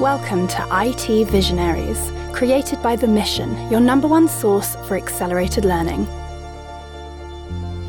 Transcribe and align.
Welcome 0.00 0.46
to 0.48 0.68
IT 0.70 1.28
Visionaries, 1.28 2.12
created 2.34 2.82
by 2.82 2.96
The 2.96 3.06
Mission, 3.06 3.56
your 3.70 3.80
number 3.80 4.06
one 4.06 4.28
source 4.28 4.76
for 4.86 4.94
accelerated 4.94 5.64
learning. 5.64 6.06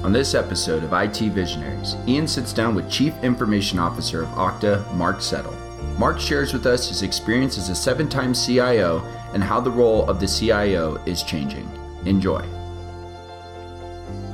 On 0.06 0.14
this 0.14 0.34
episode 0.34 0.86
of 0.86 0.94
IT 0.94 1.18
Visionaries, 1.34 1.98
Ian 2.08 2.26
sits 2.26 2.54
down 2.54 2.76
with 2.76 2.90
Chief 2.90 3.14
Information 3.24 3.78
Officer 3.78 4.24
of 4.24 4.30
Okta, 4.30 4.90
Mark 4.94 5.22
Settle. 5.22 5.52
Mark 6.00 6.18
shares 6.18 6.54
with 6.54 6.66
us 6.66 6.88
his 6.88 7.02
experience 7.02 7.58
as 7.58 7.68
a 7.68 7.76
seven 7.76 8.08
time 8.08 8.34
CIO 8.34 9.04
and 9.34 9.44
how 9.44 9.60
the 9.60 9.70
role 9.70 10.10
of 10.10 10.22
the 10.22 10.28
CIO 10.28 11.04
is 11.06 11.24
changing. 11.24 11.70
Enjoy. 12.06 12.42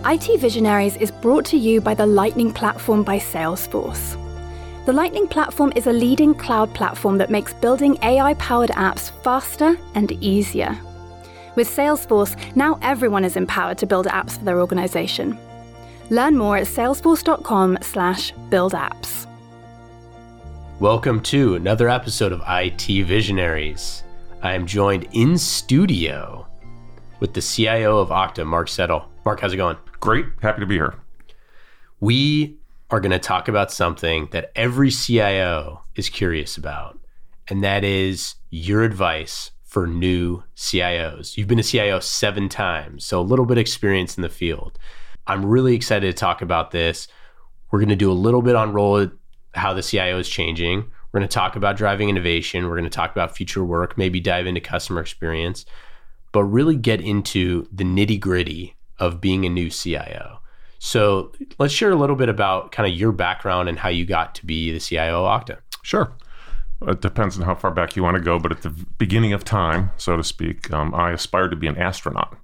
IT 0.06 0.40
Visionaries 0.40 0.96
is 0.98 1.10
brought 1.10 1.46
to 1.46 1.58
you 1.58 1.82
by 1.82 1.96
the 1.96 2.06
Lightning 2.06 2.54
Platform 2.54 3.02
by 3.02 3.18
Salesforce. 3.18 4.23
The 4.86 4.92
Lightning 4.92 5.28
Platform 5.28 5.72
is 5.78 5.88
a 5.88 5.94
leading 5.94 6.36
cloud 6.36 6.74
platform 6.74 7.18
that 7.20 7.30
makes 7.30 7.54
building 7.54 7.98
AI 8.04 8.34
powered 8.34 8.72
apps 8.72 9.12
faster 9.24 9.78
and 9.96 10.12
easier. 10.22 10.78
With 11.56 11.70
Salesforce, 11.70 12.36
now 12.58 12.78
everyone 12.82 13.24
is 13.24 13.38
empowered 13.38 13.78
to 13.78 13.86
build 13.86 14.08
apps 14.08 14.38
for 14.38 14.44
their 14.44 14.60
organization. 14.60 15.40
Learn 16.10 16.36
more 16.38 16.58
at 16.58 16.68
salesforce.com/slash 16.68 18.34
build 18.50 18.74
apps. 18.74 19.26
Welcome 20.82 21.22
to 21.22 21.56
another 21.56 21.88
episode 21.88 22.34
of 22.34 22.42
IT 22.46 23.06
Visionaries. 23.06 24.04
I 24.42 24.52
am 24.52 24.68
joined 24.68 25.08
in 25.14 25.38
studio 25.38 26.46
with 27.22 27.34
the 27.34 27.42
CIO 27.42 28.00
of 28.00 28.10
Okta, 28.10 28.46
Mark 28.46 28.68
Settle. 28.68 29.06
Mark, 29.24 29.40
how's 29.40 29.54
it 29.54 29.58
going? 29.58 29.78
Great. 30.02 30.26
Happy 30.42 30.60
to 30.60 30.66
be 30.66 30.76
here. 30.76 30.96
We 32.02 32.58
are 32.94 33.00
going 33.00 33.12
to 33.12 33.18
talk 33.18 33.48
about 33.48 33.72
something 33.72 34.28
that 34.30 34.52
every 34.56 34.92
CIO 34.92 35.82
is 35.96 36.10
curious 36.10 36.58
about, 36.58 37.00
and 37.48 37.64
that 37.64 37.84
is 37.84 38.36
your 38.52 38.84
advice 38.84 39.50
for 39.64 39.88
new 39.88 40.44
CIOs. 40.56 41.36
You've 41.36 41.48
been 41.48 41.58
a 41.58 41.64
CIO 41.64 42.00
seven 42.00 42.50
times, 42.50 43.04
so 43.04 43.20
a 43.20 43.24
little 43.24 43.48
bit 43.48 43.58
of 43.58 43.62
experience 43.64 44.16
in 44.16 44.22
the 44.22 44.30
field. 44.30 44.78
I'm 45.26 45.44
really 45.44 45.74
excited 45.74 46.06
to 46.06 46.14
talk 46.14 46.44
about 46.44 46.70
this. 46.70 47.08
We're 47.72 47.80
going 47.80 47.90
to 47.90 47.96
do 47.96 48.12
a 48.12 48.14
little 48.14 48.44
bit 48.44 48.56
on 48.56 48.74
role 48.74 49.10
how 49.56 49.74
the 49.74 49.82
CIO 49.82 50.20
is 50.20 50.30
changing. 50.30 50.82
We're 51.12 51.20
going 51.20 51.28
to 51.28 51.34
talk 51.34 51.56
about 51.56 51.78
driving 51.78 52.10
innovation. 52.10 52.66
We're 52.66 52.78
going 52.78 52.84
to 52.84 52.92
talk 52.92 53.10
about 53.10 53.36
future 53.36 53.66
work, 53.66 53.98
maybe 53.98 54.20
dive 54.20 54.46
into 54.46 54.62
customer 54.62 55.02
experience, 55.02 55.66
but 56.32 56.44
really 56.44 56.76
get 56.76 57.02
into 57.02 57.68
the 57.72 57.86
nitty 57.86 58.20
gritty 58.20 58.76
of 59.00 59.20
being 59.20 59.46
a 59.46 59.50
new 59.50 59.72
CIO. 59.72 60.42
So 60.86 61.32
let's 61.60 61.74
share 61.74 61.92
a 61.92 61.96
little 61.96 62.18
bit 62.18 62.28
about 62.28 62.74
kind 62.74 62.92
of 62.92 63.00
your 63.00 63.14
background 63.14 63.70
and 63.70 63.80
how 63.80 63.88
you 63.88 64.06
got 64.06 64.36
to 64.36 64.46
be 64.46 64.74
the 64.74 64.82
CIO 64.82 65.26
of 65.26 65.42
Okta. 65.42 65.60
Sure. 65.82 66.12
It 66.82 67.00
depends 67.00 67.38
on 67.40 67.46
how 67.46 67.56
far 67.56 67.72
back 67.72 67.96
you 67.96 68.04
want 68.04 68.18
to 68.18 68.22
go, 68.22 68.38
but 68.38 68.52
at 68.52 68.64
the 68.64 68.70
beginning 68.98 69.32
of 69.32 69.46
time, 69.46 69.92
so 69.96 70.18
to 70.18 70.24
speak, 70.26 70.74
um, 70.74 70.94
I 70.94 71.12
aspired 71.14 71.52
to 71.52 71.56
be 71.56 71.68
an 71.68 71.78
astronaut. 71.78 72.38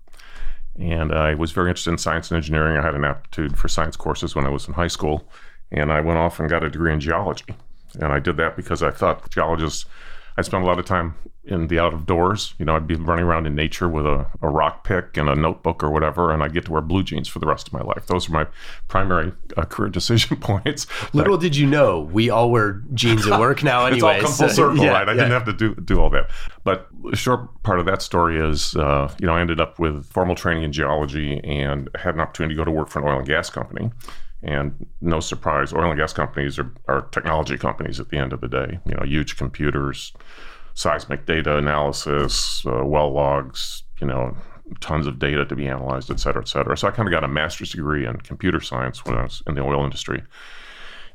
And 0.79 1.11
I 1.11 1.33
was 1.33 1.51
very 1.51 1.69
interested 1.69 1.91
in 1.91 1.97
science 1.97 2.31
and 2.31 2.37
engineering. 2.37 2.77
I 2.77 2.81
had 2.81 2.95
an 2.95 3.03
aptitude 3.03 3.57
for 3.57 3.67
science 3.67 3.97
courses 3.97 4.35
when 4.35 4.45
I 4.45 4.49
was 4.49 4.69
in 4.69 4.73
high 4.73 4.87
school. 4.87 5.27
And 5.69 5.91
I 5.91 5.99
went 5.99 6.17
off 6.17 6.39
and 6.39 6.49
got 6.49 6.63
a 6.63 6.69
degree 6.69 6.93
in 6.93 7.01
geology. 7.01 7.53
And 7.95 8.13
I 8.13 8.19
did 8.19 8.37
that 8.37 8.55
because 8.55 8.81
I 8.81 8.91
thought 8.91 9.29
geologists 9.29 9.83
I 10.39 10.41
spent 10.41 10.63
a 10.63 10.67
lot 10.67 10.79
of 10.79 10.85
time 10.85 11.15
in 11.43 11.67
the 11.67 11.79
out 11.79 11.93
of 11.93 12.05
doors. 12.05 12.53
You 12.59 12.63
know, 12.63 12.77
I'd 12.77 12.87
be 12.87 12.95
running 12.95 13.25
around 13.25 13.45
in 13.45 13.55
nature 13.55 13.89
with 13.89 14.05
a, 14.05 14.25
a 14.41 14.47
rock 14.47 14.85
pick 14.85 15.17
and 15.17 15.27
a 15.27 15.35
notebook 15.35 15.83
or 15.83 15.91
whatever, 15.91 16.31
and 16.31 16.41
I'd 16.41 16.53
get 16.53 16.65
to 16.65 16.71
wear 16.71 16.81
blue 16.81 17.03
jeans 17.03 17.27
for 17.27 17.39
the 17.39 17.45
rest 17.45 17.67
of 17.67 17.73
my 17.73 17.81
life. 17.81 18.05
Those 18.07 18.29
are 18.29 18.31
my 18.31 18.47
primary 18.87 19.33
uh, 19.57 19.65
career 19.65 19.89
decision 19.99 20.37
points. 20.37 20.87
Little 21.13 21.35
did 21.37 21.57
you 21.57 21.67
know, 21.67 21.99
we 21.99 22.29
all 22.29 22.51
wear 22.51 22.83
jeans 22.93 23.27
at 23.27 23.37
work 23.37 23.63
now 23.63 23.85
anyway. 23.85 24.19
it's 24.19 24.23
all 24.23 24.29
come 24.29 24.47
full 24.47 24.55
circle, 24.55 24.85
yeah, 24.85 24.91
right? 24.91 25.09
I 25.09 25.11
yeah. 25.11 25.17
didn't 25.23 25.31
have 25.31 25.45
to 25.45 25.53
do 25.53 25.75
do 25.75 25.99
all 25.99 26.09
that. 26.11 26.31
But 26.63 26.87
the 27.03 27.17
short 27.17 27.61
part 27.63 27.81
of 27.81 27.85
that 27.87 28.01
story 28.01 28.39
is, 28.39 28.77
uh, 28.77 29.13
you 29.19 29.27
know, 29.27 29.33
I 29.33 29.41
ended 29.41 29.59
up 29.59 29.77
with 29.77 30.05
formal 30.05 30.35
training 30.35 30.63
in 30.63 30.71
geology 30.71 31.41
and 31.43 31.89
had 31.95 32.15
an 32.15 32.21
opportunity 32.21 32.55
to 32.55 32.59
go 32.59 32.63
to 32.63 32.71
work 32.71 32.87
for 32.87 32.99
an 32.99 33.07
oil 33.09 33.17
and 33.17 33.27
gas 33.27 33.49
company. 33.49 33.91
And 34.41 34.85
no 35.01 35.19
surprise, 35.19 35.73
oil 35.73 35.89
and 35.89 35.99
gas 35.99 36.13
companies 36.13 36.57
are, 36.57 36.71
are 36.87 37.01
technology 37.11 37.57
companies 37.57 37.99
at 37.99 38.09
the 38.09 38.17
end 38.17 38.31
of 38.31 38.39
the 38.39 38.47
day. 38.47 38.79
You 38.85 38.95
know, 38.95 39.03
huge 39.03 39.37
computers, 39.37 40.13
seismic 40.75 41.25
data 41.25 41.57
analysis, 41.57 42.65
uh, 42.65 42.85
well 42.85 43.11
logs, 43.11 43.83
you 43.99 44.07
know, 44.07 44.37
tons 44.79 45.07
of 45.07 45.19
data 45.19 45.45
to 45.45 45.55
be 45.55 45.67
analyzed, 45.67 46.09
et 46.09 46.19
cetera, 46.19 46.41
et 46.41 46.47
cetera. 46.47 46.77
So 46.77 46.87
I 46.87 46.91
kind 46.91 47.07
of 47.07 47.11
got 47.11 47.23
a 47.23 47.27
master's 47.27 47.71
degree 47.71 48.05
in 48.05 48.15
computer 48.17 48.61
science 48.61 49.03
when 49.03 49.15
I 49.15 49.23
was 49.23 49.43
in 49.47 49.55
the 49.55 49.61
oil 49.61 49.83
industry. 49.83 50.23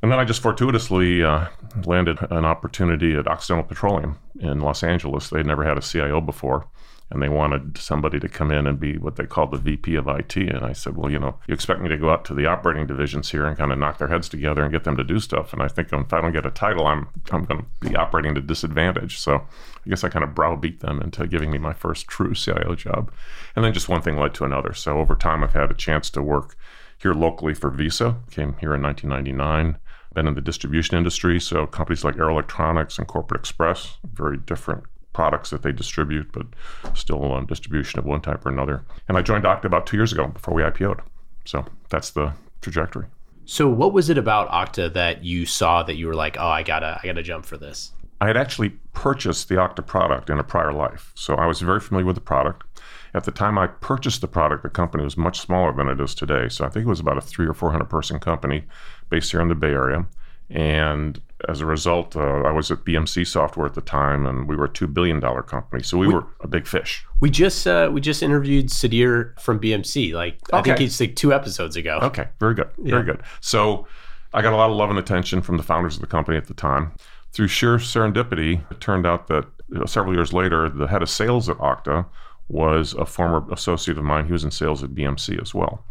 And 0.03 0.13
then 0.13 0.19
I 0.19 0.25
just 0.25 0.43
fortuitously 0.43 1.25
uh, 1.25 1.47
landed 1.87 2.19
an 2.31 2.45
opportunity 2.45 3.15
at 3.15 3.27
Occidental 3.27 3.65
Petroleum 3.65 4.19
in 4.39 4.61
Los 4.61 4.83
Angeles. 4.83 5.31
They'd 5.31 5.47
never 5.47 5.65
had 5.65 5.79
a 5.79 5.81
CIO 5.81 6.21
before 6.21 6.67
and 7.15 7.23
they 7.23 7.29
wanted 7.29 7.79
somebody 7.79 8.19
to 8.19 8.29
come 8.29 8.51
in 8.51 8.67
and 8.67 8.81
be 8.81 8.99
what 8.99 9.15
they 9.15 9.25
called 9.25 9.53
the 9.53 9.57
VP 9.57 9.95
of 9.95 10.09
IT. 10.09 10.37
And 10.37 10.65
I 10.65 10.73
said, 10.73 10.97
well, 10.97 11.11
you 11.11 11.19
know, 11.19 11.39
you 11.47 11.55
expect 11.55 11.81
me 11.81 11.89
to 11.89 11.97
go 11.97 12.11
out 12.11 12.25
to 12.27 12.35
the 12.35 12.47
operating 12.47 12.89
divisions 12.89 13.31
here 13.31 13.47
and 13.47 13.57
kind 13.57 13.71
of 13.71 13.79
knock 13.79 13.99
their 13.99 14.09
heads 14.09 14.29
together 14.29 14.63
and 14.63 14.73
get 14.73 14.83
them 14.83 14.97
to 14.97 15.05
do 15.05 15.21
stuff. 15.21 15.53
And 15.53 15.63
I 15.63 15.69
think 15.69 15.93
if 15.93 16.13
I 16.13 16.21
don't 16.21 16.33
get 16.33 16.45
a 16.45 16.51
title, 16.51 16.87
I'm 16.87 17.07
I'm 17.31 17.45
going 17.45 17.61
to 17.61 17.89
be 17.89 17.97
operating 17.97 18.33
at 18.33 18.39
a 18.39 18.41
disadvantage. 18.43 19.19
So 19.19 19.37
I 19.37 19.89
guess 19.89 20.03
I 20.03 20.09
kind 20.09 20.25
of 20.25 20.35
browbeat 20.35 20.81
them 20.81 21.01
into 21.01 21.27
giving 21.29 21.51
me 21.51 21.59
my 21.59 21.73
first 21.73 22.09
true 22.09 22.35
CIO 22.35 22.75
job. 22.75 23.13
And 23.55 23.65
then 23.65 23.73
just 23.73 23.89
one 23.89 24.03
thing 24.03 24.19
led 24.19 24.35
to 24.35 24.45
another. 24.45 24.75
So 24.75 24.99
over 24.99 25.15
time, 25.15 25.45
I've 25.45 25.53
had 25.53 25.71
a 25.71 25.75
chance 25.75 26.11
to 26.11 26.23
work 26.23 26.57
here 26.99 27.15
locally 27.15 27.55
for 27.55 27.71
Visa. 27.71 28.17
Came 28.31 28.57
here 28.61 28.75
in 28.75 28.83
1999 28.83 29.79
been 30.15 30.29
in 30.29 30.35
the 30.35 30.41
distribution 30.41 30.97
industry. 30.97 31.41
So 31.41 31.67
companies 31.67 32.05
like 32.05 32.17
Arrow 32.17 32.35
Electronics 32.35 32.99
and 32.99 33.09
Corporate 33.09 33.41
Express, 33.41 33.99
very 34.05 34.37
different 34.37 34.85
products 35.15 35.49
that 35.51 35.63
they 35.63 35.73
distribute, 35.73 36.31
but 36.33 36.47
still 36.93 37.25
on 37.33 37.47
distribution 37.47 37.99
of 37.99 38.05
one 38.05 38.21
type 38.21 38.45
or 38.45 38.51
another. 38.51 38.85
And 39.09 39.17
I 39.17 39.23
joined 39.23 39.45
Okta 39.45 39.65
about 39.65 39.87
two 39.87 39.97
years 39.97 40.13
ago 40.13 40.27
before 40.27 40.53
we 40.53 40.63
IPO'd. 40.63 41.01
So 41.47 41.65
that's 41.89 42.11
the 42.11 42.35
trajectory. 42.61 43.07
So 43.47 43.69
what 43.69 43.93
was 43.93 44.11
it 44.11 44.19
about 44.19 44.51
Okta 44.51 44.93
that 44.93 45.25
you 45.25 45.47
saw 45.47 45.83
that 45.83 45.97
you 45.97 46.07
were 46.07 46.15
like, 46.15 46.37
oh, 46.39 46.49
I 46.49 46.63
gotta, 46.63 47.01
I 47.03 47.07
gotta 47.07 47.23
jump 47.23 47.47
for 47.47 47.57
this? 47.57 47.93
I 48.21 48.27
had 48.27 48.37
actually 48.37 48.71
purchased 48.93 49.49
the 49.49 49.57
Okta 49.57 49.87
product 49.87 50.31
in 50.31 50.39
a 50.39 50.45
prior 50.45 50.73
life, 50.73 51.13
so 51.15 51.35
I 51.35 51.47
was 51.47 51.61
very 51.61 51.81
familiar 51.81 52.07
with 52.07 52.15
the 52.15 52.23
product. 52.23 52.65
At 53.13 53.25
the 53.25 53.31
time 53.31 53.59
I 53.59 53.67
purchased 53.69 54.21
the 54.23 54.29
product, 54.29 54.63
the 54.63 54.71
company 54.71 55.05
was 55.05 55.17
much 55.17 55.39
smaller 55.41 55.73
than 55.73 55.89
it 55.89 56.01
is 56.01 56.15
today. 56.15 56.49
So 56.49 56.65
I 56.65 56.69
think 56.69 56.87
it 56.87 56.89
was 56.89 57.01
about 57.01 57.19
a 57.19 57.21
three 57.21 57.47
or 57.47 57.55
four 57.55 57.71
hundred 57.71 57.91
person 57.91 58.19
company 58.19 58.65
based 59.11 59.31
here 59.31 59.41
in 59.41 59.49
the 59.49 59.55
Bay 59.55 59.69
Area. 59.69 60.07
And 60.51 61.21
as 61.49 61.61
a 61.61 61.67
result, 61.67 62.17
uh, 62.17 62.21
I 62.21 62.51
was 62.51 62.71
at 62.71 62.85
BMC 62.85 63.27
Software 63.27 63.67
at 63.67 63.75
the 63.75 63.81
time, 63.81 64.27
and 64.27 64.49
we 64.49 64.57
were 64.57 64.65
a 64.67 64.73
two 64.73 64.87
billion 64.87 65.21
dollar 65.21 65.43
company, 65.43 65.83
so 65.83 65.99
we, 65.99 66.07
we, 66.07 66.15
were 66.15 66.27
a 66.41 66.49
big 66.49 66.67
fish. 66.67 67.05
We 67.21 67.31
just 67.31 67.67
uh, 67.67 67.91
we 67.93 68.01
just 68.01 68.23
interviewed 68.23 68.67
Sadir 68.69 69.39
from 69.41 69.61
BMC, 69.61 70.13
like 70.13 70.39
okay. 70.53 70.59
I 70.59 70.63
think 70.63 70.81
it's 70.81 71.01
like 71.01 71.17
two 71.17 71.33
episodes 71.33 71.77
ago. 71.77 71.99
Okay, 72.03 72.29
very 72.41 72.55
good, 72.55 72.71
very 72.79 73.07
yeah. 73.07 73.13
good. 73.13 73.23
So 73.41 73.87
I 74.33 74.43
got 74.43 74.53
a 74.53 74.57
lot 74.57 74.71
of 74.71 74.77
love 74.77 74.91
and 74.91 74.99
attention 74.99 75.43
from 75.43 75.57
the 75.57 75.63
founders 75.63 75.95
of 75.95 76.01
the 76.01 76.07
company 76.07 76.37
at 76.37 76.47
the 76.47 76.55
time. 76.55 76.93
Through 77.33 77.49
sheer 77.49 77.77
serendipity, 77.77 78.71
it 78.71 78.81
turned 78.81 79.07
out 79.07 79.27
that 79.29 79.45
you 79.69 79.79
know, 79.79 79.87
several 79.87 80.15
years 80.15 80.33
later, 80.33 80.69
the 80.69 80.87
head 80.87 81.03
of 81.03 81.11
sales 81.11 81.49
at 81.49 81.57
Okta 81.59 82.07
was 82.49 82.95
a 82.95 83.07
former 83.07 83.45
associate 83.53 83.99
of 83.99 84.05
mine. 84.05 84.27
He 84.27 84.33
was 84.33 84.45
in 84.45 84.51
sales 84.51 84.83
at 84.83 84.91
BMC 84.91 85.41
as 85.41 85.55
well, 85.55 85.85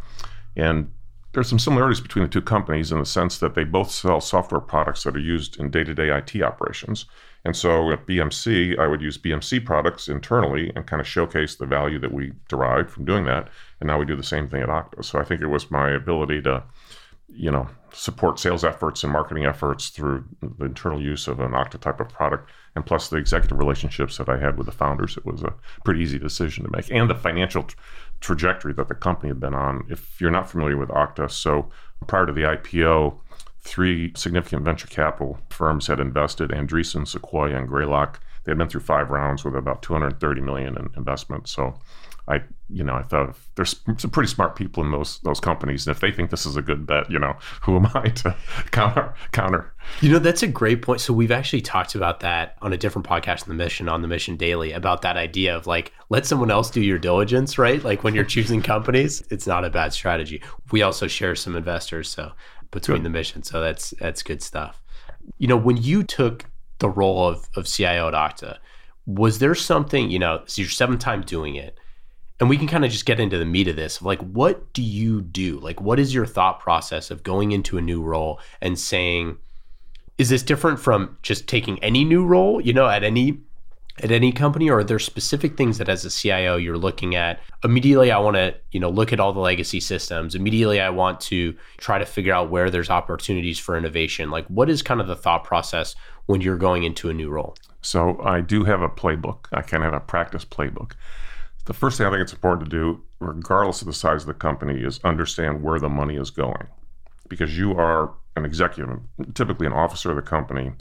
and 0.56 0.92
there's 1.34 1.50
some 1.50 1.60
similarities 1.60 2.00
between 2.00 2.24
the 2.24 2.30
two 2.30 2.42
companies 2.42 2.92
in 2.92 3.00
the 3.00 3.06
sense 3.06 3.40
that 3.40 3.56
they 3.56 3.64
both 3.64 3.92
sell 3.92 4.22
software 4.22 4.62
products 4.62 5.04
that 5.04 5.16
are 5.16 5.20
used 5.20 5.60
in 5.60 5.72
day-to-day 5.72 6.16
IT 6.16 6.42
operations. 6.42 7.06
And 7.44 7.56
so 7.56 7.92
at 7.92 8.06
BMC, 8.08 8.80
I 8.80 8.88
would 8.88 9.02
use 9.02 9.18
BMC 9.18 9.66
products 9.66 10.08
internally 10.08 10.72
and 10.76 10.88
kind 10.88 11.02
of 11.02 11.08
showcase 11.08 11.56
the 11.56 11.66
value 11.66 12.00
that 12.00 12.14
we 12.14 12.32
derived 12.48 12.90
from 12.90 13.06
doing 13.06 13.26
that. 13.26 13.50
And 13.80 13.88
now 13.88 14.00
we 14.00 14.06
do 14.06 14.16
the 14.16 14.24
same 14.24 14.48
thing 14.48 14.62
at 14.62 14.70
Okta. 14.70 15.04
So 15.04 15.20
I 15.20 15.24
think 15.24 15.42
it 15.42 15.48
was 15.48 15.72
my 15.72 15.90
ability 15.90 16.42
to, 16.44 16.64
you 17.28 17.52
know, 17.52 17.68
support 17.92 18.40
sales 18.40 18.64
efforts 18.64 19.04
and 19.04 19.12
marketing 19.12 19.46
efforts 19.46 19.90
through 19.90 20.24
the 20.42 20.66
internal 20.66 21.02
use 21.02 21.28
of 21.28 21.40
an 21.40 21.52
Okta 21.52 21.80
type 21.80 22.00
of 22.00 22.10
product, 22.10 22.50
and 22.76 22.86
plus 22.86 23.10
the 23.10 23.18
executive 23.18 23.60
relationships 23.60 24.18
that 24.18 24.30
I 24.30 24.38
had 24.38 24.58
with 24.58 24.66
the 24.66 24.72
founders. 24.72 25.18
It 25.18 25.26
was 25.26 25.44
a 25.44 25.54
pretty 25.84 26.02
easy 26.02 26.18
decision 26.18 26.64
to 26.64 26.72
make, 26.72 26.90
and 26.92 27.10
the 27.10 27.16
financial 27.16 27.68
trajectory 28.24 28.74
that 28.74 28.88
the 28.88 28.96
company 28.96 29.28
had 29.30 29.40
been 29.40 29.54
on. 29.54 29.86
If 29.90 30.20
you're 30.20 30.32
not 30.32 30.50
familiar 30.50 30.78
with 30.78 30.90
Okta, 30.90 31.30
so 31.30 31.70
prior 32.08 32.26
to 32.26 32.34
the 32.34 32.42
IPO, 32.42 33.20
three 33.60 34.14
significant 34.16 34.64
venture 34.64 34.88
capital 34.88 35.38
firms 35.50 35.88
had 35.88 36.00
invested 36.00 36.50
Andreessen, 36.50 37.08
Sequoia, 37.08 37.58
and 37.58 37.68
Greylock. 37.68 38.20
They 38.44 38.52
had 38.52 38.58
been 38.58 38.70
through 38.70 38.82
five 38.82 39.10
rounds 39.10 39.44
with 39.44 39.56
about 39.56 39.82
230 39.82 40.42
million 40.42 40.78
in 40.78 40.90
investment. 40.98 41.48
So 41.48 41.80
I, 42.28 42.42
you 42.70 42.84
know, 42.84 42.94
I 42.94 43.04
thought 43.04 43.36
there's 43.56 43.82
some 43.98 44.10
pretty 44.10 44.30
smart 44.30 44.56
people 44.56 44.84
in 44.84 44.92
those 44.92 45.20
those 45.20 45.42
companies, 45.42 45.86
and 45.86 45.94
if 45.94 46.00
they 46.00 46.12
think 46.12 46.30
this 46.30 46.46
is 46.46 46.56
a 46.56 46.62
good 46.62 46.86
bet, 46.88 47.12
you 47.12 47.20
know, 47.20 47.36
who 47.62 47.76
am 47.76 47.90
I 47.94 48.10
to 48.10 48.36
counter 48.72 49.14
counter? 49.32 49.74
You 50.00 50.12
know, 50.12 50.20
that's 50.20 50.44
a 50.44 50.48
great 50.48 50.82
point. 50.82 51.02
So 51.02 51.14
we've 51.14 51.32
actually 51.32 51.62
talked 51.62 51.96
about 51.96 52.22
that 52.22 52.56
on 52.62 52.72
a 52.72 52.78
different 52.78 53.08
podcast, 53.08 53.44
in 53.44 53.50
the 53.50 53.62
Mission 53.62 53.90
on 53.90 54.02
the 54.02 54.08
Mission 54.08 54.38
Daily, 54.38 54.72
about 54.72 55.02
that 55.02 55.18
idea 55.18 55.56
of 55.56 55.68
like 55.68 55.92
let 56.10 56.26
someone 56.26 56.52
else 56.52 56.70
do 56.72 56.82
your 56.82 57.00
diligence, 57.00 57.58
right? 57.58 57.84
Like 57.84 58.04
when 58.04 58.16
you're 58.16 58.24
choosing 58.24 58.62
companies, 58.74 59.24
it's 59.30 59.48
not 59.48 59.66
a 59.66 59.70
bad 59.70 59.94
strategy. 59.94 60.42
We 60.72 60.82
also 60.82 61.08
share 61.08 61.36
some 61.36 61.56
investors, 61.56 62.10
so 62.10 62.32
between 62.72 63.00
good. 63.00 63.06
the 63.06 63.10
mission, 63.10 63.44
so 63.44 63.60
that's 63.60 63.92
that's 64.00 64.24
good 64.24 64.42
stuff. 64.42 64.82
You 65.38 65.48
know, 65.48 65.58
when 65.58 65.78
you 65.78 66.04
took 66.04 66.46
the 66.80 66.90
role 66.90 67.28
of, 67.28 67.50
of 67.56 67.68
CIO 67.68 68.08
at 68.08 68.14
Okta, 68.14 68.58
was 69.06 69.40
there 69.40 69.56
something, 69.56 70.10
you 70.10 70.20
know, 70.20 70.36
it's 70.36 70.58
your 70.58 70.70
seventh 70.70 71.00
time 71.00 71.22
doing 71.22 71.56
it, 71.56 71.78
and 72.44 72.50
we 72.50 72.58
can 72.58 72.68
kind 72.68 72.84
of 72.84 72.92
just 72.92 73.06
get 73.06 73.22
into 73.22 73.38
the 73.38 73.46
meat 73.46 73.70
of 73.70 73.78
this. 73.78 74.02
Like, 74.02 74.20
what 74.20 74.74
do 74.74 74.82
you 74.84 75.22
do? 75.22 75.62
Like, 75.62 75.80
what 75.80 75.98
is 75.98 76.14
your 76.14 76.26
thought 76.26 76.60
process 76.60 77.10
of 77.10 77.24
going 77.24 77.54
into 77.54 77.78
a 77.78 77.82
new 77.82 78.04
role 78.04 78.38
and 78.60 78.78
saying, 78.78 79.38
is 80.18 80.28
this 80.28 80.44
different 80.44 80.78
from 80.78 81.18
just 81.22 81.48
taking 81.48 81.82
any 81.82 82.04
new 82.04 82.26
role, 82.26 82.60
you 82.60 82.74
know, 82.74 82.90
at 82.90 83.02
any 83.02 83.40
at 84.02 84.12
any 84.12 84.34
company? 84.34 84.70
Or 84.70 84.80
are 84.80 84.84
there 84.84 85.00
specific 85.00 85.56
things 85.56 85.78
that 85.78 85.88
as 85.88 86.04
a 86.04 86.10
CIO 86.10 86.58
you're 86.58 86.78
looking 86.78 87.16
at? 87.16 87.40
Immediately 87.64 88.12
I 88.12 88.20
want 88.20 88.36
to 88.36 88.54
you 88.72 88.80
know 88.82 88.90
look 88.90 89.14
at 89.14 89.22
all 89.22 89.32
the 89.32 89.40
legacy 89.40 89.80
systems. 89.80 90.36
Immediately 90.36 90.82
I 90.82 90.90
want 90.90 91.22
to 91.22 91.56
try 91.78 91.98
to 91.98 92.06
figure 92.06 92.34
out 92.34 92.50
where 92.50 92.70
there's 92.70 92.90
opportunities 92.90 93.58
for 93.58 93.78
innovation. 93.78 94.32
Like 94.32 94.46
what 94.48 94.70
is 94.70 94.82
kind 94.82 95.00
of 95.00 95.08
the 95.08 95.16
thought 95.16 95.46
process 95.46 95.96
when 96.26 96.42
you're 96.42 96.58
going 96.58 96.84
into 96.84 97.10
a 97.10 97.14
new 97.14 97.30
role? 97.30 97.56
So 97.82 98.20
I 98.22 98.42
do 98.42 98.66
have 98.66 98.82
a 98.82 98.90
playbook. 98.90 99.46
I 99.54 99.62
kind 99.62 99.82
of 99.82 99.94
have 99.94 100.02
a 100.02 100.06
practice 100.06 100.44
playbook 100.44 100.92
the 101.66 101.74
first 101.74 101.98
thing 101.98 102.08
I 102.08 102.10
think 102.10 102.22
it's 102.22 102.34
important 102.34 102.70
to 102.70 102.76
do 102.76 103.04
regardless 103.20 103.82
of 103.82 103.88
the 103.88 103.94
size 103.94 104.24
of 104.24 104.28
the 104.28 104.34
company 104.34 104.84
is 104.84 105.00
understand 105.04 105.64
where 105.64 105.80
the 105.80 105.90
money 105.90 106.16
is 106.16 106.30
going 106.30 106.68
because 107.30 107.58
you 107.58 107.74
are 107.74 108.14
an 108.36 108.46
executive 108.46 109.00
typically 109.34 109.68
an 109.68 109.74
officer 109.74 110.10
of 110.10 110.16
the 110.16 110.22
company 110.22 110.74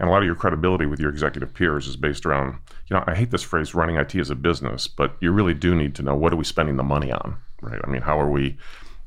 and 0.00 0.08
a 0.08 0.12
lot 0.12 0.22
of 0.22 0.26
your 0.26 0.34
credibility 0.34 0.86
with 0.86 0.98
your 0.98 1.10
executive 1.10 1.54
peers 1.54 1.86
is 1.86 1.96
based 1.96 2.26
around, 2.26 2.58
you 2.88 2.96
know, 2.96 3.04
I 3.06 3.14
hate 3.14 3.30
this 3.30 3.42
phrase 3.42 3.74
running 3.74 3.96
IT 3.96 4.14
as 4.16 4.30
a 4.30 4.34
business, 4.34 4.88
but 4.88 5.16
you 5.20 5.30
really 5.30 5.54
do 5.54 5.74
need 5.74 5.94
to 5.94 6.02
know 6.02 6.16
what 6.16 6.32
are 6.32 6.36
we 6.36 6.44
spending 6.44 6.76
the 6.76 6.82
money 6.82 7.12
on, 7.12 7.36
right? 7.62 7.80
I 7.84 7.88
mean, 7.88 8.02
how 8.02 8.20
are 8.20 8.30
we 8.30 8.58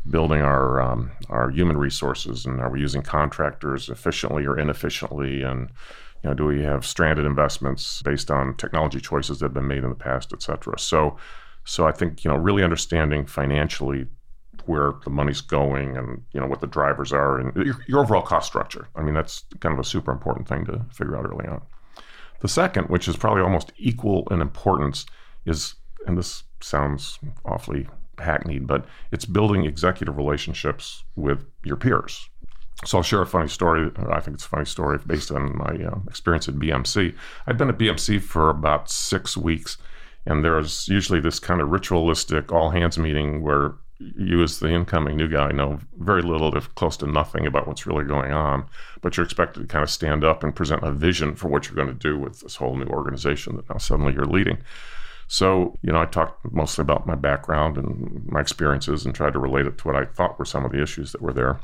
building 0.10 0.42
our 0.42 0.82
um, 0.82 1.12
our 1.30 1.50
human 1.50 1.78
resources 1.78 2.46
and 2.46 2.62
are 2.62 2.70
we 2.70 2.80
using 2.80 3.02
contractors 3.02 3.90
efficiently 3.90 4.46
or 4.46 4.58
inefficiently 4.58 5.42
and 5.42 5.70
you 6.24 6.30
know 6.30 6.34
do 6.34 6.46
we 6.46 6.62
have 6.62 6.86
stranded 6.86 7.26
investments 7.26 8.02
based 8.02 8.32
on 8.32 8.56
technology 8.56 9.00
choices 9.00 9.40
that 9.40 9.46
have 9.46 9.54
been 9.54 9.68
made 9.68 9.84
in 9.84 9.90
the 9.90 9.96
past 9.96 10.34
et 10.34 10.42
cetera 10.42 10.78
so 10.78 11.18
so 11.64 11.86
i 11.86 11.92
think 11.92 12.24
you 12.24 12.32
know 12.32 12.38
really 12.38 12.64
understanding 12.64 13.26
financially 13.26 14.08
where 14.68 14.94
the 15.04 15.10
money's 15.10 15.42
going 15.42 15.98
and 15.98 16.22
you 16.34 16.40
know 16.40 16.48
what 16.48 16.62
the 16.62 16.68
drivers 16.68 17.12
are 17.12 17.40
and 17.40 17.56
your, 17.56 17.76
your, 17.88 18.02
overall 18.02 18.22
cost 18.22 18.48
structure. 18.48 18.88
I 18.96 19.02
mean, 19.02 19.14
that's 19.14 19.46
kind 19.60 19.74
of 19.74 19.80
a 19.80 19.84
super 19.84 20.12
important 20.12 20.48
thing 20.48 20.66
to 20.66 20.86
figure 20.94 21.16
out 21.18 21.26
early 21.26 21.48
on. 21.48 21.62
The 22.42 22.48
second, 22.48 22.90
which 22.90 23.08
is 23.08 23.16
probably 23.16 23.42
almost 23.42 23.72
equal 23.78 24.28
in 24.30 24.42
importance, 24.42 25.06
is 25.46 25.76
and 26.06 26.18
this 26.18 26.44
sounds 26.62 27.20
awfully 27.46 27.88
hackneyed, 28.20 28.68
but 28.68 28.86
it's 29.12 29.26
building 29.26 29.66
executive 29.66 30.18
relationships 30.18 31.04
with 31.16 31.46
your 31.64 31.78
peers. 31.78 32.30
So 32.86 32.98
I'll 32.98 33.04
share 33.04 33.22
a 33.22 33.28
funny 33.28 33.50
story. 33.50 33.92
I 34.10 34.20
think 34.20 34.36
it's 34.36 34.46
a 34.46 34.50
funny 34.50 34.66
story 34.66 35.00
based 35.06 35.32
on 35.32 35.58
my 35.58 35.84
uh, 35.84 36.00
experience 36.08 36.48
at 36.48 36.56
BMC. 36.56 37.16
I'd 37.48 37.58
been 37.58 37.70
at 37.70 37.78
BMC 37.78 38.22
for 38.22 38.50
about 38.50 38.90
six 38.90 39.36
weeks, 39.36 39.78
and 40.28 40.46
there's 40.46 40.88
usually 40.88 41.20
this 41.20 41.40
kind 41.40 41.60
of 41.60 41.70
ritualistic 41.70 42.52
all 42.52 42.70
hands 42.70 42.98
meeting 42.98 43.42
where 43.42 43.74
you 44.00 44.44
as 44.44 44.60
the 44.60 44.70
incoming 44.70 45.18
new 45.18 45.28
guy 45.28 45.52
know 45.52 45.80
very 45.98 46.22
little 46.22 46.56
if 46.56 46.74
close 46.76 46.98
to 46.98 47.08
nothing 47.08 47.48
about 47.48 47.68
what's 47.68 47.88
really 47.88 48.06
going 48.06 48.32
on 48.32 48.64
but 49.02 49.18
you're 49.18 49.26
expected 49.26 49.60
to 49.62 49.66
kind 49.66 49.84
of 49.84 49.90
stand 49.90 50.24
up 50.24 50.44
and 50.44 50.56
present 50.56 50.84
a 50.84 50.92
vision 50.92 51.36
for 51.36 51.48
what 51.48 51.66
you're 51.66 51.76
going 51.76 51.88
to 51.88 51.94
do 51.94 52.18
with 52.18 52.40
this 52.42 52.56
whole 52.58 52.76
new 52.76 52.86
organization 52.86 53.56
that 53.56 53.68
now 53.70 53.78
suddenly 53.78 54.14
you're 54.14 54.26
leading 54.26 54.60
so 55.28 55.76
you 55.82 55.92
know 55.92 56.00
i 56.00 56.06
talked 56.06 56.40
mostly 56.52 56.84
about 56.84 57.08
my 57.08 57.16
background 57.16 57.76
and 57.76 58.24
my 58.28 58.40
experiences 58.40 59.04
and 59.04 59.16
tried 59.16 59.34
to 59.34 59.40
relate 59.40 59.66
it 59.66 59.80
to 59.80 59.88
what 59.88 59.96
i 59.96 60.06
thought 60.06 60.38
were 60.38 60.46
some 60.46 60.64
of 60.64 60.72
the 60.72 60.82
issues 60.82 61.12
that 61.12 61.22
were 61.22 61.34
there 61.34 61.60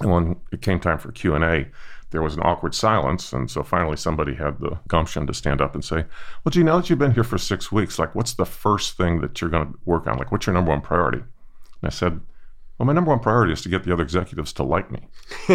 and 0.00 0.10
when 0.10 0.36
it 0.52 0.62
came 0.62 0.80
time 0.80 0.98
for 0.98 1.12
q&a 1.12 1.66
there 2.10 2.22
was 2.22 2.34
an 2.34 2.42
awkward 2.42 2.74
silence 2.74 3.32
and 3.32 3.50
so 3.50 3.62
finally 3.62 3.96
somebody 3.96 4.34
had 4.34 4.60
the 4.60 4.78
gumption 4.88 5.26
to 5.26 5.34
stand 5.34 5.60
up 5.60 5.74
and 5.74 5.84
say 5.84 6.04
well 6.44 6.50
gee 6.50 6.62
now 6.62 6.76
that 6.78 6.88
you've 6.88 6.98
been 6.98 7.12
here 7.12 7.24
for 7.24 7.38
six 7.38 7.72
weeks 7.72 7.98
like 7.98 8.14
what's 8.14 8.34
the 8.34 8.46
first 8.46 8.96
thing 8.96 9.20
that 9.20 9.40
you're 9.40 9.50
going 9.50 9.66
to 9.66 9.78
work 9.84 10.06
on 10.06 10.16
like 10.16 10.30
what's 10.30 10.46
your 10.46 10.54
number 10.54 10.70
one 10.70 10.80
priority 10.80 11.22
and 11.82 11.88
I 11.88 11.94
said, 11.94 12.20
Well, 12.78 12.86
my 12.86 12.92
number 12.92 13.10
one 13.10 13.20
priority 13.20 13.52
is 13.52 13.62
to 13.62 13.68
get 13.68 13.84
the 13.84 13.92
other 13.92 14.02
executives 14.02 14.52
to 14.54 14.62
like 14.62 14.90
me. 14.90 15.08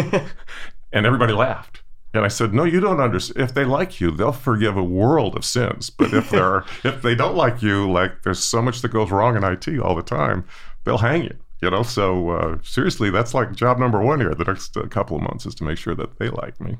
and 0.92 1.06
everybody 1.06 1.32
laughed. 1.32 1.82
And 2.14 2.24
I 2.24 2.28
said, 2.28 2.52
No, 2.52 2.64
you 2.64 2.80
don't 2.80 3.00
understand. 3.00 3.42
If 3.42 3.54
they 3.54 3.64
like 3.64 4.00
you, 4.00 4.10
they'll 4.10 4.32
forgive 4.32 4.76
a 4.76 4.84
world 4.84 5.36
of 5.36 5.44
sins. 5.44 5.90
But 5.90 6.12
if 6.12 6.30
they're 6.30 6.64
if 6.84 7.02
they 7.02 7.14
don't 7.14 7.36
like 7.36 7.62
you, 7.62 7.90
like 7.90 8.22
there's 8.22 8.42
so 8.42 8.62
much 8.62 8.82
that 8.82 8.90
goes 8.90 9.10
wrong 9.10 9.36
in 9.36 9.44
IT 9.44 9.78
all 9.80 9.94
the 9.94 10.02
time, 10.02 10.44
they'll 10.84 10.98
hang 10.98 11.24
you. 11.24 11.36
You 11.62 11.70
know, 11.70 11.84
so 11.84 12.30
uh, 12.30 12.58
seriously, 12.62 13.10
that's 13.10 13.34
like 13.34 13.54
job 13.54 13.78
number 13.78 14.00
one 14.00 14.20
here. 14.20 14.34
The 14.34 14.44
next 14.44 14.76
uh, 14.76 14.82
couple 14.88 15.16
of 15.16 15.22
months 15.22 15.46
is 15.46 15.54
to 15.56 15.64
make 15.64 15.78
sure 15.78 15.94
that 15.94 16.18
they 16.18 16.28
like 16.28 16.60
me. 16.60 16.76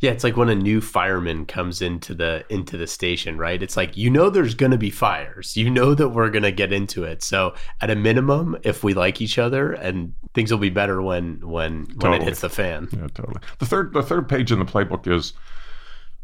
Yeah, 0.00 0.10
it's 0.10 0.24
like 0.24 0.36
when 0.36 0.48
a 0.48 0.56
new 0.56 0.80
fireman 0.80 1.46
comes 1.46 1.80
into 1.80 2.12
the 2.12 2.44
into 2.48 2.76
the 2.76 2.88
station, 2.88 3.38
right? 3.38 3.62
It's 3.62 3.76
like 3.76 3.96
you 3.96 4.10
know 4.10 4.28
there's 4.28 4.56
going 4.56 4.72
to 4.72 4.78
be 4.78 4.90
fires. 4.90 5.56
You 5.56 5.70
know 5.70 5.94
that 5.94 6.08
we're 6.08 6.30
going 6.30 6.42
to 6.42 6.50
get 6.50 6.72
into 6.72 7.04
it. 7.04 7.22
So, 7.22 7.54
at 7.80 7.90
a 7.90 7.94
minimum, 7.94 8.58
if 8.64 8.82
we 8.82 8.92
like 8.92 9.20
each 9.20 9.38
other 9.38 9.72
and 9.72 10.14
things 10.34 10.50
will 10.50 10.58
be 10.58 10.70
better 10.70 11.00
when 11.00 11.38
when 11.48 11.86
totally. 11.86 12.10
when 12.10 12.22
it 12.22 12.24
hits 12.24 12.40
the 12.40 12.50
fan. 12.50 12.88
Yeah, 12.90 13.06
totally. 13.14 13.40
The 13.60 13.66
third 13.66 13.92
the 13.92 14.02
third 14.02 14.28
page 14.28 14.50
in 14.50 14.58
the 14.58 14.64
playbook 14.64 15.06
is 15.06 15.32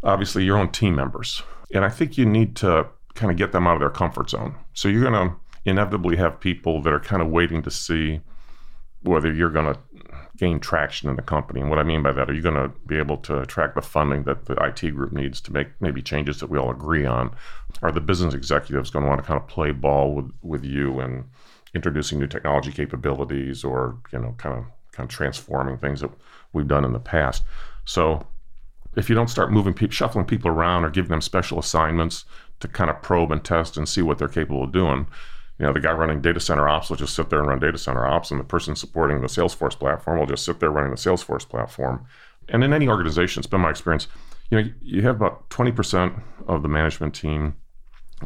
obviously 0.03 0.45
your 0.45 0.59
own 0.59 0.73
team 0.73 0.97
members. 0.97 1.45
And 1.73 1.85
I 1.85 1.91
think 1.91 2.19
you 2.19 2.27
need 2.27 2.57
to 2.57 2.89
kind 3.15 3.31
of 3.31 3.37
get 3.37 3.53
them 3.53 3.69
out 3.69 3.75
of 3.75 3.81
their 3.81 3.91
comfort 3.91 4.31
zone. 4.31 4.57
So 4.75 4.89
you're 4.89 5.09
going 5.09 5.29
to 5.29 5.37
inevitably 5.65 6.17
have 6.17 6.41
people 6.41 6.83
that 6.83 6.93
are 6.93 7.01
kind 7.01 7.23
of 7.23 7.29
waiting 7.29 7.63
to 7.63 7.71
see 7.71 8.21
whether 9.03 9.33
you're 9.33 9.51
going 9.51 9.73
to 9.73 9.81
gain 10.37 10.61
traction 10.61 11.09
in 11.09 11.17
the 11.17 11.23
company. 11.23 11.61
And 11.61 11.69
what 11.69 11.79
I 11.79 11.83
mean 11.83 12.03
by 12.03 12.13
that, 12.13 12.31
are 12.31 12.33
you 12.33 12.43
going 12.43 12.55
to 12.55 12.69
be 12.87 12.97
able 12.97 13.17
to 13.19 13.41
attract 13.41 13.75
the 13.75 13.83
funding 13.83 14.23
that 14.25 14.47
the 14.47 14.55
IT 14.63 14.91
group 14.95 15.13
needs 15.13 15.41
to 15.43 15.53
make 15.53 15.69
maybe 15.81 16.01
changes 16.01 16.41
that 16.41 16.49
we 16.49 16.59
all 16.59 16.71
agree 16.71 17.05
on? 17.05 17.35
Are 17.83 17.93
the 17.93 18.01
business 18.01 18.35
executives 18.35 18.91
going 18.91 19.05
to 19.05 19.09
want 19.09 19.21
to 19.21 19.27
kind 19.27 19.41
of 19.41 19.49
play 19.49 19.73
ball 19.73 20.15
with, 20.15 20.31
with 20.43 20.65
you 20.65 21.01
and 21.01 21.25
introducing 21.75 22.19
new 22.19 22.27
technology 22.27 22.73
capabilities 22.73 23.65
or, 23.65 23.99
you 24.13 24.19
know, 24.19 24.35
kind 24.39 24.59
of 24.59 24.65
kind 24.93 25.09
of 25.09 25.15
transforming 25.15 25.79
things 25.79 26.01
that 26.01 26.11
we've 26.53 26.69
done 26.69 26.85
in 26.85 26.93
the 26.93 27.01
past? 27.01 27.43
So 27.85 28.27
if 28.97 29.09
you 29.09 29.15
don't 29.15 29.29
start 29.29 29.53
moving 29.53 29.75
people, 29.75 29.95
shuffling 29.95 30.25
people 30.25 30.51
around 30.51 30.85
or 30.85 30.91
giving 30.91 31.11
them 31.11 31.21
special 31.21 31.59
assignments 31.59 32.25
to 32.61 32.69
kind 32.69 32.91
of 32.91 33.03
probe 33.03 33.33
and 33.33 33.45
test 33.45 33.77
and 33.77 33.89
see 33.89 34.03
what 34.03 34.19
they're 34.19 34.29
capable 34.29 34.65
of 34.65 34.73
doing, 34.73 35.07
you 35.59 35.67
know, 35.67 35.73
the 35.73 35.81
guy 35.81 35.93
running 35.93 36.21
data 36.21 36.41
center 36.41 36.69
ops 36.69 36.89
will 36.89 36.97
just 36.97 37.15
sit 37.15 37.31
there 37.31 37.41
and 37.41 37.49
run 37.49 37.59
data 37.59 37.79
center 37.79 38.07
ops, 38.07 38.31
and 38.31 38.39
the 38.39 38.45
person 38.45 38.77
supporting 38.77 39.21
the 39.21 39.27
Salesforce 39.27 39.79
platform 39.79 40.19
will 40.19 40.27
just 40.27 40.45
sit 40.45 40.61
there 40.61 40.71
running 40.71 40.91
the 40.91 40.97
Salesforce 40.97 41.49
platform. 41.49 42.07
And 42.49 42.63
in 42.63 42.73
any 42.73 42.89
organization, 42.89 43.41
it's 43.41 43.47
been 43.47 43.61
my 43.61 43.71
experience, 43.71 44.07
you 44.51 44.61
know, 44.61 44.71
you 44.81 45.03
have 45.03 45.17
about 45.17 45.51
20% 45.51 46.23
of 46.47 46.63
the 46.63 46.69
management 46.69 47.15
team 47.15 47.57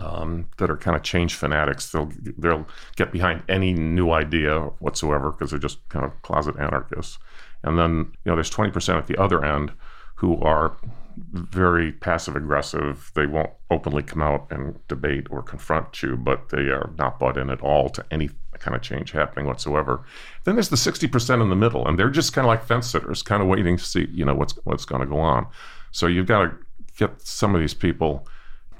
um, 0.00 0.48
that 0.58 0.70
are 0.70 0.76
kind 0.76 0.96
of 0.96 1.02
change 1.02 1.34
fanatics. 1.34 1.90
They'll 1.90 2.10
they'll 2.38 2.66
get 2.96 3.12
behind 3.12 3.42
any 3.48 3.72
new 3.72 4.10
idea 4.10 4.60
whatsoever 4.78 5.32
because 5.32 5.50
they're 5.50 5.58
just 5.58 5.86
kind 5.88 6.04
of 6.04 6.22
closet 6.22 6.56
anarchists. 6.58 7.18
And 7.62 7.78
then 7.78 8.12
you 8.24 8.30
know, 8.30 8.34
there's 8.34 8.50
20% 8.50 8.96
at 8.96 9.06
the 9.06 9.20
other 9.20 9.44
end 9.44 9.72
who 10.16 10.40
are 10.40 10.76
very 11.16 11.92
passive 11.92 12.36
aggressive. 12.36 13.10
They 13.14 13.26
won't 13.26 13.50
openly 13.70 14.02
come 14.02 14.22
out 14.22 14.46
and 14.50 14.78
debate 14.88 15.26
or 15.30 15.42
confront 15.42 16.02
you, 16.02 16.16
but 16.16 16.48
they 16.50 16.68
are 16.68 16.90
not 16.98 17.18
bought 17.18 17.36
in 17.36 17.50
at 17.50 17.60
all 17.60 17.88
to 17.90 18.04
any 18.10 18.30
kind 18.58 18.76
of 18.76 18.82
change 18.82 19.10
happening 19.12 19.46
whatsoever. 19.46 20.04
Then 20.44 20.54
there's 20.54 20.68
the 20.68 20.76
60% 20.76 21.42
in 21.42 21.48
the 21.48 21.56
middle, 21.56 21.86
and 21.86 21.98
they're 21.98 22.10
just 22.10 22.32
kind 22.32 22.44
of 22.44 22.48
like 22.48 22.64
fence 22.64 22.86
sitters, 22.86 23.22
kind 23.22 23.42
of 23.42 23.48
waiting 23.48 23.76
to 23.76 23.84
see, 23.84 24.08
you 24.12 24.24
know, 24.24 24.34
what's 24.34 24.54
what's 24.64 24.84
going 24.84 25.00
to 25.00 25.06
go 25.06 25.18
on. 25.18 25.46
So 25.90 26.06
you've 26.06 26.26
got 26.26 26.42
to 26.42 26.56
get 26.96 27.20
some 27.20 27.54
of 27.54 27.60
these 27.60 27.74
people 27.74 28.26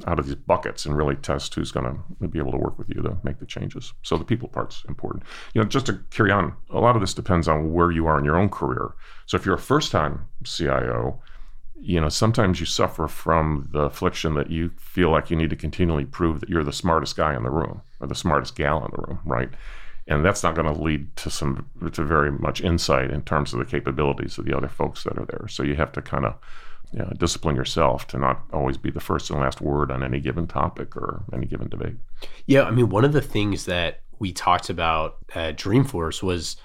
out 0.07 0.19
of 0.19 0.27
these 0.27 0.35
buckets 0.35 0.87
and 0.87 0.97
really 0.97 1.17
test 1.17 1.55
who's 1.55 1.71
going 1.71 2.03
to 2.21 2.29
be 2.29 2.39
able 2.39 2.51
to 2.51 2.59
work 2.59 2.79
with 2.79 2.89
you 2.89 3.03
to 3.03 3.17
make 3.23 3.39
the 3.39 3.47
changes. 3.47 3.93
So 4.03 4.17
the 4.17 4.25
people 4.25 4.49
part's 4.49 4.85
important. 4.89 5.23
You 5.55 5.61
know, 5.61 5.69
just 5.69 5.87
to 5.87 6.01
carry 6.11 6.31
on, 6.31 6.55
a 6.71 6.81
lot 6.81 6.97
of 6.97 7.01
this 7.01 7.15
depends 7.15 7.47
on 7.47 7.73
where 7.73 7.91
you 7.91 8.07
are 8.07 8.19
in 8.19 8.25
your 8.25 8.37
own 8.37 8.49
career. 8.49 8.95
So 9.27 9.37
if 9.37 9.45
you're 9.45 9.55
a 9.55 9.61
first-time 9.61 10.27
CIO, 10.45 11.21
you 11.83 12.01
know, 12.01 12.09
sometimes 12.09 12.61
you 12.61 12.67
suffer 12.67 13.09
from 13.09 13.69
the 13.73 13.81
affliction 13.81 14.35
that 14.35 14.51
you 14.51 14.71
feel 14.79 15.11
like 15.11 15.31
you 15.31 15.37
need 15.37 15.51
to 15.51 15.57
continually 15.57 16.05
prove 16.05 16.39
that 16.39 16.49
you're 16.49 16.63
the 16.63 16.73
smartest 16.73 17.17
guy 17.17 17.35
in 17.35 17.43
the 17.43 17.51
room 17.51 17.83
or 18.01 18.07
the 18.07 18.15
smartest 18.15 18.55
gal 18.55 18.85
in 18.85 18.91
the 18.93 19.03
room, 19.03 19.19
right? 19.25 19.49
And 20.07 20.25
that's 20.25 20.45
not 20.45 20.55
going 20.55 20.73
to 20.73 20.81
lead 20.81 21.15
to 21.17 21.31
some 21.31 21.69
to 21.93 22.05
very 22.05 22.31
much 22.31 22.61
insight 22.61 23.11
in 23.11 23.23
terms 23.23 23.53
of 23.53 23.59
the 23.59 23.65
capabilities 23.65 24.39
of 24.39 24.45
the 24.45 24.57
other 24.57 24.69
folks 24.69 25.03
that 25.05 25.19
are 25.19 25.25
there. 25.25 25.49
So 25.49 25.65
you 25.65 25.75
have 25.75 25.91
to 25.93 26.03
kind 26.03 26.25
of 26.25 26.35
you 26.93 27.01
know, 27.01 27.13
discipline 27.19 27.57
yourself 27.57 28.07
to 28.09 28.19
not 28.19 28.43
always 28.53 28.77
be 28.77 28.91
the 28.91 29.01
first 29.01 29.31
and 29.31 29.41
last 29.41 29.61
word 29.61 29.91
on 29.91 30.05
any 30.05 30.21
given 30.21 30.47
topic 30.47 30.97
or 30.97 31.25
any 31.33 31.47
given 31.47 31.69
debate. 31.69 31.97
Yeah, 32.47 32.63
I 32.63 32.71
mean, 32.71 32.91
one 32.91 33.05
of 33.05 33.13
the 33.13 33.23
things 33.23 33.65
that 33.65 34.03
we 34.21 34.33
talked 34.33 34.71
about 34.71 35.17
at 35.35 35.59
Dreamforce 35.59 36.23
was 36.23 36.57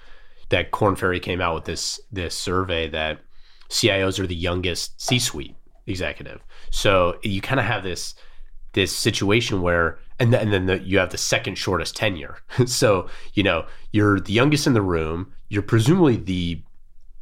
that 0.50 0.70
Korn 0.70 0.96
Ferry 0.96 1.20
came 1.20 1.42
out 1.42 1.56
with 1.56 1.66
this 1.66 2.00
this 2.12 2.36
survey 2.36 2.88
that 2.90 3.22
CIOs 3.70 4.20
are 4.20 4.28
the 4.28 4.36
youngest 4.36 5.00
C-suite 5.02 5.56
executive. 5.86 6.42
So 6.72 7.18
you 7.24 7.42
kind 7.42 7.60
of 7.60 7.66
have 7.66 7.84
this 7.84 8.16
this 8.74 8.96
situation 8.96 9.62
where 9.62 9.98
and, 10.20 10.32
th- 10.32 10.44
and 10.44 10.54
then 10.54 10.66
the, 10.66 10.80
you 10.80 11.00
have 11.00 11.12
the 11.12 11.18
second 11.18 11.56
shortest 11.56 11.96
tenure. 11.96 12.38
so, 12.66 13.08
you 13.34 13.44
know, 13.44 13.66
you're 13.92 14.20
the 14.20 14.34
youngest 14.34 14.68
in 14.68 14.74
the 14.74 14.82
room, 14.82 15.32
you're 15.50 15.62
presumably 15.62 16.18
the 16.18 16.62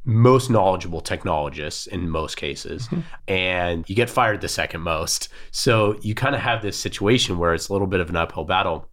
most 0.06 0.50
knowledgeable 0.50 1.02
technologists 1.02 1.88
in 1.88 2.10
most 2.10 2.38
cases 2.38 2.88
mm-hmm. 2.88 3.02
and 3.28 3.90
you 3.90 3.96
get 3.96 4.08
fired 4.08 4.40
the 4.40 4.48
second 4.48 4.82
most 4.82 5.30
so 5.50 5.98
you 6.02 6.14
kind 6.14 6.36
of 6.36 6.42
have 6.42 6.62
this 6.62 6.78
situation 6.78 7.40
where 7.40 7.56
it's 7.56 7.70
a 7.70 7.74
little 7.74 7.88
bit 7.88 8.00
of 8.00 8.08
an 8.12 8.16
uphill 8.16 8.44
battle 8.44 8.88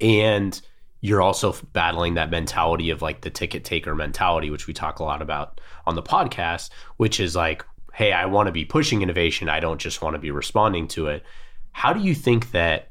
and 0.00 0.62
you're 1.00 1.22
also 1.22 1.54
battling 1.72 2.14
that 2.14 2.30
mentality 2.30 2.90
of 2.90 3.02
like 3.02 3.22
the 3.22 3.30
ticket 3.30 3.64
taker 3.64 3.94
mentality 3.94 4.50
which 4.50 4.66
we 4.66 4.74
talk 4.74 4.98
a 4.98 5.04
lot 5.04 5.22
about 5.22 5.60
on 5.86 5.94
the 5.94 6.02
podcast 6.02 6.70
which 6.96 7.20
is 7.20 7.34
like 7.34 7.64
hey 7.92 8.12
i 8.12 8.24
want 8.26 8.46
to 8.46 8.52
be 8.52 8.64
pushing 8.64 9.02
innovation 9.02 9.48
i 9.48 9.60
don't 9.60 9.80
just 9.80 10.02
want 10.02 10.14
to 10.14 10.18
be 10.18 10.30
responding 10.30 10.86
to 10.86 11.06
it 11.06 11.24
how 11.72 11.92
do 11.92 12.00
you 12.00 12.14
think 12.14 12.50
that 12.50 12.90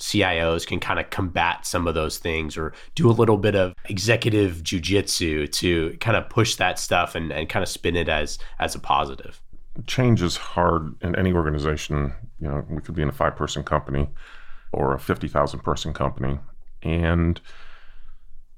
CIOs 0.00 0.66
can 0.66 0.80
kind 0.80 0.98
of 0.98 1.10
combat 1.10 1.66
some 1.66 1.86
of 1.86 1.94
those 1.94 2.18
things 2.18 2.56
or 2.56 2.72
do 2.94 3.08
a 3.08 3.12
little 3.12 3.36
bit 3.36 3.54
of 3.54 3.74
executive 3.88 4.62
jujitsu 4.62 5.50
to 5.52 5.96
kind 6.00 6.16
of 6.16 6.28
push 6.28 6.56
that 6.56 6.78
stuff 6.78 7.14
and, 7.14 7.30
and 7.32 7.48
kind 7.48 7.62
of 7.62 7.68
spin 7.68 7.96
it 7.96 8.08
as 8.08 8.38
as 8.58 8.74
a 8.74 8.78
positive. 8.78 9.40
Change 9.86 10.22
is 10.22 10.36
hard 10.36 10.94
in 11.02 11.14
any 11.16 11.32
organization. 11.32 12.12
You 12.40 12.48
know, 12.48 12.64
we 12.68 12.80
could 12.80 12.94
be 12.94 13.02
in 13.02 13.08
a 13.08 13.12
five 13.12 13.36
person 13.36 13.62
company 13.62 14.08
or 14.72 14.94
a 14.94 14.98
50,000 14.98 15.60
person 15.60 15.92
company. 15.92 16.38
And 16.82 17.40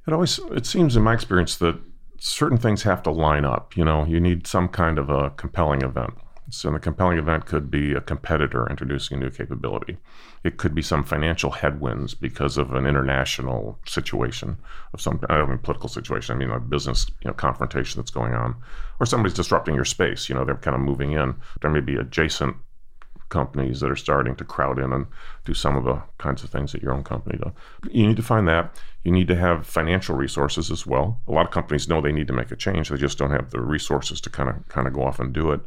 it 0.06 0.12
always, 0.12 0.38
it 0.50 0.66
seems 0.66 0.96
in 0.96 1.02
my 1.02 1.14
experience 1.14 1.56
that 1.56 1.78
certain 2.18 2.58
things 2.58 2.82
have 2.84 3.02
to 3.02 3.10
line 3.10 3.44
up. 3.44 3.76
You 3.76 3.84
know, 3.84 4.04
you 4.04 4.20
need 4.20 4.46
some 4.46 4.68
kind 4.68 4.98
of 4.98 5.10
a 5.10 5.30
compelling 5.30 5.82
event. 5.82 6.14
So, 6.50 6.70
the 6.70 6.78
compelling 6.78 7.18
event 7.18 7.46
could 7.46 7.70
be 7.70 7.94
a 7.94 8.00
competitor 8.00 8.68
introducing 8.68 9.16
a 9.16 9.20
new 9.20 9.30
capability. 9.30 9.96
It 10.44 10.58
could 10.58 10.74
be 10.74 10.82
some 10.82 11.02
financial 11.02 11.50
headwinds 11.50 12.14
because 12.14 12.58
of 12.58 12.74
an 12.74 12.84
international 12.84 13.78
situation 13.86 14.58
of 14.92 15.00
some. 15.00 15.20
I 15.30 15.38
don't 15.38 15.48
mean 15.48 15.58
political 15.58 15.88
situation. 15.88 16.34
I 16.34 16.38
mean 16.38 16.50
a 16.50 16.60
business 16.60 17.06
you 17.24 17.30
know 17.30 17.34
confrontation 17.34 18.00
that's 18.00 18.10
going 18.10 18.34
on, 18.34 18.56
or 19.00 19.06
somebody's 19.06 19.36
disrupting 19.36 19.74
your 19.74 19.86
space. 19.86 20.28
You 20.28 20.34
know, 20.34 20.44
they're 20.44 20.56
kind 20.56 20.74
of 20.74 20.82
moving 20.82 21.12
in. 21.12 21.36
There 21.62 21.70
may 21.70 21.80
be 21.80 21.96
adjacent 21.96 22.56
companies 23.32 23.80
that 23.80 23.90
are 23.90 23.96
starting 23.96 24.36
to 24.36 24.44
crowd 24.44 24.78
in 24.78 24.92
and 24.92 25.06
do 25.46 25.54
some 25.54 25.74
of 25.74 25.84
the 25.84 26.00
kinds 26.18 26.44
of 26.44 26.50
things 26.50 26.70
that 26.70 26.82
your 26.82 26.92
own 26.92 27.02
company 27.02 27.38
does. 27.38 27.52
You 27.90 28.06
need 28.06 28.18
to 28.18 28.22
find 28.22 28.46
that. 28.46 28.76
You 29.04 29.10
need 29.10 29.26
to 29.28 29.36
have 29.36 29.66
financial 29.66 30.14
resources 30.14 30.70
as 30.70 30.86
well. 30.86 31.18
A 31.26 31.32
lot 31.32 31.46
of 31.46 31.50
companies 31.50 31.88
know 31.88 32.00
they 32.00 32.12
need 32.12 32.26
to 32.26 32.34
make 32.34 32.52
a 32.52 32.56
change. 32.56 32.90
They 32.90 32.98
just 32.98 33.18
don't 33.18 33.30
have 33.30 33.50
the 33.50 33.60
resources 33.60 34.20
to 34.20 34.30
kind 34.30 34.50
of 34.50 34.68
kind 34.68 34.86
of 34.86 34.92
go 34.92 35.02
off 35.02 35.18
and 35.18 35.32
do 35.32 35.50
it. 35.50 35.62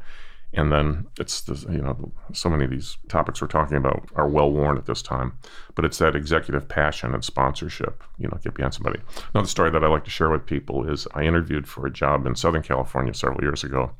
And 0.53 0.71
then 0.71 1.07
it's 1.19 1.41
the, 1.41 1.55
you 1.69 1.81
know 1.81 2.13
so 2.33 2.49
many 2.49 2.65
of 2.65 2.71
these 2.71 2.97
topics 3.09 3.41
we're 3.41 3.47
talking 3.47 3.77
about 3.77 4.07
are 4.15 4.29
well 4.29 4.51
worn 4.51 4.77
at 4.77 4.85
this 4.85 5.01
time, 5.01 5.33
but 5.73 5.85
it's 5.85 5.97
that 5.97 6.15
executive 6.15 6.67
passion 6.69 7.13
and 7.15 7.25
sponsorship. 7.25 8.03
You 8.19 8.27
know, 8.27 8.37
get 8.43 8.53
behind 8.53 8.75
somebody. 8.75 8.99
Another 9.33 9.49
story 9.49 9.71
that 9.71 9.83
I 9.83 9.87
like 9.87 10.05
to 10.05 10.11
share 10.11 10.29
with 10.29 10.45
people 10.45 10.87
is 10.89 11.07
I 11.15 11.23
interviewed 11.23 11.67
for 11.67 11.87
a 11.87 11.91
job 11.91 12.27
in 12.27 12.35
Southern 12.35 12.61
California 12.61 13.13
several 13.13 13.41
years 13.41 13.63
ago, 13.63 13.91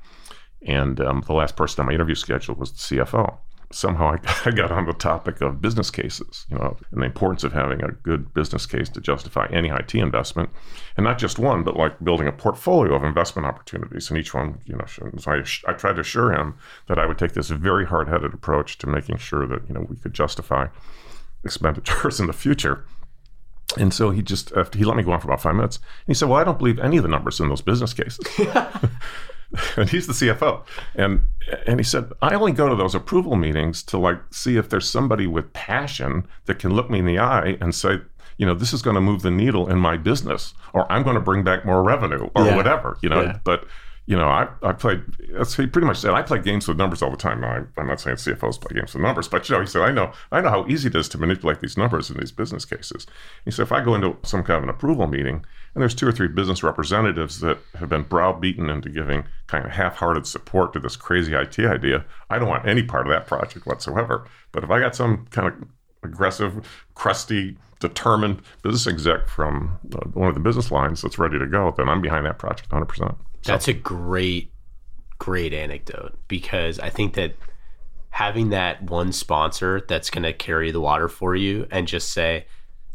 and 0.61 1.01
um, 1.01 1.23
the 1.25 1.33
last 1.33 1.55
person 1.55 1.81
on 1.81 1.87
my 1.87 1.93
interview 1.93 2.15
schedule 2.15 2.55
was 2.55 2.71
the 2.71 2.97
CFO 2.97 3.39
somehow 3.71 4.15
I, 4.45 4.51
got 4.51 4.71
on 4.71 4.85
the 4.85 4.93
topic 4.93 5.41
of 5.41 5.61
business 5.61 5.91
cases, 5.91 6.45
you 6.49 6.57
know, 6.57 6.77
and 6.91 7.01
the 7.01 7.05
importance 7.05 7.43
of 7.43 7.53
having 7.53 7.83
a 7.83 7.91
good 7.91 8.33
business 8.33 8.65
case 8.65 8.89
to 8.89 9.01
justify 9.01 9.47
any 9.51 9.69
IT 9.69 9.93
investment, 9.95 10.49
and 10.97 11.03
not 11.03 11.17
just 11.17 11.39
one, 11.39 11.63
but 11.63 11.75
like 11.75 12.03
building 12.03 12.27
a 12.27 12.31
portfolio 12.31 12.95
of 12.95 13.03
investment 13.03 13.47
opportunities. 13.47 14.09
And 14.09 14.19
each 14.19 14.33
one, 14.33 14.59
you 14.65 14.75
know, 14.75 14.85
so 14.85 15.31
I, 15.31 15.43
I 15.67 15.73
tried 15.73 15.93
to 15.93 16.01
assure 16.01 16.31
him 16.31 16.55
that 16.87 16.99
I 16.99 17.05
would 17.05 17.17
take 17.17 17.33
this 17.33 17.49
very 17.49 17.85
hard-headed 17.85 18.33
approach 18.33 18.77
to 18.79 18.87
making 18.87 19.17
sure 19.17 19.47
that 19.47 19.67
you 19.67 19.73
know 19.73 19.85
we 19.89 19.95
could 19.97 20.13
justify 20.13 20.67
expenditures 21.43 22.19
in 22.19 22.27
the 22.27 22.33
future. 22.33 22.85
And 23.77 23.93
so 23.93 24.11
he 24.11 24.21
just 24.21 24.53
he 24.73 24.85
let 24.85 24.95
me 24.95 25.03
go 25.03 25.11
on 25.11 25.19
for 25.19 25.27
about 25.27 25.41
five 25.41 25.55
minutes. 25.55 25.79
He 26.07 26.13
said, 26.13 26.29
"Well, 26.29 26.39
I 26.39 26.43
don't 26.43 26.59
believe 26.59 26.79
any 26.79 26.97
of 26.97 27.03
the 27.03 27.09
numbers 27.09 27.39
in 27.39 27.49
those 27.49 27.61
business 27.61 27.93
cases." 27.93 28.25
and 29.77 29.89
he's 29.89 30.07
the 30.07 30.13
CFO. 30.13 30.63
And 30.95 31.27
and 31.67 31.79
he 31.79 31.83
said, 31.83 32.11
I 32.21 32.33
only 32.35 32.51
go 32.51 32.69
to 32.69 32.75
those 32.75 32.95
approval 32.95 33.35
meetings 33.35 33.83
to 33.83 33.97
like 33.97 34.19
see 34.31 34.57
if 34.57 34.69
there's 34.69 34.89
somebody 34.89 35.27
with 35.27 35.53
passion 35.53 36.27
that 36.45 36.59
can 36.59 36.73
look 36.73 36.89
me 36.89 36.99
in 36.99 37.05
the 37.05 37.19
eye 37.19 37.57
and 37.61 37.73
say, 37.73 37.99
you 38.37 38.45
know, 38.45 38.53
this 38.53 38.73
is 38.73 38.81
going 38.81 38.95
to 38.95 39.01
move 39.01 39.21
the 39.21 39.31
needle 39.31 39.69
in 39.69 39.79
my 39.79 39.97
business, 39.97 40.53
or 40.73 40.91
I'm 40.91 41.03
going 41.03 41.15
to 41.15 41.21
bring 41.21 41.43
back 41.43 41.65
more 41.65 41.83
revenue, 41.83 42.29
or 42.35 42.45
yeah. 42.45 42.55
whatever, 42.55 42.97
you 43.01 43.09
know. 43.09 43.21
Yeah. 43.21 43.39
But 43.43 43.65
you 44.07 44.15
know, 44.15 44.27
I, 44.27 44.47
I 44.61 44.73
played, 44.73 45.01
he 45.19 45.65
pretty 45.65 45.87
much 45.87 45.97
said, 45.97 46.11
I 46.11 46.21
play 46.21 46.39
games 46.39 46.67
with 46.67 46.77
numbers 46.77 47.01
all 47.01 47.09
the 47.09 47.17
time. 47.17 47.41
Now, 47.41 47.65
I, 47.77 47.81
am 47.81 47.87
not 47.87 47.99
saying 47.99 48.17
CFOs 48.17 48.61
play 48.61 48.79
games 48.79 48.93
with 48.93 49.01
numbers, 49.01 49.27
but, 49.27 49.49
you 49.49 49.55
know, 49.55 49.61
he 49.61 49.67
said, 49.67 49.81
I 49.81 49.91
know, 49.91 50.11
I 50.31 50.41
know 50.41 50.49
how 50.49 50.67
easy 50.67 50.89
it 50.89 50.95
is 50.95 51.09
to 51.09 51.17
manipulate 51.17 51.59
these 51.59 51.75
numbers 51.75 52.11
in 52.11 52.17
these 52.17 52.31
business 52.31 52.65
cases. 52.65 53.07
He 53.45 53.51
said, 53.51 53.63
if 53.63 53.71
I 53.71 53.83
go 53.83 53.95
into 53.95 54.15
some 54.21 54.43
kind 54.43 54.57
of 54.57 54.63
an 54.63 54.69
approval 54.69 55.07
meeting 55.07 55.43
and 55.73 55.81
there's 55.81 55.95
two 55.95 56.07
or 56.07 56.11
three 56.11 56.27
business 56.27 56.61
representatives 56.61 57.39
that 57.39 57.57
have 57.79 57.89
been 57.89 58.03
browbeaten 58.03 58.69
into 58.69 58.89
giving 58.89 59.23
kind 59.47 59.65
of 59.65 59.71
half-hearted 59.71 60.27
support 60.27 60.73
to 60.73 60.79
this 60.79 60.95
crazy 60.95 61.33
IT 61.33 61.57
idea, 61.59 62.05
I 62.29 62.37
don't 62.37 62.49
want 62.49 62.67
any 62.67 62.83
part 62.83 63.07
of 63.07 63.11
that 63.11 63.25
project 63.25 63.65
whatsoever. 63.65 64.27
But 64.51 64.63
if 64.63 64.69
I 64.69 64.79
got 64.79 64.95
some 64.95 65.25
kind 65.31 65.47
of 65.47 65.55
aggressive, 66.03 66.67
crusty, 66.93 67.57
determined 67.79 68.41
business 68.61 68.87
exec 68.87 69.27
from 69.27 69.77
uh, 69.95 70.07
one 70.13 70.29
of 70.29 70.35
the 70.35 70.39
business 70.39 70.71
lines 70.71 71.01
that's 71.01 71.19
ready 71.19 71.39
to 71.39 71.47
go, 71.47 71.73
then 71.75 71.89
I'm 71.89 72.01
behind 72.01 72.25
that 72.25 72.37
project 72.37 72.69
100%. 72.69 73.15
That's 73.53 73.67
a 73.67 73.73
great, 73.73 74.51
great 75.17 75.53
anecdote 75.53 76.17
because 76.27 76.79
I 76.79 76.89
think 76.89 77.13
that 77.15 77.35
having 78.09 78.49
that 78.49 78.81
one 78.83 79.11
sponsor 79.11 79.81
that's 79.87 80.09
going 80.09 80.23
to 80.23 80.33
carry 80.33 80.71
the 80.71 80.81
water 80.81 81.09
for 81.09 81.35
you 81.35 81.67
and 81.69 81.87
just 81.87 82.13
say, 82.13 82.45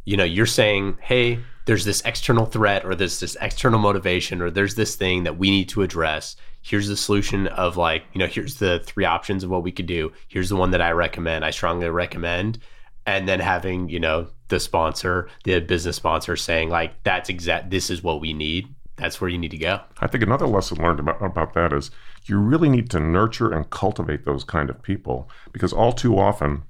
you 0.05 0.17
know, 0.17 0.25
you're 0.25 0.47
saying, 0.47 0.97
hey, 1.03 1.39
there's 1.67 1.85
this 1.85 2.01
external 2.05 2.47
threat 2.47 2.85
or 2.85 2.95
there's 2.95 3.21
this 3.21 3.37
external 3.41 3.79
motivation 3.79 4.41
or 4.41 4.51
there's 4.51 4.75
this 4.75 4.97
thing 4.97 5.25
that 5.25 5.39
we 5.39 5.51
need 5.51 5.69
to 5.69 5.83
address. 5.83 6.37
Here's 6.63 6.89
the 6.89 6.97
solution 6.97 7.47
of 7.49 7.77
like, 7.77 8.05
you 8.13 8.19
know, 8.19 8.27
here's 8.27 8.57
the 8.57 8.81
three 8.85 9.05
options 9.05 9.45
of 9.45 9.51
what 9.51 9.63
we 9.63 9.73
could 9.73 9.87
do. 9.87 10.11
Here's 10.29 10.49
the 10.49 10.57
one 10.57 10.71
that 10.71 10.83
I 10.83 10.91
recommend. 10.93 11.45
I 11.45 11.51
strongly 11.51 11.89
recommend. 11.91 12.59
And 13.07 13.29
then 13.29 13.41
having, 13.41 13.89
you 13.89 14.01
know, 14.01 14.29
the 14.49 14.59
sponsor, 14.59 15.29
the 15.45 15.61
business 15.61 15.97
sponsor 15.97 16.35
saying 16.35 16.71
like, 16.71 17.03
that's 17.03 17.29
exact, 17.29 17.71
this 17.71 17.91
is 17.91 18.03
what 18.03 18.21
we 18.21 18.33
need 18.33 18.75
that's 19.01 19.21
where 19.21 19.31
you 19.31 19.39
need 19.39 19.51
to 19.51 19.59
go. 19.59 19.81
I 20.01 20.07
think 20.07 20.23
another 20.23 20.47
lesson 20.47 20.79
learned 20.79 21.01
about, 21.01 21.23
about 21.23 21.55
that 21.55 21.73
is 21.73 21.91
you 22.27 22.39
really 22.39 22.69
need 22.69 22.91
to 22.91 23.01
nurture 23.01 23.53
and 23.53 23.69
cultivate 23.71 24.25
those 24.25 24.45
kind 24.45 24.71
of 24.71 24.83
people 24.83 25.29
because 25.53 25.73
all 25.73 25.93
too 25.93 26.19
often 26.19 26.63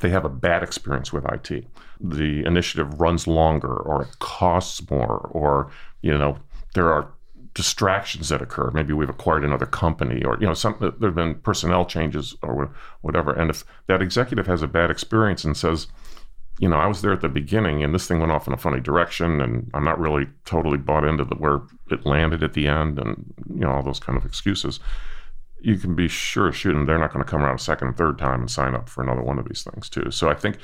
they 0.00 0.10
have 0.10 0.24
a 0.24 0.30
bad 0.30 0.62
experience 0.62 1.12
with 1.12 1.24
IT. 1.30 1.66
The 2.00 2.44
initiative 2.44 3.00
runs 3.00 3.26
longer 3.26 3.74
or 3.74 4.02
it 4.02 4.18
costs 4.18 4.88
more 4.90 5.30
or 5.32 5.70
you 6.02 6.16
know 6.16 6.38
there 6.74 6.92
are 6.92 7.12
distractions 7.54 8.28
that 8.28 8.42
occur. 8.42 8.70
Maybe 8.72 8.92
we've 8.92 9.08
acquired 9.08 9.44
another 9.44 9.66
company 9.66 10.22
or 10.22 10.36
you 10.40 10.46
know 10.46 10.54
some 10.54 10.76
there've 11.00 11.14
been 11.14 11.36
personnel 11.36 11.86
changes 11.86 12.36
or 12.42 12.70
whatever 13.00 13.32
and 13.32 13.50
if 13.50 13.64
that 13.86 14.02
executive 14.02 14.46
has 14.46 14.62
a 14.62 14.68
bad 14.68 14.90
experience 14.90 15.44
and 15.44 15.56
says 15.56 15.86
you 16.58 16.68
know, 16.68 16.76
I 16.76 16.86
was 16.86 17.02
there 17.02 17.12
at 17.12 17.20
the 17.20 17.28
beginning 17.28 17.82
and 17.82 17.94
this 17.94 18.06
thing 18.06 18.18
went 18.18 18.32
off 18.32 18.46
in 18.46 18.54
a 18.54 18.58
funny 18.58 18.80
direction 18.80 19.40
and 19.40 19.70
I'm 19.74 19.84
not 19.84 19.98
really 19.98 20.26
totally 20.44 20.78
bought 20.78 21.04
into 21.04 21.24
the, 21.24 21.34
where 21.34 21.60
it 21.90 22.06
landed 22.06 22.42
at 22.42 22.54
the 22.54 22.66
end 22.66 22.98
and, 22.98 23.34
you 23.48 23.60
know, 23.60 23.72
all 23.72 23.82
those 23.82 24.00
kind 24.00 24.16
of 24.16 24.24
excuses. 24.24 24.80
You 25.60 25.76
can 25.76 25.94
be 25.94 26.08
sure 26.08 26.52
shooting 26.52 26.86
they're 26.86 26.98
not 26.98 27.12
going 27.12 27.24
to 27.24 27.30
come 27.30 27.42
around 27.42 27.56
a 27.56 27.62
second 27.62 27.88
and 27.88 27.96
third 27.96 28.18
time 28.18 28.40
and 28.40 28.50
sign 28.50 28.74
up 28.74 28.88
for 28.88 29.02
another 29.02 29.22
one 29.22 29.38
of 29.38 29.46
these 29.46 29.64
things 29.64 29.90
too. 29.90 30.10
So 30.10 30.30
I 30.30 30.34
think 30.34 30.56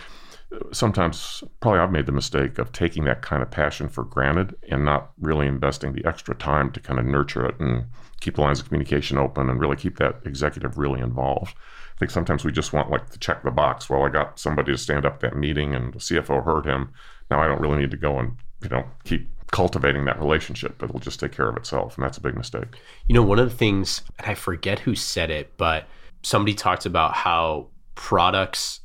uh, 0.55 0.61
sometimes 0.73 1.45
probably 1.61 1.81
I've 1.81 1.93
made 1.93 2.07
the 2.07 2.13
mistake 2.13 2.59
of 2.59 2.73
taking 2.73 3.05
that 3.05 3.21
kind 3.21 3.43
of 3.43 3.51
passion 3.51 3.89
for 3.89 4.05
granted 4.05 4.55
and 4.71 4.87
not 4.87 5.11
really 5.21 5.47
investing 5.47 5.93
the 5.93 6.07
extra 6.07 6.35
time 6.35 6.71
to 6.73 6.81
kind 6.81 6.99
of 6.99 7.05
nurture 7.05 7.45
it 7.45 7.61
and 7.61 7.85
keep 8.21 8.37
the 8.37 8.41
lines 8.41 8.61
of 8.61 8.69
communication 8.69 9.19
open 9.19 9.51
and 9.51 9.61
really 9.61 9.77
keep 9.77 9.99
that 9.99 10.21
executive 10.25 10.79
really 10.79 11.01
involved 11.01 11.55
think 12.03 12.11
sometimes 12.11 12.45
we 12.45 12.51
just 12.51 12.73
want 12.73 12.91
like 12.91 13.11
to 13.11 13.19
check 13.19 13.45
the 13.45 13.53
box. 13.53 13.89
Well, 13.89 14.03
I 14.03 14.09
got 14.09 14.37
somebody 14.37 14.73
to 14.73 14.79
stand 14.79 15.07
up 15.07 15.21
that 15.21 15.37
meeting 15.37 15.73
and 15.73 15.95
the 15.95 16.01
CFO 16.01 16.45
heard 16.45 16.67
him. 16.67 16.93
Now 17.31 17.41
I 17.41 17.47
don't 17.47 17.61
really 17.61 17.79
need 17.79 17.93
to 17.93 17.97
go 17.97 18.19
and, 18.19 18.37
you 18.61 18.69
know, 18.71 18.85
keep 19.05 19.29
cultivating 19.53 20.05
that 20.07 20.19
relationship. 20.19 20.83
It'll 20.83 20.99
just 20.99 21.21
take 21.21 21.31
care 21.31 21.49
of 21.49 21.57
itself. 21.57 21.97
And 21.97 22.05
that's 22.05 22.19
a 22.19 22.21
big 22.21 22.37
mistake. 22.37 22.81
You 23.07 23.15
know, 23.15 23.23
one 23.23 23.39
of 23.39 23.49
the 23.49 23.57
things, 23.57 24.03
and 24.19 24.27
I 24.27 24.35
forget 24.35 24.81
who 24.81 24.97
said 24.97 25.31
it, 25.31 25.57
but 25.57 25.87
somebody 26.25 26.55
talked 26.55 26.87
about 26.87 27.15
how 27.15 27.69
products 27.95 28.81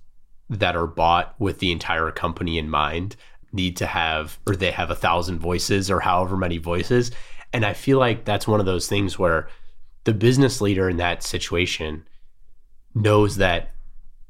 that 0.52 0.76
are 0.76 0.88
bought 0.88 1.34
with 1.40 1.58
the 1.58 1.72
entire 1.72 2.12
company 2.12 2.60
in 2.60 2.70
mind 2.70 3.16
need 3.52 3.78
to 3.78 3.88
have, 3.88 4.38
or 4.46 4.56
they 4.56 4.70
have 4.70 4.92
a 4.92 4.96
thousand 4.96 5.40
voices 5.40 5.90
or 5.90 6.02
however 6.02 6.38
many 6.38 6.60
voices. 6.60 7.10
And 7.52 7.66
I 7.66 7.74
feel 7.74 7.98
like 7.98 8.26
that's 8.26 8.48
one 8.48 8.60
of 8.60 8.68
those 8.68 8.88
things 8.88 9.18
where 9.18 9.50
the 10.04 10.14
business 10.14 10.62
leader 10.62 10.88
in 10.88 10.98
that 10.98 11.24
situation 11.24 12.08
knows 13.02 13.38
that 13.38 13.72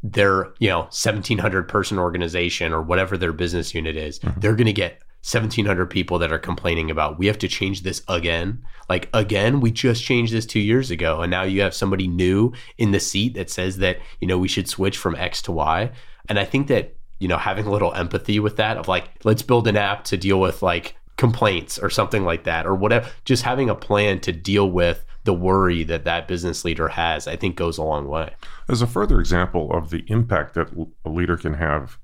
their 0.04 0.54
you 0.60 0.70
know 0.70 0.82
1700 0.82 1.68
person 1.68 1.98
organization 1.98 2.74
or 2.74 2.82
whatever 2.82 3.18
their 3.18 3.34
business 3.34 3.74
unit 3.74 3.96
is 3.96 4.20
mm-hmm. 4.20 4.40
they're 4.40 4.56
going 4.56 4.68
to 4.68 4.74
get 4.74 5.02
1700 5.24 5.88
people 5.88 6.20
that 6.20 6.32
are 6.32 6.40
complaining 6.40 6.92
about 6.92 7.18
we 7.18 7.26
have 7.26 7.40
to 7.40 7.48
change 7.48 7.82
this 7.82 8.04
again 8.08 8.64
like 8.90 9.10
again 9.14 9.60
we 9.60 9.72
just 9.72 10.04
changed 10.04 10.32
this 10.32 10.46
2 10.46 10.60
years 10.60 10.92
ago 10.92 11.22
and 11.22 11.32
now 11.32 11.44
you 11.44 11.62
have 11.62 11.74
somebody 11.74 12.08
new 12.08 12.54
in 12.78 12.92
the 12.92 13.00
seat 13.00 13.34
that 13.34 13.50
says 13.50 13.78
that 13.78 13.98
you 14.22 14.28
know 14.28 14.38
we 14.38 14.48
should 14.48 14.70
switch 14.70 14.98
from 14.98 15.16
x 15.16 15.42
to 15.42 15.52
y 15.52 15.92
and 16.30 16.40
i 16.40 16.46
think 16.46 16.68
that 16.68 16.96
you 17.20 17.28
know 17.28 17.38
having 17.38 17.66
a 17.66 17.72
little 17.72 17.94
empathy 17.94 18.40
with 18.40 18.58
that 18.58 18.78
of 18.78 18.88
like 18.88 19.10
let's 19.24 19.42
build 19.42 19.68
an 19.68 19.76
app 19.76 20.04
to 20.04 20.16
deal 20.16 20.40
with 20.40 20.62
like 20.62 20.96
complaints 21.18 21.80
or 21.80 21.90
something 21.90 22.24
like 22.24 22.44
that 22.44 22.68
or 22.68 22.76
whatever 22.76 23.10
just 23.26 23.44
having 23.44 23.70
a 23.70 23.76
plan 23.76 24.20
to 24.20 24.32
deal 24.32 24.70
with 24.70 25.04
the 25.27 25.34
worry 25.34 25.84
that 25.84 26.05
that 26.05 26.27
business 26.27 26.63
leader 26.63 26.88
has 26.88 27.27
i 27.27 27.36
think 27.36 27.55
goes 27.55 27.77
a 27.77 27.84
long 27.84 28.07
way. 28.07 28.34
As 28.69 28.81
a 28.81 28.88
further 28.88 29.19
example 29.19 29.72
of 29.72 29.89
the 29.89 30.03
impact 30.07 30.53
that 30.55 30.69
a 31.05 31.10
leader 31.10 31.38
can 31.38 31.55
have 31.55 31.98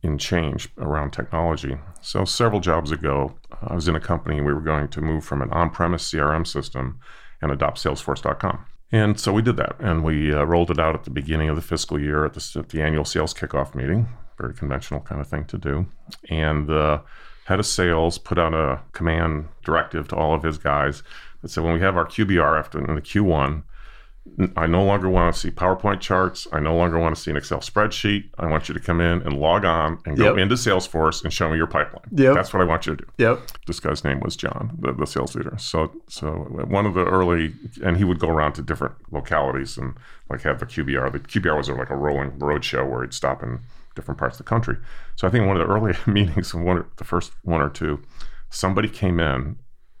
in 0.00 0.16
change 0.16 0.68
around 0.78 1.10
technology. 1.10 1.76
So 2.00 2.24
several 2.24 2.60
jobs 2.60 2.90
ago 2.90 3.34
i 3.62 3.74
was 3.74 3.88
in 3.88 3.96
a 3.96 4.00
company 4.00 4.40
we 4.40 4.52
were 4.52 4.60
going 4.60 4.88
to 4.88 5.00
move 5.00 5.24
from 5.24 5.40
an 5.40 5.50
on-premise 5.50 6.10
crm 6.10 6.46
system 6.46 6.98
and 7.40 7.52
adopt 7.52 7.78
salesforce.com 7.78 8.66
and 8.90 9.20
so 9.20 9.32
we 9.32 9.42
did 9.42 9.56
that 9.56 9.76
and 9.78 10.02
we 10.02 10.34
uh, 10.34 10.42
rolled 10.42 10.70
it 10.70 10.80
out 10.80 10.96
at 10.96 11.04
the 11.04 11.10
beginning 11.10 11.48
of 11.48 11.56
the 11.56 11.62
fiscal 11.62 12.00
year 12.00 12.24
at 12.24 12.34
the, 12.34 12.58
at 12.58 12.70
the 12.70 12.82
annual 12.82 13.04
sales 13.04 13.32
kickoff 13.32 13.74
meeting 13.74 14.08
very 14.38 14.54
conventional 14.54 15.00
kind 15.00 15.20
of 15.20 15.26
thing 15.26 15.44
to 15.46 15.58
do. 15.58 15.86
And 16.30 16.66
the 16.68 17.02
head 17.46 17.58
of 17.58 17.66
sales 17.66 18.18
put 18.18 18.38
out 18.38 18.54
a 18.54 18.80
command 18.92 19.48
directive 19.64 20.08
to 20.08 20.16
all 20.16 20.34
of 20.34 20.42
his 20.42 20.58
guys 20.58 21.02
said 21.46 21.64
when 21.64 21.74
we 21.74 21.80
have 21.80 21.96
our 21.96 22.06
QBR 22.06 22.58
after 22.58 22.78
in 22.78 22.94
the 22.94 23.00
Q1, 23.00 23.62
I 24.56 24.66
no 24.66 24.84
longer 24.84 25.08
want 25.08 25.34
to 25.34 25.40
see 25.40 25.50
PowerPoint 25.50 26.00
charts. 26.00 26.46
I 26.52 26.60
no 26.60 26.76
longer 26.76 26.98
want 26.98 27.16
to 27.16 27.20
see 27.20 27.30
an 27.30 27.36
Excel 27.36 27.60
spreadsheet. 27.60 28.28
I 28.38 28.46
want 28.46 28.68
you 28.68 28.74
to 28.74 28.80
come 28.80 29.00
in 29.00 29.22
and 29.22 29.38
log 29.38 29.64
on 29.64 29.98
and 30.04 30.16
go 30.16 30.30
yep. 30.30 30.38
into 30.38 30.54
Salesforce 30.54 31.24
and 31.24 31.32
show 31.32 31.50
me 31.50 31.56
your 31.56 31.66
pipeline. 31.66 32.04
Yep. 32.12 32.34
That's 32.34 32.52
what 32.52 32.60
I 32.60 32.64
want 32.64 32.86
you 32.86 32.96
to 32.96 33.04
do. 33.04 33.10
Yep. 33.18 33.40
This 33.66 33.80
guy's 33.80 34.04
name 34.04 34.20
was 34.20 34.36
John, 34.36 34.76
the, 34.78 34.92
the 34.92 35.06
sales 35.06 35.34
leader. 35.34 35.56
So, 35.58 35.92
so 36.08 36.28
uh, 36.58 36.66
one 36.66 36.86
of 36.86 36.94
the 36.94 37.04
early, 37.04 37.54
and 37.82 37.96
he 37.96 38.04
would 38.04 38.18
go 38.18 38.28
around 38.28 38.52
to 38.54 38.62
different 38.62 38.94
localities 39.10 39.78
and 39.78 39.94
like 40.30 40.42
have 40.42 40.60
the 40.60 40.66
QBR. 40.66 41.12
The 41.12 41.20
QBR 41.20 41.56
was 41.56 41.68
like 41.70 41.90
a 41.90 41.96
rolling 41.96 42.38
road 42.38 42.64
show 42.64 42.84
where 42.84 43.02
he'd 43.02 43.14
stop 43.14 43.42
in 43.42 43.60
different 43.94 44.18
parts 44.18 44.38
of 44.38 44.44
the 44.44 44.48
country. 44.48 44.76
So 45.16 45.26
I 45.26 45.30
think 45.30 45.46
one 45.46 45.56
of 45.56 45.66
the 45.66 45.72
early 45.72 45.94
meetings, 46.06 46.54
one 46.54 46.84
the 46.96 47.04
first 47.04 47.32
one 47.42 47.60
or 47.60 47.70
two, 47.70 48.02
somebody 48.50 48.88
came 48.88 49.20
in 49.20 49.56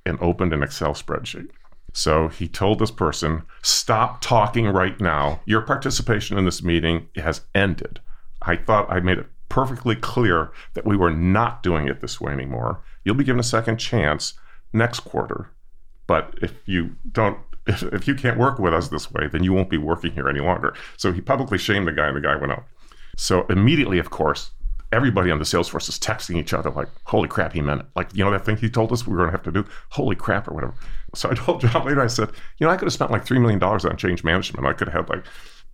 and 0.08 0.18
opened 0.20 0.52
an 0.52 0.62
Excel 0.62 0.94
spreadsheet. 0.94 1.50
So 1.92 2.28
he 2.28 2.48
told 2.48 2.78
this 2.78 2.90
person, 2.90 3.42
"Stop 3.62 4.20
talking 4.20 4.66
right 4.66 5.00
now. 5.00 5.40
Your 5.44 5.62
participation 5.62 6.38
in 6.38 6.44
this 6.44 6.62
meeting 6.62 7.08
has 7.16 7.42
ended." 7.54 8.00
I 8.42 8.56
thought 8.56 8.90
I 8.90 9.00
made 9.00 9.18
it 9.18 9.26
perfectly 9.48 9.96
clear 9.96 10.50
that 10.74 10.86
we 10.86 10.96
were 10.96 11.10
not 11.10 11.62
doing 11.62 11.88
it 11.88 12.00
this 12.00 12.20
way 12.20 12.32
anymore. 12.32 12.80
You'll 13.04 13.14
be 13.14 13.24
given 13.24 13.40
a 13.40 13.44
second 13.44 13.78
chance 13.78 14.34
next 14.72 15.00
quarter. 15.00 15.50
But 16.06 16.34
if 16.40 16.54
you 16.66 16.96
don't 17.10 17.38
if, 17.68 18.08
you 18.08 18.14
can't 18.14 18.38
work 18.38 18.58
with 18.58 18.72
us 18.72 18.88
this 18.88 19.10
way, 19.10 19.28
then 19.28 19.44
you 19.44 19.52
won't 19.52 19.70
be 19.70 19.76
working 19.76 20.12
here 20.12 20.28
any 20.28 20.40
longer. 20.40 20.74
So 20.96 21.12
he 21.12 21.20
publicly 21.20 21.58
shamed 21.58 21.86
the 21.86 21.92
guy 21.92 22.08
and 22.08 22.16
the 22.16 22.20
guy 22.20 22.36
went 22.36 22.52
out. 22.52 22.64
So 23.16 23.44
immediately, 23.50 23.98
of 23.98 24.10
course, 24.10 24.52
everybody 24.92 25.30
on 25.30 25.38
the 25.38 25.44
Salesforce 25.44 25.88
is 25.88 25.98
texting 25.98 26.36
each 26.36 26.54
other 26.54 26.70
like, 26.70 26.88
holy 27.04 27.28
crap, 27.28 27.52
he 27.52 27.60
meant 27.60 27.82
it. 27.82 27.86
Like, 27.94 28.14
you 28.14 28.24
know, 28.24 28.30
that 28.30 28.44
thing 28.44 28.56
he 28.56 28.70
told 28.70 28.92
us 28.92 29.06
we 29.06 29.12
were 29.12 29.18
going 29.18 29.28
to 29.28 29.32
have 29.32 29.42
to 29.44 29.52
do, 29.52 29.64
holy 29.90 30.16
crap, 30.16 30.48
or 30.48 30.54
whatever. 30.54 30.74
So 31.14 31.30
I 31.30 31.34
told 31.34 31.60
John 31.60 31.86
later, 31.86 32.02
I 32.02 32.06
said, 32.06 32.30
you 32.58 32.66
know, 32.66 32.72
I 32.72 32.76
could 32.76 32.86
have 32.86 32.92
spent 32.92 33.10
like 33.10 33.24
$3 33.24 33.40
million 33.40 33.62
on 33.62 33.96
change 33.96 34.24
management. 34.24 34.66
I 34.66 34.72
could 34.72 34.88
have 34.88 35.08
had 35.08 35.16
like 35.16 35.24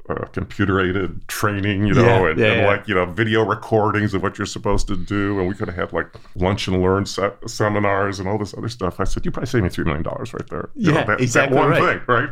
uh, 0.09 0.27
computer 0.27 0.81
aided 0.81 1.27
training, 1.29 1.87
you 1.87 1.95
know, 1.95 2.05
yeah, 2.05 2.31
and, 2.31 2.39
yeah, 2.39 2.53
and 2.53 2.61
yeah. 2.61 2.67
like, 2.67 2.89
you 2.89 2.95
know, 2.95 3.07
video 3.07 3.45
recordings 3.45 4.15
of 4.15 4.23
what 4.23 4.37
you're 4.37 4.47
supposed 4.47 4.87
to 4.89 4.97
do. 4.97 5.39
And 5.39 5.49
we 5.49 5.55
could 5.55 5.69
have 5.69 5.77
had 5.77 5.93
like 5.93 6.09
lunch 6.35 6.69
and 6.69 6.83
learn 6.83 7.07
se- 7.07 7.33
seminars 7.47 8.19
and 8.19 8.29
all 8.29 8.39
this 8.39 8.55
other 8.57 8.69
stuff. 8.69 9.01
I 9.01 9.05
said, 9.05 9.25
you 9.25 9.31
probably 9.31 9.47
saved 9.47 9.65
me 9.65 9.71
$3 9.71 9.85
million 9.87 10.03
right 10.05 10.51
there. 10.51 10.71
You 10.75 10.93
yeah, 10.93 11.01
know, 11.01 11.07
that, 11.07 11.21
exactly 11.21 11.57
that 11.57 11.61
one 11.61 11.71
right. 11.71 11.99
thing, 11.99 12.03
right? 12.09 12.31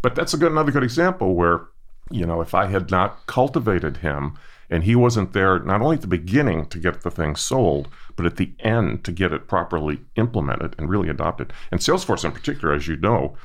But 0.00 0.14
that's 0.14 0.34
a 0.34 0.36
good, 0.36 0.50
another 0.50 0.72
good 0.72 0.82
example 0.82 1.34
where, 1.34 1.66
you 2.10 2.26
know, 2.26 2.40
if 2.40 2.54
I 2.54 2.66
had 2.66 2.90
not 2.90 3.26
cultivated 3.26 3.98
him, 3.98 4.36
and 4.72 4.84
he 4.84 4.96
wasn't 4.96 5.34
there 5.34 5.60
not 5.60 5.82
only 5.82 5.96
at 5.96 6.00
the 6.00 6.06
beginning 6.06 6.64
to 6.66 6.78
get 6.78 7.02
the 7.02 7.10
thing 7.10 7.36
sold, 7.36 7.88
but 8.16 8.24
at 8.24 8.36
the 8.36 8.52
end 8.60 9.04
to 9.04 9.12
get 9.12 9.32
it 9.32 9.46
properly 9.46 10.00
implemented 10.16 10.74
and 10.78 10.88
really 10.88 11.10
adopted. 11.10 11.52
And 11.70 11.80
Salesforce, 11.80 12.24
in 12.24 12.32
particular, 12.32 12.74
as 12.74 12.88
you 12.88 12.96
know, 12.96 13.36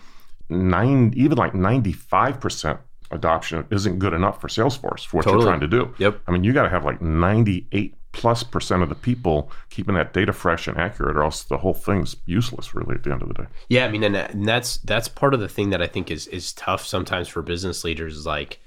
nine 0.50 1.14
even 1.18 1.38
like 1.38 1.54
ninety 1.54 1.92
five 1.92 2.40
percent 2.40 2.80
adoption 3.12 3.66
isn't 3.70 4.00
good 4.00 4.14
enough 4.14 4.40
for 4.40 4.48
Salesforce 4.48 5.06
for 5.06 5.18
what 5.18 5.26
totally. 5.26 5.44
you're 5.44 5.52
trying 5.52 5.60
to 5.60 5.68
do. 5.68 5.94
Yep. 5.98 6.22
I 6.28 6.32
mean, 6.32 6.46
you 6.46 6.54
got 6.54 6.64
to 6.64 6.70
have 6.70 6.86
like 6.86 7.02
ninety 7.02 7.68
eight 7.74 7.96
plus 8.14 8.42
percent 8.42 8.82
of 8.82 8.90
the 8.90 8.96
people 8.96 9.52
keeping 9.70 9.96
that 9.96 10.14
data 10.14 10.32
fresh 10.32 10.68
and 10.68 10.78
accurate, 10.78 11.18
or 11.18 11.24
else 11.24 11.44
the 11.44 11.58
whole 11.58 11.74
thing's 11.74 12.16
useless, 12.26 12.74
really, 12.74 12.96
at 12.96 13.04
the 13.04 13.12
end 13.12 13.22
of 13.22 13.28
the 13.28 13.34
day. 13.34 13.46
Yeah, 13.68 13.86
I 13.86 13.92
mean, 13.92 14.04
and, 14.04 14.16
and 14.16 14.48
that's 14.48 14.78
that's 14.78 15.10
part 15.10 15.34
of 15.34 15.42
the 15.42 15.50
thing 15.50 15.72
that 15.72 15.82
I 15.82 15.88
think 15.88 16.10
is 16.10 16.28
is 16.28 16.54
tough 16.54 16.86
sometimes 16.86 17.28
for 17.28 17.42
business 17.42 17.84
leaders. 17.84 18.16
Is 18.16 18.26
like 18.26 18.60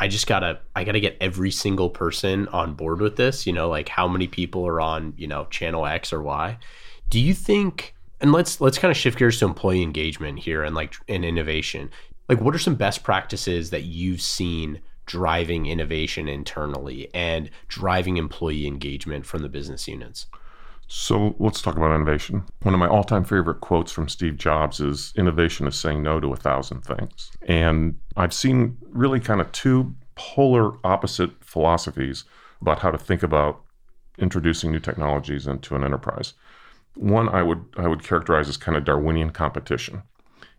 I 0.00 0.08
just 0.08 0.26
gotta 0.26 0.60
I 0.74 0.84
gotta 0.84 1.00
get 1.00 1.16
every 1.20 1.50
single 1.50 1.90
person 1.90 2.48
on 2.48 2.74
board 2.74 3.00
with 3.00 3.16
this. 3.16 3.46
You 3.46 3.52
know, 3.52 3.68
like 3.68 3.88
how 3.88 4.08
many 4.08 4.26
people 4.26 4.66
are 4.66 4.80
on 4.80 5.14
you 5.16 5.26
know 5.26 5.46
channel 5.46 5.86
X 5.86 6.12
or 6.12 6.22
Y. 6.22 6.58
Do 7.10 7.20
you 7.20 7.34
think? 7.34 7.94
And 8.20 8.32
let's 8.32 8.60
let's 8.60 8.78
kind 8.78 8.90
of 8.90 8.96
shift 8.96 9.18
gears 9.18 9.38
to 9.40 9.44
employee 9.44 9.82
engagement 9.82 10.38
here 10.38 10.62
and 10.62 10.74
like 10.74 10.94
and 11.08 11.24
innovation. 11.24 11.90
Like, 12.28 12.40
what 12.40 12.54
are 12.54 12.58
some 12.58 12.74
best 12.74 13.02
practices 13.02 13.70
that 13.70 13.82
you've 13.84 14.22
seen 14.22 14.80
driving 15.06 15.66
innovation 15.66 16.26
internally 16.26 17.10
and 17.12 17.50
driving 17.68 18.16
employee 18.16 18.66
engagement 18.66 19.26
from 19.26 19.42
the 19.42 19.48
business 19.48 19.86
units? 19.86 20.26
So 20.96 21.34
let's 21.40 21.60
talk 21.60 21.76
about 21.76 21.92
innovation. 21.92 22.44
One 22.62 22.72
of 22.72 22.78
my 22.78 22.86
all 22.86 23.02
time 23.02 23.24
favorite 23.24 23.60
quotes 23.60 23.90
from 23.90 24.08
Steve 24.08 24.36
Jobs 24.36 24.78
is 24.78 25.12
innovation 25.16 25.66
is 25.66 25.74
saying 25.74 26.04
no 26.04 26.20
to 26.20 26.32
a 26.32 26.36
thousand 26.36 26.82
things. 26.82 27.32
And 27.48 27.98
I've 28.16 28.32
seen 28.32 28.78
really 28.90 29.18
kind 29.18 29.40
of 29.40 29.50
two 29.50 29.96
polar 30.14 30.78
opposite 30.86 31.32
philosophies 31.40 32.24
about 32.60 32.78
how 32.78 32.92
to 32.92 32.96
think 32.96 33.24
about 33.24 33.60
introducing 34.18 34.70
new 34.70 34.78
technologies 34.78 35.48
into 35.48 35.74
an 35.74 35.82
enterprise. 35.82 36.34
One 36.94 37.28
I 37.28 37.42
would 37.42 37.64
I 37.76 37.88
would 37.88 38.04
characterize 38.04 38.48
as 38.48 38.56
kind 38.56 38.78
of 38.78 38.84
Darwinian 38.84 39.30
competition. 39.30 40.04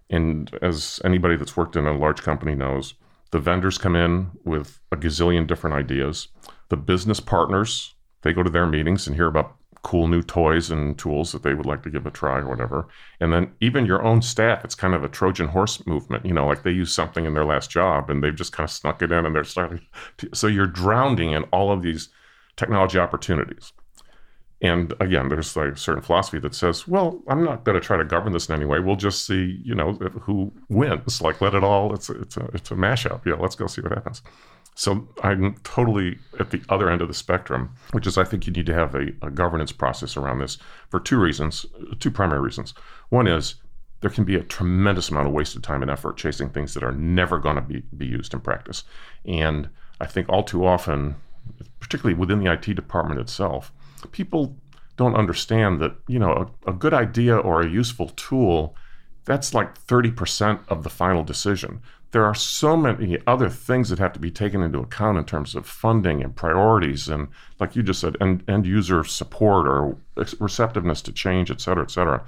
And 0.10 0.54
as 0.62 1.00
anybody 1.06 1.38
that's 1.38 1.56
worked 1.56 1.78
in 1.78 1.88
a 1.88 1.98
large 1.98 2.24
company 2.24 2.56
knows, 2.56 2.96
the 3.32 3.40
vendors 3.40 3.78
come 3.78 3.96
in 3.96 4.32
with 4.44 4.82
a 4.92 4.98
gazillion 4.98 5.48
different 5.48 5.78
ideas. 5.78 6.28
The 6.68 6.78
business 6.78 7.22
partners, 7.22 7.96
they 8.24 8.34
go 8.34 8.44
to 8.44 8.50
their 8.50 8.68
meetings 8.68 9.08
and 9.08 9.16
hear 9.16 9.28
about 9.28 9.56
cool 9.86 10.08
new 10.08 10.24
toys 10.24 10.72
and 10.72 10.98
tools 10.98 11.32
that 11.32 11.44
they 11.44 11.54
would 11.54 11.68
like 11.68 11.84
to 11.84 11.92
give 11.92 12.08
a 12.08 12.12
try 12.12 12.40
or 12.40 12.48
whatever. 12.48 12.88
And 13.20 13.32
then 13.32 13.54
even 13.62 13.86
your 13.86 14.02
own 14.02 14.24
staff, 14.24 14.66
it's 14.66 14.74
kind 14.74 14.96
of 14.96 15.04
a 15.04 15.08
Trojan 15.08 15.48
horse 15.48 15.86
movement. 15.86 16.26
You 16.26 16.34
know, 16.34 16.48
like 16.48 16.64
they 16.64 16.72
use 16.72 16.92
something 16.92 17.24
in 17.24 17.36
their 17.36 17.46
last 17.46 17.70
job 17.70 18.10
and 18.10 18.24
they've 18.24 18.36
just 18.36 18.52
kind 18.52 18.68
of 18.68 18.72
snuck 18.72 19.04
it 19.04 19.12
in 19.12 19.28
and 19.28 19.36
they're 19.36 19.44
starting. 19.44 19.82
To, 20.18 20.30
so 20.34 20.48
you're 20.48 20.66
drowning 20.66 21.34
in 21.34 21.44
all 21.46 21.72
of 21.72 21.84
these 21.84 22.10
technology 22.58 22.98
opportunities. 22.98 23.74
And 24.62 24.92
again, 25.00 25.30
there's 25.30 25.56
like 25.56 25.74
a 25.74 25.78
certain 25.78 26.02
philosophy 26.02 26.40
that 26.40 26.56
says, 26.56 26.88
well, 26.88 27.22
I'm 27.28 27.44
not 27.44 27.64
going 27.64 27.80
to 27.80 27.86
try 27.86 27.98
to 27.98 28.06
govern 28.06 28.34
this 28.34 28.50
in 28.50 28.56
any 28.56 28.66
way. 28.66 28.80
We'll 28.80 28.96
just 28.96 29.28
see, 29.28 29.62
you 29.64 29.76
know, 29.76 29.94
who 30.22 30.52
wins. 30.68 31.22
Like 31.22 31.42
let 31.42 31.54
it 31.54 31.64
all. 31.64 31.94
It's 31.94 32.10
it's 32.10 32.38
a 32.38 32.50
it's 32.54 32.72
a 32.72 32.76
mashup. 32.76 33.24
Yeah, 33.26 33.36
let's 33.36 33.56
go 33.56 33.68
see 33.68 33.82
what 33.82 33.92
happens. 33.92 34.24
So 34.76 35.08
I'm 35.24 35.56
totally 35.64 36.20
at 36.38 36.52
the 36.52 36.62
other 36.68 36.90
end 36.90 37.02
of 37.02 37.08
the 37.08 37.14
spectrum, 37.14 37.74
which 37.92 38.06
is 38.06 38.18
I 38.18 38.26
think 38.26 38.46
you 38.46 38.52
need 38.52 38.66
to 38.66 38.74
have 38.74 38.94
a, 38.94 39.08
a, 39.22 39.32
governance 39.32 39.72
process 39.72 40.18
around 40.18 40.40
this 40.40 40.58
for 40.90 41.00
two 41.00 41.18
reasons, 41.18 41.66
two 42.00 42.12
primary 42.12 42.42
reasons. 42.42 42.74
One 43.08 43.26
is 43.26 43.56
there 44.02 44.10
can 44.10 44.26
be 44.26 44.36
a 44.36 44.44
tremendous 44.44 45.10
amount 45.10 45.28
of 45.28 45.34
wasted 45.34 45.64
time 45.64 45.82
and 45.82 45.90
effort 45.90 46.18
chasing 46.18 46.50
things 46.50 46.74
that 46.74 46.84
are 46.84 46.92
never 46.92 47.40
going 47.40 47.56
to 47.56 47.62
be, 47.62 47.84
be 47.96 48.06
used 48.06 48.34
in 48.34 48.42
practice. 48.42 48.84
And 49.24 49.70
I 50.02 50.08
think 50.08 50.28
all 50.28 50.44
too 50.44 50.66
often, 50.66 51.16
particularly 51.80 52.14
within 52.14 52.40
the 52.40 52.52
IT 52.52 52.76
department 52.76 53.22
itself, 53.22 53.72
people 54.12 54.58
don't 54.98 55.16
understand 55.16 55.80
that, 55.82 55.96
you 56.08 56.20
know, 56.20 56.52
a, 56.66 56.72
a 56.72 56.74
good 56.74 56.94
idea 56.94 57.38
or 57.38 57.62
a 57.62 57.70
useful 57.70 58.10
tool, 58.10 58.76
that's 59.24 59.54
like 59.54 59.80
30% 59.88 60.60
of 60.68 60.84
the 60.84 60.90
final 60.90 61.24
decision 61.24 61.82
there 62.12 62.24
are 62.24 62.36
so 62.36 62.78
many 62.78 63.18
other 63.28 63.50
things 63.50 63.90
that 63.90 64.00
have 64.00 64.14
to 64.14 64.20
be 64.20 64.32
taken 64.32 64.62
into 64.62 64.80
account 64.80 65.18
in 65.18 65.26
terms 65.26 65.56
of 65.56 65.66
funding 65.66 66.24
and 66.24 66.36
priorities 66.36 67.10
and 67.10 67.28
like 67.60 67.76
you 67.76 67.84
just 67.84 68.00
said 68.00 68.16
end, 68.22 68.44
end 68.48 68.66
user 68.66 69.04
support 69.04 69.68
or 69.68 69.98
receptiveness 70.40 71.02
to 71.02 71.12
change 71.12 71.52
et 71.52 71.60
cetera 71.60 71.84
et 71.84 71.92
cetera 71.92 72.26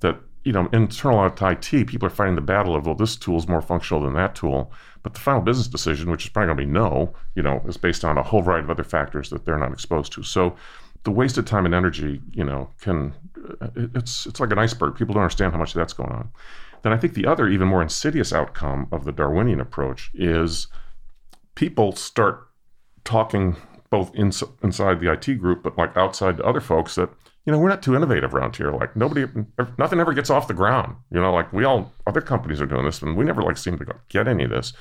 that 0.00 0.18
you 0.46 0.52
know 0.52 0.68
internal 0.72 1.26
IT 1.26 1.86
people 1.88 2.06
are 2.06 2.10
fighting 2.10 2.36
the 2.36 2.40
battle 2.40 2.76
of 2.76 2.86
well 2.86 2.94
this 2.94 3.16
tool 3.16 3.36
is 3.36 3.48
more 3.48 3.60
functional 3.60 4.02
than 4.02 4.14
that 4.14 4.34
tool. 4.34 4.72
But 5.02 5.14
the 5.14 5.20
final 5.20 5.42
business 5.42 5.66
decision 5.66 6.10
which 6.10 6.24
is 6.24 6.30
probably 6.30 6.54
going 6.54 6.58
to 6.58 6.66
be 6.66 6.72
no 6.72 7.14
you 7.34 7.42
know 7.42 7.62
is 7.66 7.76
based 7.76 8.04
on 8.04 8.16
a 8.16 8.22
whole 8.22 8.42
variety 8.42 8.64
of 8.64 8.70
other 8.70 8.84
factors 8.84 9.28
that 9.30 9.44
they're 9.44 9.58
not 9.58 9.72
exposed 9.72 10.12
to. 10.12 10.22
So 10.22 10.54
the 11.02 11.10
wasted 11.10 11.46
time 11.46 11.66
and 11.66 11.74
energy 11.74 12.22
you 12.32 12.44
know 12.44 12.70
can 12.80 13.12
uh, 13.60 13.68
it's 13.76 14.26
it's 14.26 14.38
like 14.38 14.52
an 14.52 14.58
iceberg. 14.58 14.94
People 14.94 15.14
don't 15.14 15.24
understand 15.24 15.52
how 15.52 15.58
much 15.58 15.74
that's 15.74 15.92
going 15.92 16.12
on 16.12 16.30
then 16.86 16.92
I 16.92 16.96
think 16.98 17.14
the 17.14 17.26
other, 17.26 17.48
even 17.48 17.66
more 17.66 17.82
insidious 17.82 18.32
outcome 18.32 18.86
of 18.92 19.04
the 19.04 19.12
Darwinian 19.12 19.60
approach 19.60 20.10
is 20.14 20.68
people 21.56 21.90
start 21.92 22.48
talking 23.02 23.56
both 23.90 24.14
in, 24.14 24.30
inside 24.62 25.00
the 25.00 25.12
IT 25.12 25.40
group, 25.40 25.64
but 25.64 25.76
like 25.76 25.96
outside 25.96 26.36
to 26.36 26.44
other 26.44 26.60
folks 26.60 26.94
that, 26.94 27.10
you 27.44 27.52
know, 27.52 27.58
we're 27.58 27.68
not 27.68 27.82
too 27.82 27.96
innovative 27.96 28.34
around 28.34 28.54
here. 28.54 28.70
Like 28.70 28.94
nobody, 28.94 29.26
nothing 29.78 29.98
ever 29.98 30.12
gets 30.14 30.30
off 30.30 30.46
the 30.46 30.54
ground. 30.54 30.94
You 31.10 31.20
know, 31.20 31.32
like 31.32 31.52
we 31.52 31.64
all, 31.64 31.92
other 32.06 32.20
companies 32.20 32.60
are 32.60 32.66
doing 32.66 32.84
this 32.84 33.02
and 33.02 33.16
we 33.16 33.24
never 33.24 33.42
like 33.42 33.56
seem 33.56 33.78
to 33.78 33.86
get 34.08 34.28
any 34.28 34.44
of 34.44 34.50
this. 34.50 34.72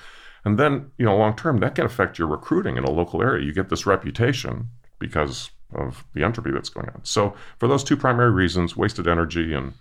And 0.43 0.59
then, 0.59 0.91
you 0.99 1.05
know, 1.05 1.17
long 1.17 1.35
term, 1.35 1.59
that 1.61 1.73
can 1.73 1.85
affect 1.85 2.19
your 2.19 2.27
recruiting 2.27 2.77
in 2.77 2.83
a 2.83 2.91
local 2.91 3.23
area. 3.23 3.43
You 3.43 3.51
get 3.51 3.69
this 3.69 3.87
reputation 3.87 4.69
because 4.99 5.49
of 5.73 6.05
the 6.13 6.23
entropy 6.23 6.51
that's 6.51 6.69
going 6.69 6.89
on. 6.89 7.03
So 7.03 7.33
for 7.57 7.67
those 7.67 7.83
two 7.83 7.97
primary 7.97 8.31
reasons, 8.31 8.77
wasted 8.77 9.07
energy 9.07 9.55
and 9.55 9.73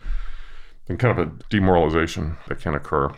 and 0.88 0.98
kind 0.98 1.18
of 1.18 1.26
a 1.26 1.32
demoralization 1.48 2.36
that 2.48 2.60
can 2.60 2.74
occur, 2.74 3.10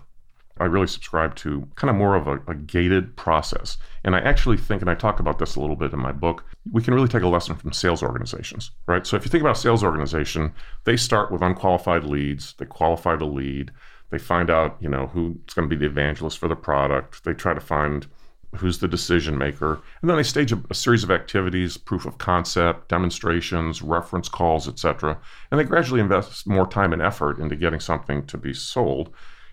I 0.58 0.64
really 0.64 0.86
subscribe 0.86 1.34
to 1.36 1.68
kind 1.74 1.90
of 1.90 1.96
more 1.96 2.14
of 2.14 2.26
a, 2.26 2.40
a, 2.48 2.54
gated 2.54 3.14
process. 3.16 3.76
And 4.04 4.16
I 4.16 4.20
actually 4.20 4.56
think, 4.56 4.80
and 4.80 4.90
I 4.90 4.94
talk 4.94 5.20
about 5.20 5.38
this 5.38 5.54
a 5.54 5.60
little 5.60 5.76
bit 5.76 5.92
in 5.92 5.98
my 5.98 6.12
book, 6.12 6.44
we 6.72 6.82
can 6.82 6.94
really 6.94 7.08
take 7.08 7.22
a 7.22 7.28
lesson 7.28 7.56
from 7.56 7.72
sales 7.72 8.02
organizations, 8.02 8.70
right? 8.86 9.06
So 9.06 9.16
if 9.16 9.24
you 9.24 9.30
think 9.30 9.42
about 9.42 9.56
a 9.56 9.60
sales 9.60 9.84
organization, 9.84 10.54
they 10.84 10.96
start 10.96 11.30
with 11.30 11.42
unqualified 11.42 12.04
leads, 12.04 12.54
they 12.54 12.64
qualify 12.64 13.16
the 13.16 13.26
lead, 13.26 13.70
they 14.10 14.18
find 14.18 14.48
out, 14.48 14.76
you 14.80 14.88
know, 14.88 15.08
who's 15.08 15.54
going 15.54 15.68
to 15.68 15.76
be 15.76 15.78
the 15.78 15.90
evangelist 15.90 16.38
for 16.38 16.48
the 16.48 16.56
product, 16.56 17.24
they 17.24 17.34
try 17.34 17.52
to 17.52 17.60
find 17.60 18.06
who's 18.54 18.78
the 18.78 18.88
decision 18.88 19.36
maker. 19.36 19.80
And 20.00 20.08
then 20.08 20.16
they 20.16 20.22
stage 20.22 20.52
a, 20.52 20.62
a, 20.70 20.74
series 20.74 21.04
of 21.04 21.10
activities, 21.10 21.76
proof 21.76 22.06
of 22.06 22.18
concept, 22.18 22.88
demonstrations, 22.88 23.82
reference 23.82 24.28
calls, 24.28 24.68
etc. 24.68 25.18
And 25.50 25.60
they 25.60 25.64
gradually 25.64 26.00
invest 26.00 26.46
more 26.46 26.66
time 26.66 26.92
and 26.92 27.02
effort 27.02 27.38
into 27.38 27.56
getting 27.56 27.80
something 27.80 28.26
to 28.26 28.38
be 28.38 28.54
sold. 28.54 29.10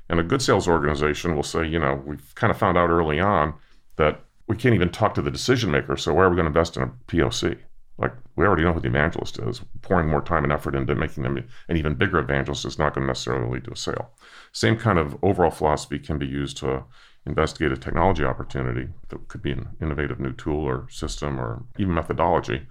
And 0.09 0.19
a 0.19 0.23
good 0.23 0.41
sales 0.41 0.67
organization 0.67 1.35
will 1.35 1.43
say, 1.43 1.65
you 1.65 1.79
know, 1.79 2.01
we've 2.05 2.35
kind 2.35 2.51
of 2.51 2.57
found 2.57 2.77
out 2.77 2.89
early 2.89 3.19
on 3.19 3.53
that 3.95 4.21
we 4.47 4.55
can't 4.55 4.75
even 4.75 4.89
talk 4.89 5.13
to 5.15 5.21
the 5.21 5.31
decision 5.31 5.71
maker. 5.71 5.97
So 5.97 6.13
why 6.13 6.23
are 6.23 6.29
we 6.29 6.35
going 6.35 6.45
to 6.45 6.49
invest 6.49 6.77
in 6.77 6.83
a 6.83 6.91
POC? 7.07 7.57
Like 7.97 8.13
we 8.35 8.45
already 8.45 8.63
know 8.63 8.73
who 8.73 8.79
the 8.79 8.87
evangelist 8.87 9.39
is. 9.39 9.61
Pouring 9.81 10.09
more 10.09 10.21
time 10.21 10.43
and 10.43 10.51
effort 10.51 10.75
into 10.75 10.95
making 10.95 11.23
them 11.23 11.37
an 11.69 11.77
even 11.77 11.93
bigger 11.93 12.19
evangelist 12.19 12.65
is 12.65 12.79
not 12.79 12.93
going 12.93 13.03
to 13.03 13.07
necessarily 13.07 13.49
lead 13.51 13.65
to 13.65 13.71
a 13.71 13.77
sale. 13.77 14.11
Same 14.51 14.77
kind 14.77 14.99
of 14.99 15.17
overall 15.23 15.51
philosophy 15.51 15.99
can 15.99 16.17
be 16.17 16.25
used 16.25 16.57
to 16.57 16.83
investigate 17.25 17.71
a 17.71 17.77
technology 17.77 18.23
opportunity 18.23 18.87
that 19.09 19.27
could 19.27 19.41
be 19.41 19.51
an 19.51 19.69
innovative 19.81 20.19
new 20.19 20.33
tool 20.33 20.63
or 20.63 20.87
system 20.89 21.39
or 21.39 21.63
even 21.77 21.93
methodology, 21.93 22.67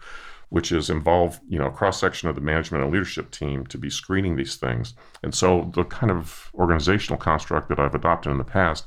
which 0.51 0.71
is 0.71 0.91
involve 0.91 1.41
you 1.49 1.59
know 1.59 1.69
a 1.69 1.73
cross 1.73 1.99
section 1.99 2.29
of 2.29 2.35
the 2.35 2.41
management 2.41 2.85
and 2.85 2.93
leadership 2.93 3.31
team 3.31 3.67
to 3.67 3.79
be 3.79 3.89
screening 3.89 4.37
these 4.37 4.57
things. 4.57 4.95
And 5.23 5.35
so 5.35 5.71
the 5.75 5.85
kind 5.85 6.11
of 6.11 6.51
organizational 6.55 7.19
construct 7.19 7.69
that 7.69 7.79
I've 7.79 7.95
adopted 7.95 8.33
in 8.33 8.39
the 8.39 8.45
past 8.45 8.87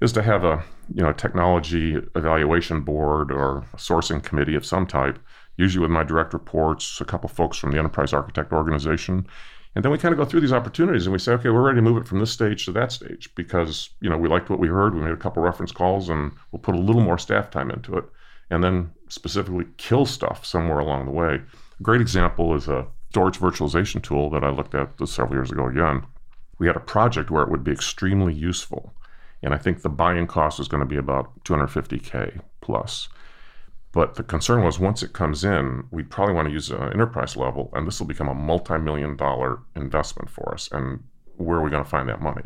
is 0.00 0.12
to 0.12 0.22
have 0.22 0.44
a 0.44 0.62
you 0.94 1.02
know 1.02 1.12
technology 1.12 1.96
evaluation 2.14 2.82
board 2.82 3.32
or 3.32 3.66
sourcing 3.76 4.22
committee 4.22 4.54
of 4.54 4.64
some 4.64 4.86
type, 4.86 5.18
usually 5.56 5.82
with 5.82 5.90
my 5.90 6.04
direct 6.04 6.32
reports, 6.32 7.00
a 7.00 7.04
couple 7.04 7.28
folks 7.28 7.58
from 7.58 7.72
the 7.72 7.78
enterprise 7.78 8.12
architect 8.12 8.52
organization, 8.52 9.26
and 9.76 9.84
then 9.84 9.92
we 9.92 9.98
kind 9.98 10.14
of 10.14 10.18
go 10.18 10.24
through 10.24 10.40
these 10.40 10.54
opportunities 10.54 11.04
and 11.04 11.12
we 11.12 11.18
say, 11.18 11.32
okay, 11.32 11.50
we're 11.50 11.60
ready 11.60 11.76
to 11.76 11.82
move 11.82 11.98
it 11.98 12.08
from 12.08 12.18
this 12.18 12.32
stage 12.32 12.64
to 12.64 12.72
that 12.72 12.90
stage 12.90 13.28
because, 13.34 13.90
you 14.00 14.08
know, 14.08 14.16
we 14.16 14.26
liked 14.26 14.48
what 14.48 14.58
we 14.58 14.68
heard. 14.68 14.94
We 14.94 15.02
made 15.02 15.12
a 15.12 15.18
couple 15.18 15.42
reference 15.42 15.70
calls 15.70 16.08
and 16.08 16.32
we'll 16.50 16.60
put 16.60 16.74
a 16.74 16.80
little 16.80 17.02
more 17.02 17.18
staff 17.18 17.50
time 17.50 17.70
into 17.70 17.98
it 17.98 18.04
and 18.48 18.64
then 18.64 18.90
specifically 19.08 19.66
kill 19.76 20.06
stuff 20.06 20.46
somewhere 20.46 20.78
along 20.78 21.04
the 21.04 21.10
way. 21.10 21.42
A 21.78 21.82
great 21.82 22.00
example 22.00 22.54
is 22.54 22.68
a 22.68 22.86
storage 23.10 23.38
virtualization 23.38 24.02
tool 24.02 24.30
that 24.30 24.42
I 24.42 24.48
looked 24.48 24.74
at 24.74 24.98
several 25.06 25.34
years 25.34 25.50
ago 25.50 25.66
again. 25.66 26.06
We 26.58 26.68
had 26.68 26.76
a 26.76 26.80
project 26.80 27.30
where 27.30 27.42
it 27.42 27.50
would 27.50 27.62
be 27.62 27.72
extremely 27.72 28.32
useful. 28.32 28.94
And 29.42 29.52
I 29.52 29.58
think 29.58 29.82
the 29.82 29.90
buy-in 29.90 30.26
cost 30.26 30.58
was 30.58 30.68
going 30.68 30.80
to 30.80 30.86
be 30.86 30.96
about 30.96 31.44
250K 31.44 32.40
plus. 32.62 33.10
But 33.92 34.14
the 34.14 34.22
concern 34.22 34.62
was 34.62 34.78
once 34.78 35.02
it 35.02 35.12
comes 35.12 35.44
in, 35.44 35.84
we 35.90 36.02
probably 36.02 36.34
want 36.34 36.48
to 36.48 36.52
use 36.52 36.70
an 36.70 36.92
enterprise 36.92 37.36
level, 37.36 37.70
and 37.72 37.86
this 37.86 37.98
will 37.98 38.06
become 38.06 38.28
a 38.28 38.34
multi 38.34 38.78
million 38.78 39.16
dollar 39.16 39.60
investment 39.74 40.28
for 40.28 40.52
us. 40.52 40.68
And 40.70 41.02
where 41.36 41.58
are 41.58 41.62
we 41.62 41.70
going 41.70 41.84
to 41.84 41.88
find 41.88 42.08
that 42.08 42.20
money? 42.20 42.42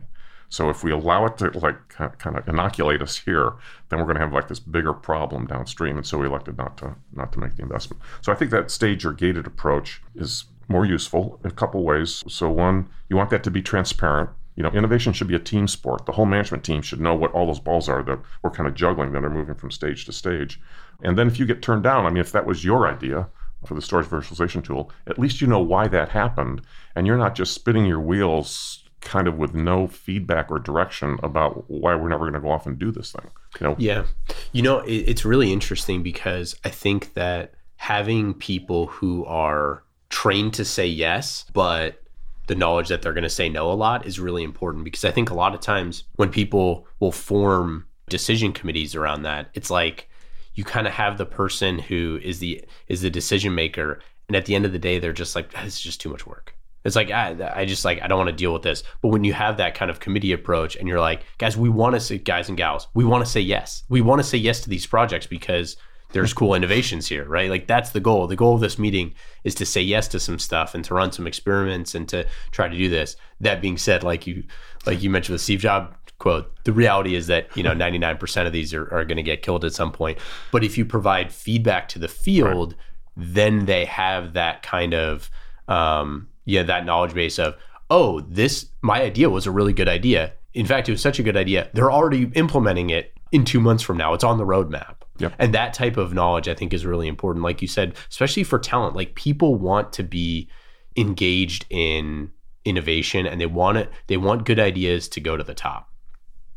So 0.49 0.69
if 0.69 0.83
we 0.83 0.91
allow 0.91 1.27
it 1.27 1.39
to 1.39 1.57
like 1.59 1.89
kind 1.89 2.37
of 2.37 2.47
inoculate 2.49 3.01
us 3.03 3.17
here, 3.17 3.53
then 3.89 3.99
we're 4.01 4.05
going 4.05 4.17
to 4.17 4.21
have 4.21 4.33
like 4.33 4.49
this 4.49 4.59
bigger 4.59 4.93
problem 4.93 5.47
downstream. 5.47 5.97
And 5.97 6.07
so 6.07 6.19
we 6.19 6.27
elected 6.27 6.59
not 6.59 6.77
to 6.79 6.97
not 7.13 7.33
to 7.33 7.39
make 7.39 7.57
the 7.57 7.63
investment. 7.63 8.03
So 8.21 8.33
I 8.33 8.35
think 8.35 8.51
that 8.51 8.71
stage 8.71 9.05
or 9.05 9.13
gated 9.13 9.47
approach 9.47 10.03
is 10.17 10.45
more 10.69 10.85
useful 10.85 11.41
in 11.45 11.51
a 11.51 11.55
couple 11.55 11.83
ways. 11.85 12.23
So 12.29 12.51
one, 12.51 12.89
you 13.09 13.17
want 13.17 13.31
that 13.31 13.45
to 13.45 13.51
be 13.51 13.63
transparent. 13.63 14.31
You 14.61 14.65
know, 14.65 14.73
innovation 14.73 15.15
should 15.15 15.27
be 15.27 15.35
a 15.35 15.39
team 15.39 15.67
sport. 15.67 16.05
The 16.05 16.13
whole 16.13 16.27
management 16.27 16.65
team 16.65 16.83
should 16.83 17.01
know 17.01 17.15
what 17.15 17.33
all 17.33 17.47
those 17.47 17.59
balls 17.59 17.89
are 17.89 18.03
that 18.03 18.19
we're 18.43 18.51
kind 18.51 18.69
of 18.69 18.75
juggling 18.75 19.13
that 19.13 19.25
are 19.25 19.31
moving 19.31 19.55
from 19.55 19.71
stage 19.71 20.05
to 20.05 20.13
stage. 20.13 20.61
And 21.03 21.17
then 21.17 21.29
if 21.29 21.39
you 21.39 21.47
get 21.47 21.63
turned 21.63 21.83
down, 21.83 22.05
I 22.05 22.11
mean, 22.11 22.21
if 22.21 22.33
that 22.33 22.45
was 22.45 22.63
your 22.63 22.87
idea 22.87 23.27
for 23.65 23.73
the 23.73 23.81
storage 23.81 24.09
virtualization 24.09 24.63
tool, 24.63 24.93
at 25.07 25.19
least 25.19 25.41
you 25.41 25.47
know 25.47 25.61
why 25.61 25.89
that 25.89 26.11
happened. 26.11 26.61
And 26.95 27.07
you're 27.07 27.17
not 27.17 27.35
just 27.35 27.55
spinning 27.55 27.87
your 27.87 28.01
wheels 28.01 28.85
kind 29.01 29.27
of 29.27 29.39
with 29.39 29.55
no 29.55 29.87
feedback 29.87 30.51
or 30.51 30.59
direction 30.59 31.19
about 31.23 31.65
why 31.71 31.95
we're 31.95 32.11
never 32.11 32.25
going 32.25 32.35
to 32.35 32.41
go 32.41 32.51
off 32.51 32.67
and 32.67 32.79
do 32.79 32.93
this 32.93 33.13
thing. 33.13 33.31
You 33.63 33.67
know? 33.67 33.77
Yeah. 33.79 34.05
You 34.53 34.61
know, 34.61 34.83
it's 34.87 35.25
really 35.25 35.55
interesting 35.55 36.03
because 36.03 36.55
I 36.67 36.69
think 36.69 37.15
that 37.15 37.55
having 37.77 38.35
people 38.35 38.89
who 38.89 39.25
are 39.25 39.85
trained 40.11 40.53
to 40.53 40.67
say 40.67 40.87
yes, 40.87 41.47
but 41.55 42.03
the 42.51 42.57
knowledge 42.57 42.89
that 42.89 43.01
they're 43.01 43.13
going 43.13 43.23
to 43.23 43.31
say 43.31 43.49
no 43.49 43.71
a 43.71 43.75
lot 43.75 44.05
is 44.05 44.19
really 44.19 44.43
important 44.43 44.83
because 44.83 45.05
I 45.05 45.13
think 45.13 45.31
a 45.31 45.35
lot 45.35 45.55
of 45.55 45.61
times 45.61 46.03
when 46.17 46.31
people 46.31 46.85
will 46.99 47.13
form 47.13 47.87
decision 48.09 48.53
committees 48.53 48.97
around 48.97 49.23
that, 49.23 49.51
it's 49.55 49.71
like 49.71 50.11
you 50.55 50.65
kind 50.65 50.89
of 50.89 50.93
have 50.93 51.17
the 51.17 51.25
person 51.25 51.79
who 51.79 52.19
is 52.25 52.41
the 52.41 52.65
is 52.89 53.03
the 53.03 53.09
decision 53.09 53.55
maker 53.55 54.01
and 54.27 54.35
at 54.35 54.47
the 54.47 54.57
end 54.57 54.65
of 54.65 54.73
the 54.73 54.81
day 54.81 54.99
they're 54.99 55.13
just 55.13 55.37
like 55.37 55.49
is 55.65 55.81
just 55.81 56.01
too 56.01 56.09
much 56.09 56.27
work. 56.27 56.57
It's 56.85 56.97
like 56.97 57.13
ah, 57.15 57.37
I, 57.41 57.61
I 57.61 57.65
just 57.67 57.85
like 57.85 58.03
i 58.03 58.09
don't 58.09 58.19
want 58.19 58.31
to 58.31 58.35
deal 58.35 58.53
with 58.53 58.63
this. 58.63 58.83
But 59.01 59.11
when 59.11 59.23
you 59.23 59.33
have 59.33 59.59
that 59.59 59.77
kind 59.77 59.89
of 59.89 60.01
committee 60.01 60.33
approach 60.33 60.75
and 60.75 60.89
you're 60.89 60.99
like 60.99 61.23
guys 61.39 61.57
we 61.57 61.69
want 61.69 61.95
to 61.95 62.01
say 62.01 62.19
guys 62.19 62.49
and 62.49 62.59
gals 62.59 62.89
we 62.95 63.05
want 63.05 63.25
to 63.25 63.31
say 63.31 63.41
yes. 63.41 63.85
We 63.89 64.01
want 64.01 64.19
to 64.19 64.27
say 64.27 64.39
yes 64.39 64.61
to 64.63 64.69
these 64.69 64.89
projects 64.89 65.29
because 65.29 65.77
there's 66.13 66.33
cool 66.33 66.55
innovations 66.55 67.09
here 67.09 67.25
right? 67.25 67.51
Like 67.51 67.67
that's 67.67 67.91
the 67.91 68.01
goal. 68.01 68.27
The 68.27 68.37
goal 68.37 68.55
of 68.55 68.61
this 68.61 68.79
meeting 68.79 69.15
is 69.45 69.55
to 69.57 69.67
say 69.67 69.81
yes 69.81 70.09
to 70.09 70.21
some 70.21 70.39
stuff 70.39 70.75
and 70.75 70.85
to 70.85 70.95
run 70.95 71.13
some 71.13 71.27
experiments 71.27 71.95
and 71.95 72.09
to 72.09 72.27
try 72.51 72.69
to 72.69 72.77
do 72.77 72.89
this. 72.89 73.17
That 73.41 73.61
being 73.61 73.79
said 73.79 74.03
like 74.03 74.27
you 74.27 74.45
like 74.87 75.03
you 75.03 75.11
mentioned 75.11 75.35
the 75.35 75.39
steve 75.41 75.61
jobs 75.61 75.95
quote 76.19 76.53
the 76.65 76.73
reality 76.73 77.15
is 77.15 77.27
that 77.29 77.55
you 77.57 77.63
know 77.63 77.71
99% 77.75 78.47
of 78.47 78.53
these 78.53 78.75
are, 78.75 78.93
are 78.93 79.05
going 79.05 79.17
to 79.17 79.23
get 79.23 79.43
killed 79.43 79.65
at 79.65 79.73
some 79.73 79.93
point. 79.93 80.19
But 80.53 80.65
if 80.65 80.77
you 80.77 80.85
provide 80.85 81.33
feedback 81.33 81.89
to 81.91 81.99
the 81.99 82.09
field 82.09 82.75
right. 82.75 83.27
then 83.35 83.65
they 83.67 83.85
have 83.87 84.35
that 84.35 84.63
kind 84.63 84.95
of 84.95 85.31
um, 85.69 86.29
yeah 86.45 86.63
that 86.65 86.85
knowledge 86.85 87.15
base 87.15 87.39
of 87.39 87.57
oh 87.91 88.21
this 88.23 88.67
my 88.83 89.03
idea 89.03 89.31
was 89.31 89.47
a 89.47 89.51
really 89.51 89.73
good 89.73 89.89
idea. 89.89 90.33
In 90.53 90.67
fact 90.67 90.89
it 90.89 90.93
was 90.93 91.01
such 91.01 91.19
a 91.19 91.23
good 91.23 91.37
idea. 91.37 91.71
They're 91.73 91.93
already 91.93 92.31
implementing 92.35 92.91
it 92.91 93.15
in 93.33 93.45
two 93.45 93.61
months 93.61 93.85
from 93.85 93.97
now. 93.97 94.15
It's 94.15 94.25
on 94.25 94.39
the 94.39 94.45
roadmap 94.45 94.97
Yep. 95.21 95.35
And 95.39 95.55
that 95.55 95.75
type 95.75 95.97
of 95.97 96.15
knowledge, 96.15 96.49
I 96.49 96.55
think, 96.55 96.73
is 96.73 96.87
really 96.87 97.09
important. 97.09 97.45
Like 97.45 97.63
you 97.63 97.69
said, 97.69 97.95
especially 98.09 98.45
for 98.45 98.59
talent, 98.59 98.97
like 98.97 99.15
people 99.15 99.55
want 99.55 99.93
to 99.95 100.03
be 100.03 100.49
engaged 100.97 101.67
in 101.71 102.31
innovation 102.65 103.27
and 103.27 103.41
they 103.41 103.47
want 103.47 103.79
it, 103.79 103.91
they 104.07 104.17
want 104.17 104.45
good 104.45 104.59
ideas 104.59 105.09
to 105.11 105.21
go 105.21 105.37
to 105.37 105.45
the 105.45 105.55
top. 105.55 105.91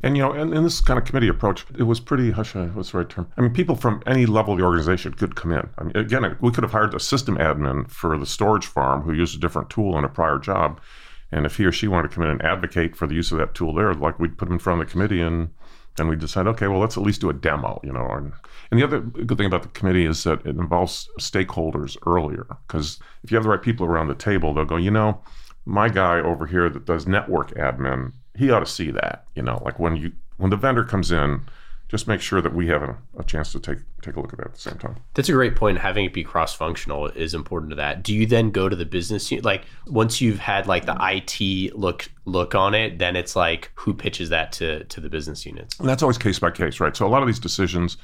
And 0.01 0.17
you 0.17 0.23
know, 0.23 0.33
in, 0.33 0.53
in 0.53 0.63
this 0.63 0.81
kind 0.81 0.99
of 0.99 1.05
committee 1.05 1.29
approach, 1.29 1.65
it 1.77 1.83
was 1.83 2.01
pretty 2.01 2.31
hush. 2.31 2.55
Uh, 2.55 2.65
what's 2.67 2.91
the 2.91 2.97
right 2.97 3.09
term? 3.09 3.31
I 3.37 3.41
mean, 3.41 3.53
people 3.53 3.75
from 3.75 4.03
any 4.05 4.25
level 4.25 4.53
of 4.53 4.59
the 4.59 4.65
organization 4.65 5.13
could 5.13 5.37
come 5.37 5.53
in. 5.53 5.69
I 5.77 5.83
mean, 5.83 5.95
again, 5.95 6.37
we 6.41 6.51
could 6.51 6.63
have 6.63 6.73
hired 6.73 6.93
a 6.93 6.99
system 6.99 7.37
admin 7.37 7.89
for 7.89 8.17
the 8.17 8.25
storage 8.25 8.65
farm 8.65 9.01
who 9.03 9.13
used 9.13 9.37
a 9.37 9.39
different 9.39 9.69
tool 9.69 9.97
in 9.97 10.03
a 10.03 10.09
prior 10.09 10.39
job, 10.39 10.81
and 11.31 11.45
if 11.45 11.55
he 11.55 11.63
or 11.63 11.71
she 11.71 11.87
wanted 11.87 12.09
to 12.09 12.15
come 12.15 12.25
in 12.25 12.31
and 12.31 12.41
advocate 12.41 12.97
for 12.97 13.07
the 13.07 13.15
use 13.15 13.31
of 13.31 13.37
that 13.37 13.55
tool 13.55 13.73
there, 13.73 13.93
like 13.93 14.19
we'd 14.19 14.37
put 14.37 14.45
them 14.45 14.55
in 14.55 14.59
front 14.59 14.81
of 14.81 14.87
the 14.87 14.91
committee 14.91 15.21
and 15.21 15.49
and 15.97 16.09
we 16.09 16.15
decide, 16.15 16.47
okay, 16.47 16.67
well, 16.67 16.79
let's 16.79 16.97
at 16.97 17.03
least 17.03 17.21
do 17.21 17.29
a 17.29 17.33
demo, 17.33 17.79
you 17.83 17.93
know. 17.93 18.07
And, 18.09 18.33
and 18.73 18.81
the 18.81 18.85
other 18.85 18.99
good 18.99 19.37
thing 19.37 19.45
about 19.45 19.61
the 19.61 19.69
committee 19.69 20.05
is 20.05 20.23
that 20.23 20.39
it 20.41 20.55
involves 20.55 21.07
stakeholders 21.19 21.95
earlier, 22.07 22.47
because 22.67 22.99
if 23.23 23.31
you 23.31 23.35
have 23.35 23.43
the 23.43 23.49
right 23.49 23.61
people 23.61 23.85
around 23.85 24.07
the 24.07 24.15
table, 24.15 24.53
they'll 24.53 24.65
go, 24.65 24.77
you 24.77 24.91
know, 24.91 25.21
my 25.65 25.89
guy 25.89 26.19
over 26.19 26.47
here 26.47 26.69
that 26.69 26.85
does 26.85 27.07
network 27.07 27.51
admin 27.51 28.11
he 28.35 28.51
ought 28.51 28.59
to 28.59 28.65
see 28.65 28.91
that. 28.91 29.25
You 29.35 29.43
know, 29.43 29.61
like 29.63 29.79
when 29.79 29.95
you 29.95 30.11
when 30.37 30.49
the 30.49 30.57
vendor 30.57 30.83
comes 30.83 31.11
in, 31.11 31.43
just 31.87 32.07
make 32.07 32.21
sure 32.21 32.41
that 32.41 32.53
we 32.53 32.67
have 32.67 32.81
a, 32.81 32.97
a, 33.17 33.23
chance 33.23 33.51
to 33.51 33.59
take 33.59 33.77
take 34.01 34.15
a 34.15 34.19
look 34.19 34.33
at 34.33 34.39
that 34.39 34.47
at 34.47 34.53
the 34.53 34.59
same 34.59 34.77
time. 34.77 34.95
That's 35.13 35.29
a 35.29 35.33
great 35.33 35.55
point. 35.55 35.77
Having 35.77 36.05
it 36.05 36.13
be 36.13 36.23
cross 36.23 36.55
functional 36.55 37.07
is 37.07 37.33
important 37.33 37.69
to 37.71 37.75
that. 37.75 38.03
Do 38.03 38.13
you 38.13 38.25
then 38.25 38.49
go 38.49 38.67
to 38.67 38.75
the 38.75 38.85
business 38.85 39.29
unit? 39.31 39.45
Like 39.45 39.65
once 39.87 40.19
you've 40.19 40.39
had 40.39 40.67
like 40.67 40.85
the 40.85 40.97
IT 40.99 41.75
look 41.75 42.09
look 42.25 42.55
on 42.55 42.73
it, 42.73 42.97
then 42.99 43.15
it's 43.15 43.35
like 43.35 43.71
who 43.75 43.93
pitches 43.93 44.29
that 44.29 44.51
to 44.53 44.83
to 44.85 44.99
the 44.99 45.09
business 45.09 45.45
units? 45.45 45.79
And 45.79 45.87
that's 45.87 46.01
always 46.01 46.17
case 46.17 46.39
by 46.39 46.51
case, 46.51 46.79
right? 46.79 46.95
So 46.95 47.05
a 47.05 47.09
lot 47.09 47.21
of 47.21 47.27
these 47.27 47.39
decisions 47.39 47.97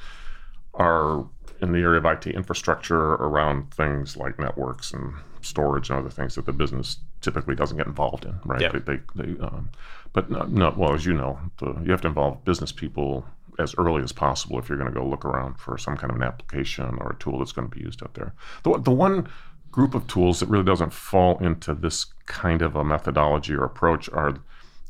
are 0.80 1.26
in 1.60 1.72
the 1.72 1.78
area 1.78 1.98
of 1.98 2.06
IT 2.06 2.26
infrastructure 2.26 3.12
around 3.14 3.72
things 3.74 4.16
like 4.16 4.38
networks 4.38 4.92
and 4.92 5.12
storage 5.42 5.90
and 5.90 5.98
other 5.98 6.08
things 6.08 6.34
that 6.34 6.46
the 6.46 6.52
business 6.52 6.98
typically 7.20 7.54
doesn't 7.54 7.76
get 7.76 7.86
involved 7.86 8.24
in, 8.24 8.38
right? 8.46 8.62
Yep. 8.62 8.86
They, 8.86 8.96
they, 8.96 9.00
they 9.14 9.40
um, 9.40 9.70
but 10.14 10.30
well, 10.30 10.94
as 10.94 11.04
you 11.04 11.12
know, 11.12 11.38
the, 11.58 11.78
you 11.84 11.90
have 11.90 12.00
to 12.00 12.08
involve 12.08 12.44
business 12.46 12.72
people 12.72 13.26
as 13.58 13.74
early 13.76 14.02
as 14.02 14.10
possible 14.10 14.58
if 14.58 14.68
you're 14.68 14.78
going 14.78 14.92
to 14.92 14.98
go 14.98 15.06
look 15.06 15.24
around 15.24 15.58
for 15.58 15.76
some 15.76 15.96
kind 15.96 16.10
of 16.10 16.16
an 16.16 16.22
application 16.22 16.96
or 16.98 17.10
a 17.10 17.16
tool 17.16 17.38
that's 17.38 17.52
going 17.52 17.68
to 17.68 17.76
be 17.76 17.82
used 17.82 18.02
out 18.02 18.14
there. 18.14 18.32
The, 18.62 18.78
the 18.78 18.90
one 18.90 19.28
group 19.70 19.94
of 19.94 20.06
tools 20.06 20.40
that 20.40 20.48
really 20.48 20.64
doesn't 20.64 20.94
fall 20.94 21.38
into 21.38 21.74
this 21.74 22.06
kind 22.24 22.62
of 22.62 22.74
a 22.74 22.84
methodology 22.84 23.52
or 23.52 23.64
approach 23.64 24.08
are 24.10 24.34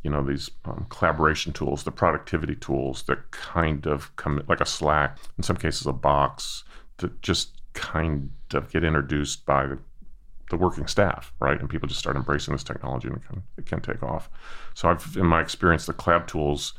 you 0.02 0.10
know 0.10 0.22
these 0.22 0.50
um, 0.64 0.86
collaboration 0.88 1.52
tools 1.52 1.84
the 1.84 1.90
productivity 1.90 2.56
tools 2.56 3.02
that 3.02 3.30
kind 3.30 3.86
of 3.86 4.14
come 4.16 4.42
like 4.48 4.60
a 4.60 4.66
slack 4.66 5.18
in 5.36 5.42
some 5.42 5.56
cases 5.56 5.86
a 5.86 5.92
box 5.92 6.64
that 6.98 7.20
just 7.22 7.60
kind 7.72 8.30
of 8.54 8.70
get 8.70 8.84
introduced 8.84 9.46
by 9.46 9.66
the, 9.66 9.78
the 10.50 10.56
working 10.56 10.86
staff, 10.86 11.32
right? 11.40 11.58
And 11.60 11.68
people 11.68 11.88
just 11.88 12.00
start 12.00 12.16
embracing 12.16 12.52
this 12.52 12.64
technology 12.64 13.08
and 13.08 13.16
it 13.16 13.26
can, 13.26 13.42
it 13.58 13.66
can 13.66 13.80
take 13.80 14.02
off. 14.02 14.30
So 14.74 14.88
I've, 14.88 15.16
in 15.16 15.26
my 15.26 15.40
experience, 15.40 15.86
the 15.86 15.94
collab 15.94 16.26
tools 16.26 16.74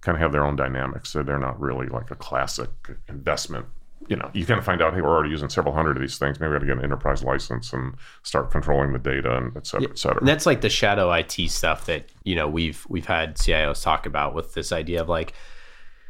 kind 0.00 0.16
of 0.16 0.20
have 0.20 0.32
their 0.32 0.44
own 0.44 0.56
dynamics. 0.56 1.10
So 1.10 1.22
they're 1.22 1.38
not 1.38 1.60
really 1.60 1.88
like 1.88 2.10
a 2.10 2.14
classic 2.14 2.70
investment 3.08 3.66
you 4.08 4.16
know, 4.16 4.30
you 4.34 4.46
kind 4.46 4.58
of 4.58 4.64
find 4.64 4.80
out, 4.80 4.94
hey, 4.94 5.00
we're 5.00 5.08
already 5.08 5.30
using 5.30 5.48
several 5.48 5.74
hundred 5.74 5.96
of 5.96 6.00
these 6.00 6.18
things. 6.18 6.38
Maybe 6.38 6.50
we 6.50 6.54
got 6.54 6.60
to 6.60 6.66
get 6.66 6.76
an 6.78 6.84
enterprise 6.84 7.24
license 7.24 7.72
and 7.72 7.94
start 8.22 8.50
controlling 8.50 8.92
the 8.92 8.98
data 8.98 9.36
and 9.36 9.56
et 9.56 9.66
cetera, 9.66 9.88
et 9.90 9.98
cetera. 9.98 10.18
And 10.18 10.28
that's 10.28 10.46
like 10.46 10.60
the 10.60 10.70
shadow 10.70 11.12
IT 11.12 11.32
stuff 11.50 11.86
that, 11.86 12.06
you 12.24 12.36
know, 12.36 12.48
we've 12.48 12.86
we've 12.88 13.06
had 13.06 13.36
CIOs 13.36 13.82
talk 13.82 14.06
about 14.06 14.34
with 14.34 14.54
this 14.54 14.70
idea 14.70 15.00
of 15.00 15.08
like, 15.08 15.32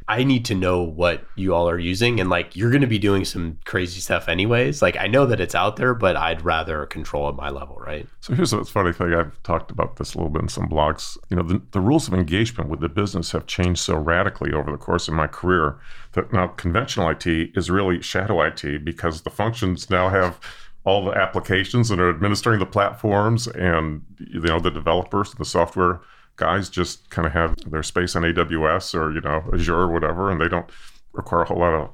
I 0.08 0.22
need 0.22 0.44
to 0.46 0.54
know 0.54 0.82
what 0.82 1.24
you 1.34 1.52
all 1.52 1.68
are 1.68 1.78
using. 1.78 2.20
And 2.20 2.30
like, 2.30 2.54
you're 2.54 2.70
going 2.70 2.82
to 2.82 2.86
be 2.86 2.98
doing 2.98 3.24
some 3.24 3.58
crazy 3.64 4.00
stuff 4.00 4.28
anyways. 4.28 4.80
Like, 4.80 4.96
I 4.96 5.08
know 5.08 5.26
that 5.26 5.40
it's 5.40 5.54
out 5.54 5.76
there, 5.76 5.94
but 5.94 6.16
I'd 6.16 6.42
rather 6.42 6.86
control 6.86 7.28
at 7.28 7.34
my 7.34 7.50
level, 7.50 7.76
right? 7.76 8.06
So 8.20 8.32
here's 8.32 8.52
a 8.52 8.64
funny 8.64 8.92
thing. 8.92 9.14
I've 9.14 9.42
talked 9.42 9.72
about 9.72 9.96
this 9.96 10.14
a 10.14 10.18
little 10.18 10.30
bit 10.30 10.42
in 10.42 10.48
some 10.48 10.68
blogs. 10.68 11.18
You 11.28 11.36
know, 11.36 11.42
the, 11.42 11.60
the 11.72 11.80
rules 11.80 12.06
of 12.06 12.14
engagement 12.14 12.70
with 12.70 12.80
the 12.80 12.88
business 12.88 13.32
have 13.32 13.46
changed 13.46 13.80
so 13.80 13.96
radically 13.96 14.52
over 14.52 14.70
the 14.70 14.78
course 14.78 15.08
of 15.08 15.14
my 15.14 15.26
career 15.26 15.78
that 16.12 16.32
now 16.32 16.46
conventional 16.48 17.10
IT 17.10 17.26
is 17.26 17.68
really 17.68 18.00
shadow 18.00 18.42
IT 18.42 18.84
because 18.84 19.22
the 19.22 19.30
functions 19.30 19.90
now 19.90 20.08
have 20.08 20.38
all 20.84 21.04
the 21.04 21.12
applications 21.12 21.90
and 21.90 22.00
are 22.00 22.08
administering 22.08 22.60
the 22.60 22.66
platforms 22.66 23.48
and 23.48 24.02
you 24.18 24.40
know 24.40 24.60
the 24.60 24.70
developers 24.70 25.30
and 25.30 25.38
the 25.38 25.44
software 25.44 26.00
guys 26.36 26.68
just 26.68 27.08
kind 27.10 27.26
of 27.26 27.32
have 27.32 27.56
their 27.70 27.82
space 27.82 28.14
on 28.16 28.22
AWS 28.22 28.94
or 28.94 29.12
you 29.12 29.20
know 29.20 29.44
Azure 29.52 29.74
or 29.74 29.92
whatever, 29.92 30.30
and 30.30 30.40
they 30.40 30.48
don't 30.48 30.70
require 31.12 31.42
a 31.42 31.46
whole 31.46 31.58
lot 31.58 31.74
of 31.74 31.90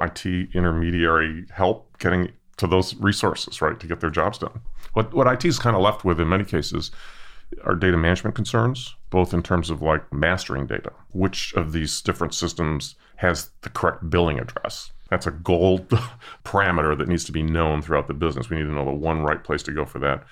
IT 0.00 0.54
intermediary 0.54 1.44
help 1.52 1.98
getting 1.98 2.32
to 2.56 2.66
those 2.66 2.94
resources, 2.96 3.60
right, 3.60 3.78
to 3.80 3.86
get 3.86 4.00
their 4.00 4.10
jobs 4.10 4.38
done. 4.38 4.60
What 4.94 5.12
what 5.14 5.26
IT 5.26 5.44
is 5.44 5.58
kind 5.58 5.76
of 5.76 5.82
left 5.82 6.04
with 6.04 6.20
in 6.20 6.28
many 6.28 6.44
cases 6.44 6.90
are 7.64 7.74
data 7.74 7.96
management 7.96 8.34
concerns, 8.34 8.94
both 9.10 9.34
in 9.34 9.42
terms 9.42 9.70
of 9.70 9.82
like 9.82 10.10
mastering 10.12 10.66
data. 10.66 10.92
Which 11.12 11.52
of 11.54 11.72
these 11.72 12.00
different 12.00 12.34
systems 12.34 12.94
has 13.16 13.50
the 13.62 13.70
correct 13.70 14.08
billing 14.08 14.38
address? 14.38 14.92
That's 15.10 15.26
a 15.26 15.30
gold 15.30 15.88
parameter 16.44 16.96
that 16.96 17.08
needs 17.08 17.24
to 17.24 17.32
be 17.32 17.42
known 17.42 17.82
throughout 17.82 18.08
the 18.08 18.14
business. 18.14 18.48
We 18.48 18.56
need 18.56 18.62
to 18.64 18.72
know 18.72 18.84
the 18.84 18.92
one 18.92 19.22
right 19.22 19.42
place 19.42 19.62
to 19.64 19.72
go 19.72 19.84
for 19.84 19.98
that. 19.98 20.24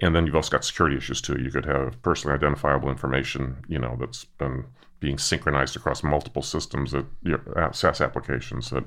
And 0.00 0.14
then 0.14 0.26
you've 0.26 0.36
also 0.36 0.50
got 0.50 0.64
security 0.64 0.96
issues 0.96 1.20
too. 1.20 1.40
You 1.40 1.50
could 1.50 1.66
have 1.66 2.00
personally 2.02 2.34
identifiable 2.34 2.88
information, 2.88 3.56
you 3.68 3.78
know, 3.78 3.96
that's 4.00 4.24
been 4.24 4.64
being 4.98 5.18
synchronized 5.18 5.76
across 5.76 6.02
multiple 6.02 6.42
systems 6.42 6.92
that 6.92 7.06
your 7.22 7.40
uh, 7.58 7.72
SaaS 7.72 8.00
applications 8.00 8.70
that 8.70 8.84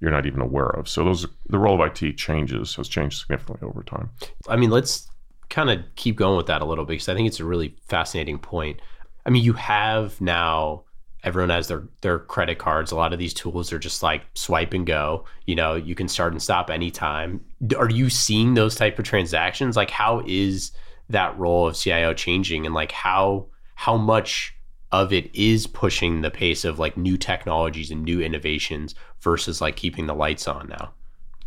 you're 0.00 0.10
not 0.10 0.26
even 0.26 0.40
aware 0.40 0.68
of. 0.68 0.88
So 0.88 1.04
those 1.04 1.26
the 1.48 1.58
role 1.58 1.80
of 1.80 2.02
IT 2.02 2.16
changes 2.16 2.74
has 2.76 2.88
changed 2.88 3.20
significantly 3.20 3.66
over 3.66 3.82
time. 3.82 4.10
I 4.48 4.56
mean, 4.56 4.70
let's 4.70 5.08
kind 5.48 5.70
of 5.70 5.80
keep 5.94 6.16
going 6.16 6.36
with 6.36 6.46
that 6.46 6.62
a 6.62 6.64
little 6.64 6.84
bit 6.84 6.94
because 6.94 7.08
I 7.08 7.14
think 7.14 7.28
it's 7.28 7.40
a 7.40 7.44
really 7.44 7.76
fascinating 7.88 8.38
point. 8.38 8.80
I 9.24 9.30
mean, 9.30 9.44
you 9.44 9.54
have 9.54 10.20
now 10.20 10.84
everyone 11.24 11.50
has 11.50 11.68
their 11.68 11.82
their 12.02 12.18
credit 12.18 12.58
cards. 12.58 12.92
A 12.92 12.96
lot 12.96 13.12
of 13.12 13.18
these 13.18 13.34
tools 13.34 13.72
are 13.72 13.78
just 13.78 14.02
like 14.02 14.22
swipe 14.34 14.72
and 14.72 14.86
go. 14.86 15.24
You 15.46 15.56
know, 15.56 15.74
you 15.74 15.94
can 15.94 16.08
start 16.08 16.32
and 16.32 16.42
stop 16.42 16.70
anytime. 16.70 17.44
Are 17.76 17.90
you 17.90 18.08
seeing 18.08 18.54
those 18.54 18.74
type 18.74 18.98
of 18.98 19.04
transactions? 19.04 19.76
Like, 19.76 19.90
how 19.90 20.22
is 20.26 20.72
that 21.08 21.36
role 21.38 21.68
of 21.68 21.76
CIO 21.76 22.14
changing, 22.14 22.66
and 22.66 22.74
like 22.74 22.92
how 22.92 23.46
how 23.74 23.96
much 23.96 24.54
of 24.92 25.12
it 25.12 25.34
is 25.34 25.66
pushing 25.66 26.20
the 26.20 26.30
pace 26.30 26.64
of 26.64 26.78
like 26.78 26.96
new 26.96 27.16
technologies 27.16 27.90
and 27.90 28.04
new 28.04 28.20
innovations 28.20 28.94
versus 29.20 29.60
like 29.60 29.76
keeping 29.76 30.06
the 30.06 30.14
lights 30.14 30.46
on 30.46 30.68
now? 30.68 30.92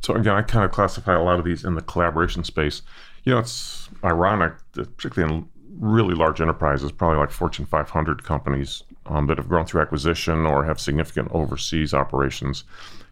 So 0.01 0.13
again, 0.13 0.35
I 0.35 0.41
kind 0.41 0.65
of 0.65 0.71
classify 0.71 1.15
a 1.15 1.23
lot 1.23 1.39
of 1.39 1.45
these 1.45 1.63
in 1.63 1.75
the 1.75 1.81
collaboration 1.81 2.43
space. 2.43 2.81
You 3.23 3.33
know, 3.33 3.39
it's 3.39 3.89
ironic 4.03 4.53
particularly 4.73 5.33
in 5.33 5.49
really 5.79 6.15
large 6.15 6.41
enterprises, 6.41 6.91
probably 6.91 7.17
like 7.17 7.31
Fortune 7.31 7.65
500 7.65 8.23
companies 8.23 8.83
um, 9.09 9.27
that 9.27 9.37
have 9.37 9.49
grown 9.49 9.65
through 9.65 9.81
acquisition 9.81 10.45
or 10.45 10.63
have 10.63 10.79
significant 10.79 11.29
overseas 11.31 11.93
operations. 11.93 12.63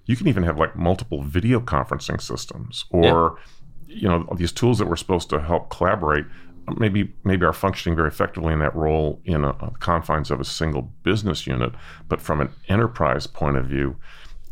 You 0.05 0.15
can 0.15 0.27
even 0.27 0.43
have 0.43 0.57
like 0.57 0.75
multiple 0.75 1.21
video 1.23 1.60
conferencing 1.60 2.21
systems 2.21 2.86
or, 2.91 3.38
yeah. 3.88 3.95
you 3.95 4.07
know, 4.07 4.27
these 4.36 4.51
tools 4.51 4.79
that 4.79 4.88
were 4.88 4.95
supposed 4.95 5.29
to 5.31 5.41
help 5.41 5.69
collaborate 5.69 6.25
maybe 6.77 7.13
maybe 7.23 7.45
are 7.45 7.53
functioning 7.53 7.95
very 7.95 8.10
effectively 8.10 8.51
in 8.51 8.60
that 8.60 8.75
role 8.75 9.21
in 9.23 9.43
a, 9.43 9.49
a 9.49 9.71
confines 9.79 10.29
of 10.29 10.39
a 10.39 10.45
single 10.45 10.81
business 11.03 11.47
unit. 11.47 11.73
But 12.07 12.21
from 12.21 12.41
an 12.41 12.49
enterprise 12.67 13.27
point 13.27 13.57
of 13.57 13.65
view, 13.65 13.95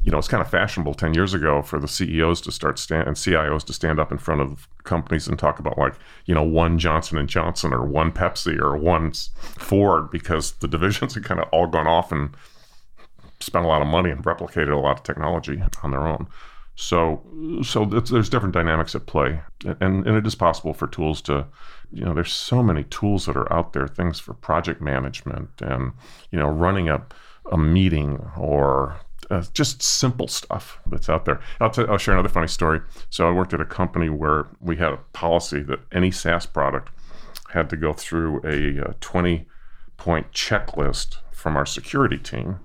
you 0.05 0.11
know, 0.11 0.19
it's 0.19 0.27
kind 0.27 0.41
of 0.41 0.49
fashionable 0.49 0.93
10 0.93 1.15
years 1.15 1.33
ago 1.33 1.63
for 1.63 1.79
the 1.79 1.87
CEOs 1.87 2.39
to 2.41 2.51
start 2.51 2.77
stand 2.77 3.07
and 3.07 3.17
CIOs 3.17 3.63
to 3.65 3.73
stand 3.73 3.99
up 3.99 4.11
in 4.11 4.19
front 4.19 4.39
of 4.39 4.67
companies 4.83 5.27
and 5.27 5.39
talk 5.39 5.57
about 5.57 5.79
like, 5.79 5.95
you 6.25 6.35
know, 6.35 6.43
one 6.43 6.77
Johnson 6.77 7.17
and 7.17 7.27
Johnson 7.27 7.73
or 7.73 7.83
one 7.83 8.11
Pepsi 8.11 8.59
or 8.59 8.77
one 8.77 9.13
Ford 9.13 10.11
because 10.11 10.51
the 10.53 10.67
divisions 10.67 11.15
had 11.15 11.23
kind 11.23 11.39
of 11.39 11.49
all 11.51 11.65
gone 11.65 11.87
off 11.87 12.11
and 12.11 12.29
spent 13.39 13.65
a 13.65 13.67
lot 13.67 13.81
of 13.81 13.87
money 13.87 14.11
and 14.11 14.23
replicated 14.23 14.71
a 14.71 14.79
lot 14.79 14.99
of 14.99 15.03
technology 15.03 15.63
on 15.81 15.89
their 15.89 16.05
own. 16.05 16.27
So, 16.75 17.23
so 17.63 17.85
there's 17.85 18.29
different 18.29 18.53
dynamics 18.53 18.93
at 18.95 19.05
play, 19.07 19.39
and 19.63 20.05
and 20.05 20.17
it 20.17 20.27
is 20.27 20.35
possible 20.35 20.73
for 20.73 20.87
tools 20.87 21.21
to, 21.21 21.47
you 21.93 22.03
know, 22.03 22.13
there's 22.13 22.33
so 22.33 22.61
many 22.61 22.83
tools 22.83 23.25
that 23.25 23.37
are 23.37 23.51
out 23.51 23.71
there, 23.71 23.87
things 23.87 24.19
for 24.19 24.33
project 24.33 24.81
management 24.81 25.49
and 25.61 25.93
you 26.31 26.37
know 26.37 26.49
running 26.49 26.89
a 26.89 27.05
a 27.51 27.57
meeting 27.57 28.17
or 28.37 28.99
uh, 29.29 29.43
just 29.53 29.81
simple 29.81 30.27
stuff 30.27 30.79
that's 30.85 31.09
out 31.09 31.25
there. 31.25 31.39
I'll, 31.59 31.69
t- 31.69 31.85
I'll 31.87 31.97
share 31.97 32.13
another 32.13 32.29
funny 32.29 32.47
story. 32.47 32.81
So 33.09 33.27
I 33.27 33.31
worked 33.31 33.53
at 33.53 33.61
a 33.61 33.65
company 33.65 34.09
where 34.09 34.47
we 34.59 34.77
had 34.77 34.93
a 34.93 34.99
policy 35.13 35.61
that 35.63 35.79
any 35.91 36.11
SaaS 36.11 36.45
product 36.45 36.89
had 37.49 37.69
to 37.69 37.77
go 37.77 37.93
through 37.93 38.41
a, 38.43 38.79
a 38.79 38.89
uh, 38.89 38.93
20 38.99 39.47
point 39.97 40.31
checklist 40.31 41.17
from 41.31 41.55
our 41.55 41.65
security 41.65 42.17
team 42.17 42.59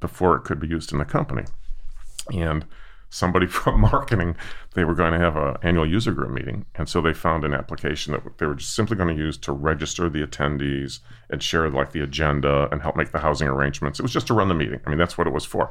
before 0.00 0.36
it 0.36 0.44
could 0.44 0.60
be 0.60 0.68
used 0.68 0.92
in 0.92 0.98
the 0.98 1.04
company. 1.04 1.44
And 2.32 2.66
somebody 3.10 3.46
from 3.58 3.80
marketing, 3.80 4.36
they 4.74 4.84
were 4.84 4.94
going 4.94 5.12
to 5.12 5.18
have 5.18 5.36
an 5.36 5.56
annual 5.62 5.88
user 5.88 6.12
group 6.12 6.30
meeting. 6.30 6.66
And 6.74 6.88
so 6.88 7.00
they 7.00 7.12
found 7.12 7.44
an 7.44 7.54
application 7.54 8.12
that 8.12 8.38
they 8.38 8.46
were 8.46 8.54
just 8.54 8.74
simply 8.74 8.96
going 8.96 9.14
to 9.14 9.22
use 9.22 9.36
to 9.38 9.52
register 9.52 10.08
the 10.08 10.24
attendees 10.26 11.00
and 11.30 11.42
share 11.42 11.68
like 11.70 11.92
the 11.92 12.00
agenda 12.00 12.68
and 12.70 12.82
help 12.82 12.96
make 12.96 13.12
the 13.12 13.18
housing 13.18 13.48
arrangements. 13.48 13.98
It 13.98 14.02
was 14.02 14.12
just 14.12 14.26
to 14.28 14.34
run 14.34 14.48
the 14.48 14.54
meeting. 14.54 14.80
I 14.86 14.90
mean, 14.90 14.98
that's 14.98 15.18
what 15.18 15.26
it 15.26 15.32
was 15.32 15.44
for. 15.44 15.70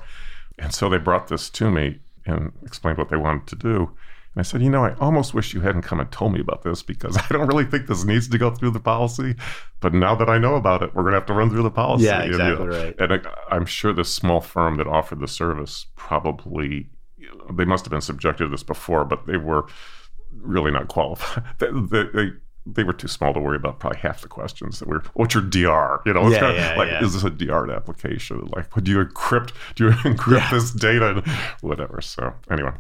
And 0.60 0.74
so 0.74 0.90
they 0.90 0.98
brought 0.98 1.28
this 1.28 1.50
to 1.52 1.70
me 1.70 2.00
and 2.26 2.52
explained 2.64 2.98
what 2.98 3.10
they 3.10 3.18
wanted 3.18 3.48
to 3.48 3.56
do. 3.56 3.92
And 4.38 4.42
I 4.42 4.44
said, 4.44 4.62
you 4.62 4.70
know, 4.70 4.86
I 4.86 4.94
almost 4.96 5.34
wish 5.34 5.54
you 5.54 5.62
hadn't 5.62 5.82
come 5.82 6.00
and 6.00 6.12
told 6.12 6.34
me 6.34 6.40
about 6.40 6.62
this 6.62 6.84
because 6.84 7.18
I 7.18 7.26
don't 7.32 7.48
really 7.48 7.66
think 7.66 7.88
this 7.88 8.04
needs 8.04 8.28
to 8.28 8.38
go 8.38 8.52
through 8.52 8.72
the 8.72 8.80
policy. 8.80 9.36
But 9.80 9.94
now 9.94 10.16
that 10.16 10.30
I 10.30 10.38
know 10.38 10.56
about 10.56 10.84
it, 10.84 10.94
we're 10.94 11.04
going 11.04 11.14
to 11.14 11.20
have 11.20 11.28
to 11.28 11.34
run 11.34 11.50
through 11.50 11.64
the 11.64 11.72
policy. 11.72 12.06
Yeah, 12.06 12.22
exactly 12.22 12.66
and, 12.66 12.70
right. 12.70 13.00
And 13.00 13.28
I'm 13.50 13.66
sure 13.66 13.94
this 13.94 14.14
small 14.14 14.42
firm 14.42 14.78
that 14.78 14.88
offered 14.88 15.20
the 15.20 15.28
service 15.28 15.88
probably 15.96 16.90
they 17.54 17.66
must 17.66 17.86
have 17.86 17.92
been 17.92 18.02
subjected 18.02 18.46
to 18.46 18.50
this 18.50 18.64
before, 18.64 19.06
but 19.06 19.26
they 19.28 19.38
were 19.38 19.68
really 20.32 20.72
not 20.72 20.88
qualified. 20.88 21.44
they, 21.60 21.68
they, 22.14 22.32
they 22.66 22.84
were 22.84 22.94
too 22.94 23.08
small 23.08 23.34
to 23.34 23.40
worry 23.40 23.56
about 23.56 23.80
probably 23.80 24.00
half 24.00 24.22
the 24.22 24.28
questions 24.28 24.80
that 24.80 24.88
were 24.88 25.04
what's 25.14 25.34
your 25.34 25.44
DR? 25.44 26.02
You 26.06 26.14
know, 26.14 26.28
it's 26.28 26.34
yeah, 26.34 26.40
kind 26.40 26.52
of 26.58 26.58
yeah, 26.58 26.76
like 26.76 26.90
yeah. 26.90 27.04
is 27.04 27.14
this 27.14 27.24
a 27.24 27.30
DR 27.30 27.72
application? 27.72 28.46
Like 28.48 28.72
do 28.84 28.92
you 28.92 29.04
encrypt 29.04 29.54
do 29.76 29.86
you 29.86 29.92
encrypt 29.92 30.52
this 30.52 30.72
data? 30.72 31.24
Whatever. 31.62 32.02
So 32.02 32.34
anyway. 32.50 32.72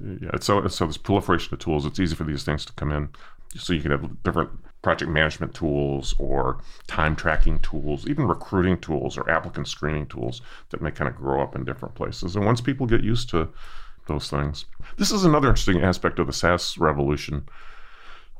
Yeah, 0.00 0.30
so 0.40 0.66
so 0.68 0.86
this 0.86 0.96
proliferation 0.96 1.54
of 1.54 1.60
tools, 1.60 1.86
it's 1.86 2.00
easy 2.00 2.14
for 2.14 2.24
these 2.24 2.44
things 2.44 2.64
to 2.64 2.72
come 2.72 2.90
in. 2.90 3.10
So 3.56 3.72
you 3.72 3.80
can 3.80 3.92
have 3.92 4.22
different 4.22 4.50
project 4.82 5.10
management 5.10 5.54
tools 5.54 6.14
or 6.18 6.60
time 6.86 7.16
tracking 7.16 7.58
tools, 7.60 8.06
even 8.06 8.26
recruiting 8.26 8.78
tools 8.78 9.16
or 9.16 9.28
applicant 9.30 9.68
screening 9.68 10.06
tools 10.06 10.42
that 10.70 10.82
may 10.82 10.90
kind 10.90 11.08
of 11.08 11.16
grow 11.16 11.42
up 11.42 11.54
in 11.54 11.64
different 11.64 11.94
places. 11.94 12.36
And 12.36 12.44
once 12.44 12.60
people 12.60 12.86
get 12.86 13.02
used 13.02 13.30
to 13.30 13.48
those 14.08 14.28
things, 14.28 14.64
this 14.96 15.12
is 15.12 15.24
another 15.24 15.48
interesting 15.48 15.82
aspect 15.82 16.18
of 16.18 16.26
the 16.26 16.32
SaaS 16.32 16.76
revolution, 16.78 17.48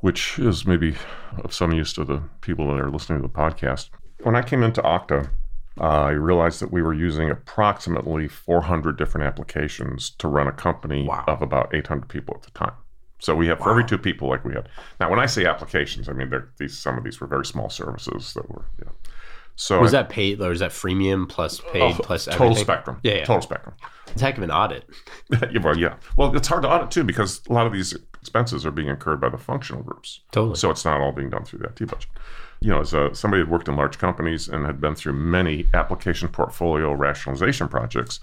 which 0.01 0.39
is 0.39 0.67
maybe 0.67 0.97
of 1.39 1.55
some 1.55 1.73
use 1.73 1.93
to 1.95 2.05
the 2.05 2.23
people 2.41 2.67
that 2.69 2.81
are 2.81 2.91
listening 2.91 3.23
to 3.23 3.29
the 3.29 3.33
podcast. 3.33 3.91
When 4.23 4.35
I 4.35 4.43
came 4.43 4.63
into 4.63 4.83
Okta, 4.83 5.31
uh, 5.81 5.85
I 5.85 6.11
realized 6.11 6.61
that 6.61 6.73
we 6.73 6.83
were 6.83 6.95
using 6.95 7.31
approximately 7.31 8.27
400 8.27 8.97
different 8.97 9.27
applications 9.27 10.11
to 10.11 10.27
run 10.27 10.49
a 10.49 10.53
company 10.53 11.07
wow. 11.07 11.25
of 11.29 11.41
about 11.41 11.73
800 11.73 12.09
people 12.09 12.35
at 12.37 12.43
the 12.43 12.51
time. 12.51 12.75
So 13.21 13.35
we 13.35 13.49
have 13.49 13.59
for 13.59 13.71
every 13.71 13.85
two 13.85 13.99
people 13.99 14.29
like 14.29 14.45
we 14.45 14.55
had. 14.55 14.69
Now, 15.01 15.11
when 15.11 15.19
I 15.19 15.27
say 15.27 15.45
applications, 15.45 16.09
I 16.09 16.13
mean 16.13 16.33
these 16.59 16.79
some 16.79 16.97
of 16.97 17.05
these 17.05 17.21
were 17.21 17.27
very 17.27 17.45
small 17.45 17.69
services 17.69 18.33
that 18.35 18.49
were. 18.49 18.65
Yeah. 18.81 18.91
So 19.61 19.81
was 19.81 19.91
that 19.91 20.09
paid 20.09 20.41
or 20.41 20.53
is 20.53 20.61
that 20.61 20.71
freemium 20.71 21.29
plus 21.29 21.61
paid 21.73 21.83
oh, 21.83 21.93
plus 22.01 22.27
total 22.27 22.45
everything? 22.45 22.65
spectrum? 22.65 23.01
Yeah, 23.03 23.15
yeah, 23.15 23.25
total 23.25 23.43
spectrum. 23.43 23.75
It's 24.07 24.23
a 24.23 24.25
heck 24.25 24.37
of 24.37 24.45
an 24.45 24.53
audit. 24.53 24.89
yeah, 25.51 25.59
well, 25.61 25.77
yeah. 25.77 25.97
Well, 26.17 26.35
it's 26.37 26.47
hard 26.47 26.63
to 26.63 26.69
audit 26.69 26.93
too 26.93 27.03
because 27.03 27.43
a 27.51 27.53
lot 27.53 27.67
of 27.67 27.73
these 27.73 27.93
expenses 28.21 28.65
are 28.65 28.71
being 28.71 28.87
incurred 28.87 29.21
by 29.21 29.29
the 29.29 29.37
functional 29.37 29.83
groups. 29.83 30.21
Totally. 30.31 30.55
So 30.55 30.71
it's 30.71 30.85
not 30.85 31.01
all 31.01 31.11
being 31.11 31.29
done 31.29 31.45
through 31.45 31.59
the 31.59 31.65
IT 31.67 31.89
budget. 31.89 32.09
You 32.61 32.71
know, 32.71 32.81
as 32.83 32.95
a, 32.95 33.13
somebody 33.17 33.43
had 33.43 33.51
worked 33.51 33.67
in 33.67 33.75
large 33.75 33.99
companies 33.99 34.49
and 34.49 34.65
had 34.65 34.81
been 34.81 34.95
through 34.95 35.15
many 35.15 35.67
application 35.75 36.29
portfolio 36.29 36.93
rationalization 36.93 37.67
projects, 37.67 38.21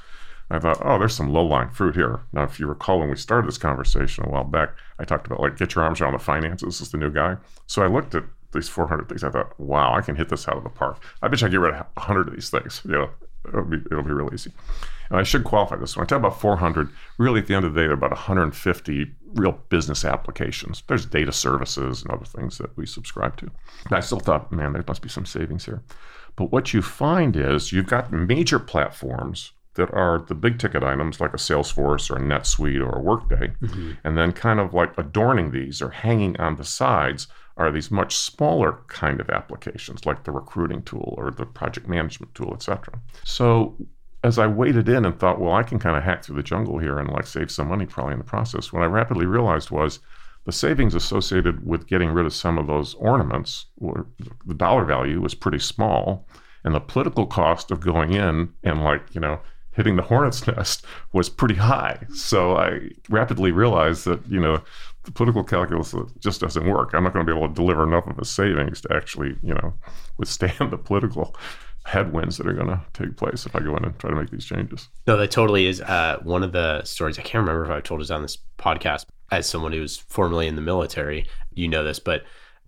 I 0.49 0.59
thought, 0.59 0.81
oh, 0.85 0.97
there's 0.97 1.15
some 1.15 1.33
low 1.33 1.45
lying 1.45 1.69
fruit 1.69 1.95
here. 1.95 2.21
Now, 2.31 2.43
if 2.43 2.61
you 2.61 2.67
recall 2.67 2.99
when 2.99 3.09
we 3.09 3.17
started 3.17 3.49
this 3.49 3.57
conversation 3.57 4.23
a 4.23 4.29
while 4.29 4.45
back, 4.45 4.69
I 4.99 5.03
talked 5.03 5.27
about 5.27 5.41
like 5.41 5.57
get 5.57 5.75
your 5.75 5.83
arms 5.83 5.99
around 5.99 6.13
the 6.13 6.19
finances. 6.19 6.79
Is 6.79 6.91
the 6.91 6.97
new 6.97 7.11
guy. 7.11 7.35
So 7.67 7.83
I 7.83 7.87
looked 7.87 8.15
at 8.15 8.23
these 8.55 8.69
400 8.69 9.07
things. 9.07 9.23
I 9.23 9.29
thought, 9.29 9.59
wow, 9.59 9.93
I 9.93 10.01
can 10.01 10.15
hit 10.15 10.29
this 10.29 10.47
out 10.47 10.57
of 10.57 10.63
the 10.63 10.69
park. 10.69 11.01
I 11.21 11.27
bet 11.27 11.41
you 11.41 11.47
I 11.47 11.49
get 11.49 11.59
rid 11.59 11.73
of 11.73 11.85
100 11.95 12.27
of 12.27 12.33
these 12.33 12.49
things. 12.49 12.81
You 12.85 12.91
know, 12.91 13.09
it'll 13.47 13.63
be 13.63 13.77
it'll 13.91 14.03
be 14.03 14.11
real 14.11 14.33
easy. 14.33 14.51
And 15.09 15.19
I 15.19 15.23
should 15.23 15.43
qualify 15.43 15.75
this. 15.75 15.95
When 15.95 16.03
I 16.03 16.07
talk 16.07 16.19
about 16.19 16.39
400, 16.39 16.89
really 17.17 17.39
at 17.39 17.47
the 17.47 17.53
end 17.53 17.65
of 17.65 17.73
the 17.73 17.79
day, 17.79 17.83
there 17.83 17.91
are 17.91 17.93
about 17.93 18.11
150 18.11 19.11
real 19.35 19.51
business 19.69 20.03
applications. 20.03 20.83
There's 20.87 21.05
data 21.05 21.31
services 21.31 22.01
and 22.01 22.11
other 22.11 22.25
things 22.25 22.57
that 22.57 22.75
we 22.75 22.85
subscribe 22.85 23.37
to. 23.37 23.51
And 23.85 23.93
I 23.93 23.99
still 23.99 24.19
thought, 24.19 24.51
man, 24.51 24.73
there 24.73 24.83
must 24.87 25.03
be 25.03 25.09
some 25.09 25.25
savings 25.25 25.65
here. 25.65 25.83
But 26.35 26.51
what 26.51 26.73
you 26.73 26.81
find 26.81 27.35
is 27.35 27.71
you've 27.71 27.87
got 27.87 28.11
major 28.11 28.59
platforms 28.59 29.51
that 29.75 29.93
are 29.93 30.19
the 30.19 30.35
big 30.35 30.57
ticket 30.57 30.83
items 30.83 31.19
like 31.19 31.33
a 31.33 31.37
Salesforce 31.37 32.09
or 32.09 32.17
a 32.17 32.21
NetSuite 32.21 32.81
or 32.81 32.97
a 32.97 33.01
Workday. 33.01 33.53
Mm-hmm. 33.61 33.91
And 34.03 34.17
then 34.17 34.31
kind 34.31 34.59
of 34.59 34.73
like 34.73 34.97
adorning 34.97 35.51
these 35.51 35.81
or 35.81 35.89
hanging 35.89 36.37
on 36.37 36.55
the 36.55 36.63
sides 36.63 37.27
are 37.57 37.71
these 37.71 37.89
much 37.89 38.15
smaller 38.15 38.79
kind 38.87 39.19
of 39.21 39.29
applications 39.29 40.05
like 40.05 40.23
the 40.23 40.31
recruiting 40.31 40.81
tool 40.83 41.15
or 41.17 41.31
the 41.31 41.45
project 41.45 41.87
management 41.87 42.35
tool, 42.35 42.53
etc. 42.53 42.99
So 43.23 43.77
as 44.23 44.39
I 44.39 44.47
waded 44.47 44.89
in 44.89 45.05
and 45.05 45.17
thought, 45.17 45.39
well, 45.39 45.53
I 45.53 45.63
can 45.63 45.79
kind 45.79 45.95
of 45.95 46.03
hack 46.03 46.23
through 46.23 46.35
the 46.35 46.43
jungle 46.43 46.79
here 46.79 46.99
and 46.99 47.09
like 47.09 47.27
save 47.27 47.51
some 47.51 47.69
money 47.69 47.85
probably 47.85 48.13
in 48.13 48.19
the 48.19 48.25
process, 48.25 48.73
what 48.73 48.83
I 48.83 48.87
rapidly 48.87 49.25
realized 49.25 49.71
was 49.71 49.99
the 50.45 50.51
savings 50.51 50.95
associated 50.95 51.65
with 51.65 51.87
getting 51.87 52.09
rid 52.09 52.25
of 52.25 52.33
some 52.33 52.57
of 52.57 52.67
those 52.67 52.93
ornaments, 52.95 53.65
were, 53.77 54.05
the 54.45 54.53
dollar 54.53 54.85
value 54.85 55.21
was 55.21 55.33
pretty 55.33 55.59
small, 55.59 56.27
and 56.63 56.73
the 56.73 56.79
political 56.79 57.25
cost 57.25 57.71
of 57.71 57.79
going 57.79 58.13
in 58.13 58.51
and 58.63 58.83
like 58.83 59.13
you 59.13 59.21
know 59.21 59.39
hitting 59.71 59.95
the 59.95 60.01
hornet's 60.01 60.45
nest 60.55 60.85
was 61.13 61.29
pretty 61.29 61.55
high. 61.55 61.99
So 62.13 62.57
I 62.57 62.89
rapidly 63.09 63.51
realized 63.51 64.05
that 64.05 64.25
you 64.27 64.39
know 64.39 64.61
the 65.05 65.11
political 65.11 65.43
calculus 65.43 65.93
just 66.19 66.41
doesn't 66.41 66.67
work. 66.67 66.91
I'm 66.93 67.03
not 67.03 67.13
going 67.13 67.25
to 67.25 67.31
be 67.31 67.37
able 67.37 67.47
to 67.47 67.53
deliver 67.53 67.83
enough 67.83 68.07
of 68.07 68.19
a 68.19 68.25
savings 68.25 68.81
to 68.81 68.93
actually 68.93 69.37
you 69.41 69.53
know 69.53 69.73
withstand 70.17 70.55
the 70.71 70.77
political 70.77 71.35
headwinds 71.85 72.37
that 72.37 72.47
are 72.47 72.53
going 72.53 72.67
to 72.67 72.81
take 72.93 73.15
place 73.15 73.45
if 73.45 73.55
I 73.55 73.59
go 73.59 73.75
in 73.77 73.85
and 73.85 73.97
try 73.99 74.09
to 74.09 74.15
make 74.15 74.31
these 74.31 74.45
changes. 74.45 74.89
No, 75.05 75.17
that 75.17 75.29
totally 75.29 75.67
is 75.67 75.81
uh, 75.81 76.19
one 76.23 76.43
of 76.43 76.51
the 76.51 76.83
stories. 76.83 77.19
I 77.19 77.21
can't 77.21 77.47
remember 77.47 77.63
if 77.63 77.71
I 77.71 77.79
told 77.79 78.01
us 78.01 78.09
on 78.09 78.21
this 78.21 78.37
podcast. 78.57 79.05
As 79.31 79.47
someone 79.47 79.71
who's 79.71 79.97
formerly 79.97 80.47
in 80.47 80.55
the 80.55 80.61
military, 80.61 81.27
you 81.51 81.67
know 81.67 81.83
this, 81.83 81.99
but 81.99 82.23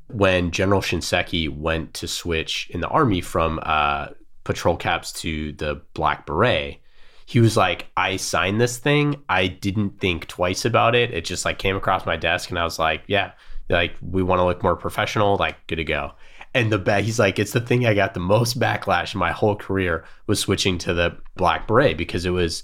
when 0.07 0.51
General 0.51 0.81
Shinseki 0.81 1.55
went 1.55 1.93
to 1.95 2.07
switch 2.07 2.69
in 2.71 2.81
the 2.81 2.87
army 2.87 3.21
from 3.21 3.59
uh, 3.63 4.07
patrol 4.43 4.77
caps 4.77 5.11
to 5.13 5.51
the 5.53 5.81
black 5.93 6.25
beret, 6.25 6.79
he 7.27 7.39
was 7.41 7.55
like, 7.55 7.87
"I 7.95 8.15
signed 8.15 8.59
this 8.59 8.77
thing. 8.77 9.21
I 9.27 9.47
didn't 9.47 9.99
think 9.99 10.27
twice 10.27 10.63
about 10.65 10.95
it. 10.95 11.13
It 11.13 11.25
just 11.25 11.43
like 11.45 11.59
came 11.59 11.75
across 11.75 12.05
my 12.05 12.15
desk, 12.15 12.49
and 12.49 12.57
I 12.57 12.63
was 12.63 12.79
like, 12.79 13.03
yeah." 13.05 13.33
Like 13.69 13.95
we 14.01 14.23
want 14.23 14.39
to 14.39 14.45
look 14.45 14.63
more 14.63 14.77
professional, 14.77 15.35
like 15.35 15.55
good 15.67 15.75
to 15.75 15.83
go. 15.83 16.13
And 16.53 16.71
the 16.71 16.77
bet 16.77 17.03
he's 17.03 17.19
like, 17.19 17.37
it's 17.37 17.51
the 17.51 17.59
thing 17.59 17.85
I 17.85 17.93
got 17.93 18.13
the 18.13 18.21
most 18.21 18.57
backlash 18.57 19.13
in 19.13 19.19
my 19.19 19.33
whole 19.33 19.57
career 19.57 20.05
was 20.25 20.39
switching 20.39 20.77
to 20.79 20.93
the 20.93 21.17
black 21.35 21.67
beret 21.67 21.97
because 21.97 22.25
it 22.25 22.29
was, 22.29 22.63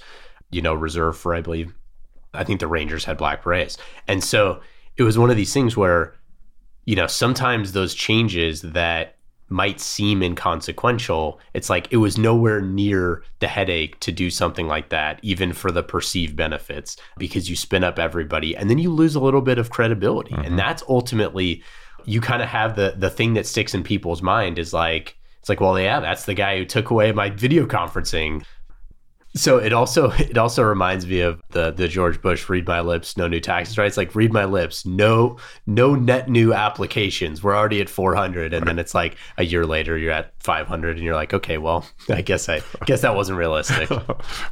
you 0.50 0.62
know, 0.62 0.74
reserved 0.74 1.20
for 1.20 1.36
I 1.36 1.42
believe, 1.42 1.74
I 2.34 2.46
think 2.46 2.62
the 2.62 2.68
Rangers 2.68 3.04
had 3.04 3.18
black 3.18 3.44
berets, 3.44 3.78
and 4.08 4.24
so 4.24 4.62
it 4.96 5.04
was 5.04 5.20
one 5.20 5.30
of 5.30 5.36
these 5.36 5.54
things 5.54 5.76
where, 5.76 6.16
you 6.86 6.96
know, 6.96 7.08
sometimes 7.08 7.74
those 7.74 7.94
changes 7.94 8.62
that 8.62 9.18
might 9.54 9.80
seem 9.80 10.24
inconsequential, 10.24 11.40
it's 11.54 11.70
like 11.70 11.88
it 11.92 11.98
was 11.98 12.18
nowhere 12.18 12.60
near 12.60 13.24
the 13.40 13.48
headache 13.48 14.00
to 14.00 14.12
do 14.12 14.32
something 14.32 14.68
like 14.68 14.90
that, 14.90 15.20
even 15.22 15.54
for 15.54 15.72
the 15.72 15.84
perceived 15.84 16.36
benefits, 16.36 16.98
because 17.20 17.50
you 17.50 17.56
spin 17.56 17.84
up 17.84 18.00
everybody 18.00 18.58
and 18.58 18.70
then 18.70 18.80
you 18.80 18.92
lose 18.92 19.16
a 19.16 19.20
little 19.20 19.42
bit 19.42 19.60
of 19.60 19.70
credibility. 19.70 20.32
Mm-hmm. 20.32 20.46
And 20.46 20.60
that's 20.60 20.84
ultimately 20.90 21.64
you 22.06 22.20
kind 22.20 22.42
of 22.42 22.50
have 22.50 22.76
the 22.76 22.96
the 22.98 23.10
thing 23.10 23.36
that 23.36 23.46
sticks 23.46 23.74
in 23.74 23.84
people's 23.84 24.22
mind 24.22 24.58
is 24.60 24.74
like 24.74 25.16
it's 25.40 25.48
like 25.48 25.62
well 25.62 25.80
yeah 25.80 26.02
that's 26.02 26.26
the 26.26 26.34
guy 26.34 26.58
who 26.58 26.66
took 26.66 26.90
away 26.90 27.12
my 27.14 27.30
video 27.30 27.66
conferencing 27.66 28.44
so 29.36 29.58
it 29.58 29.74
also 29.74 30.12
it 30.18 30.38
also 30.38 30.64
reminds 30.64 31.06
me 31.06 31.22
of 31.22 31.42
the 31.50 31.72
the 31.72 31.88
George 31.88 32.22
Bush 32.22 32.48
read 32.50 32.68
my 32.68 32.82
lips 32.82 33.18
no 33.18 33.28
new 33.28 33.40
taxes 33.40 33.78
right? 33.78 33.88
It's 33.88 33.98
like 33.98 34.16
read 34.16 34.32
my 34.32 34.46
lips 34.46 34.86
no 34.86 35.38
no 35.66 35.96
net 35.96 36.30
new 36.30 36.54
applications. 36.54 37.44
We're 37.44 37.56
already 37.56 37.82
at 37.82 37.90
400 37.90 38.54
and 38.54 38.68
then 38.68 38.80
it's 38.80 38.94
like 38.94 39.18
a 39.38 39.44
year 39.44 39.66
later 39.66 39.98
you're 39.98 40.12
at 40.12 40.34
500 40.40 40.98
and 40.98 41.06
you're 41.06 41.16
like 41.16 41.34
okay 41.34 41.58
well 41.58 41.86
I 42.10 42.22
guess 42.22 42.48
I 42.50 42.62
guess 42.86 43.02
that 43.02 43.16
wasn't 43.16 43.38
realistic. 43.38 43.90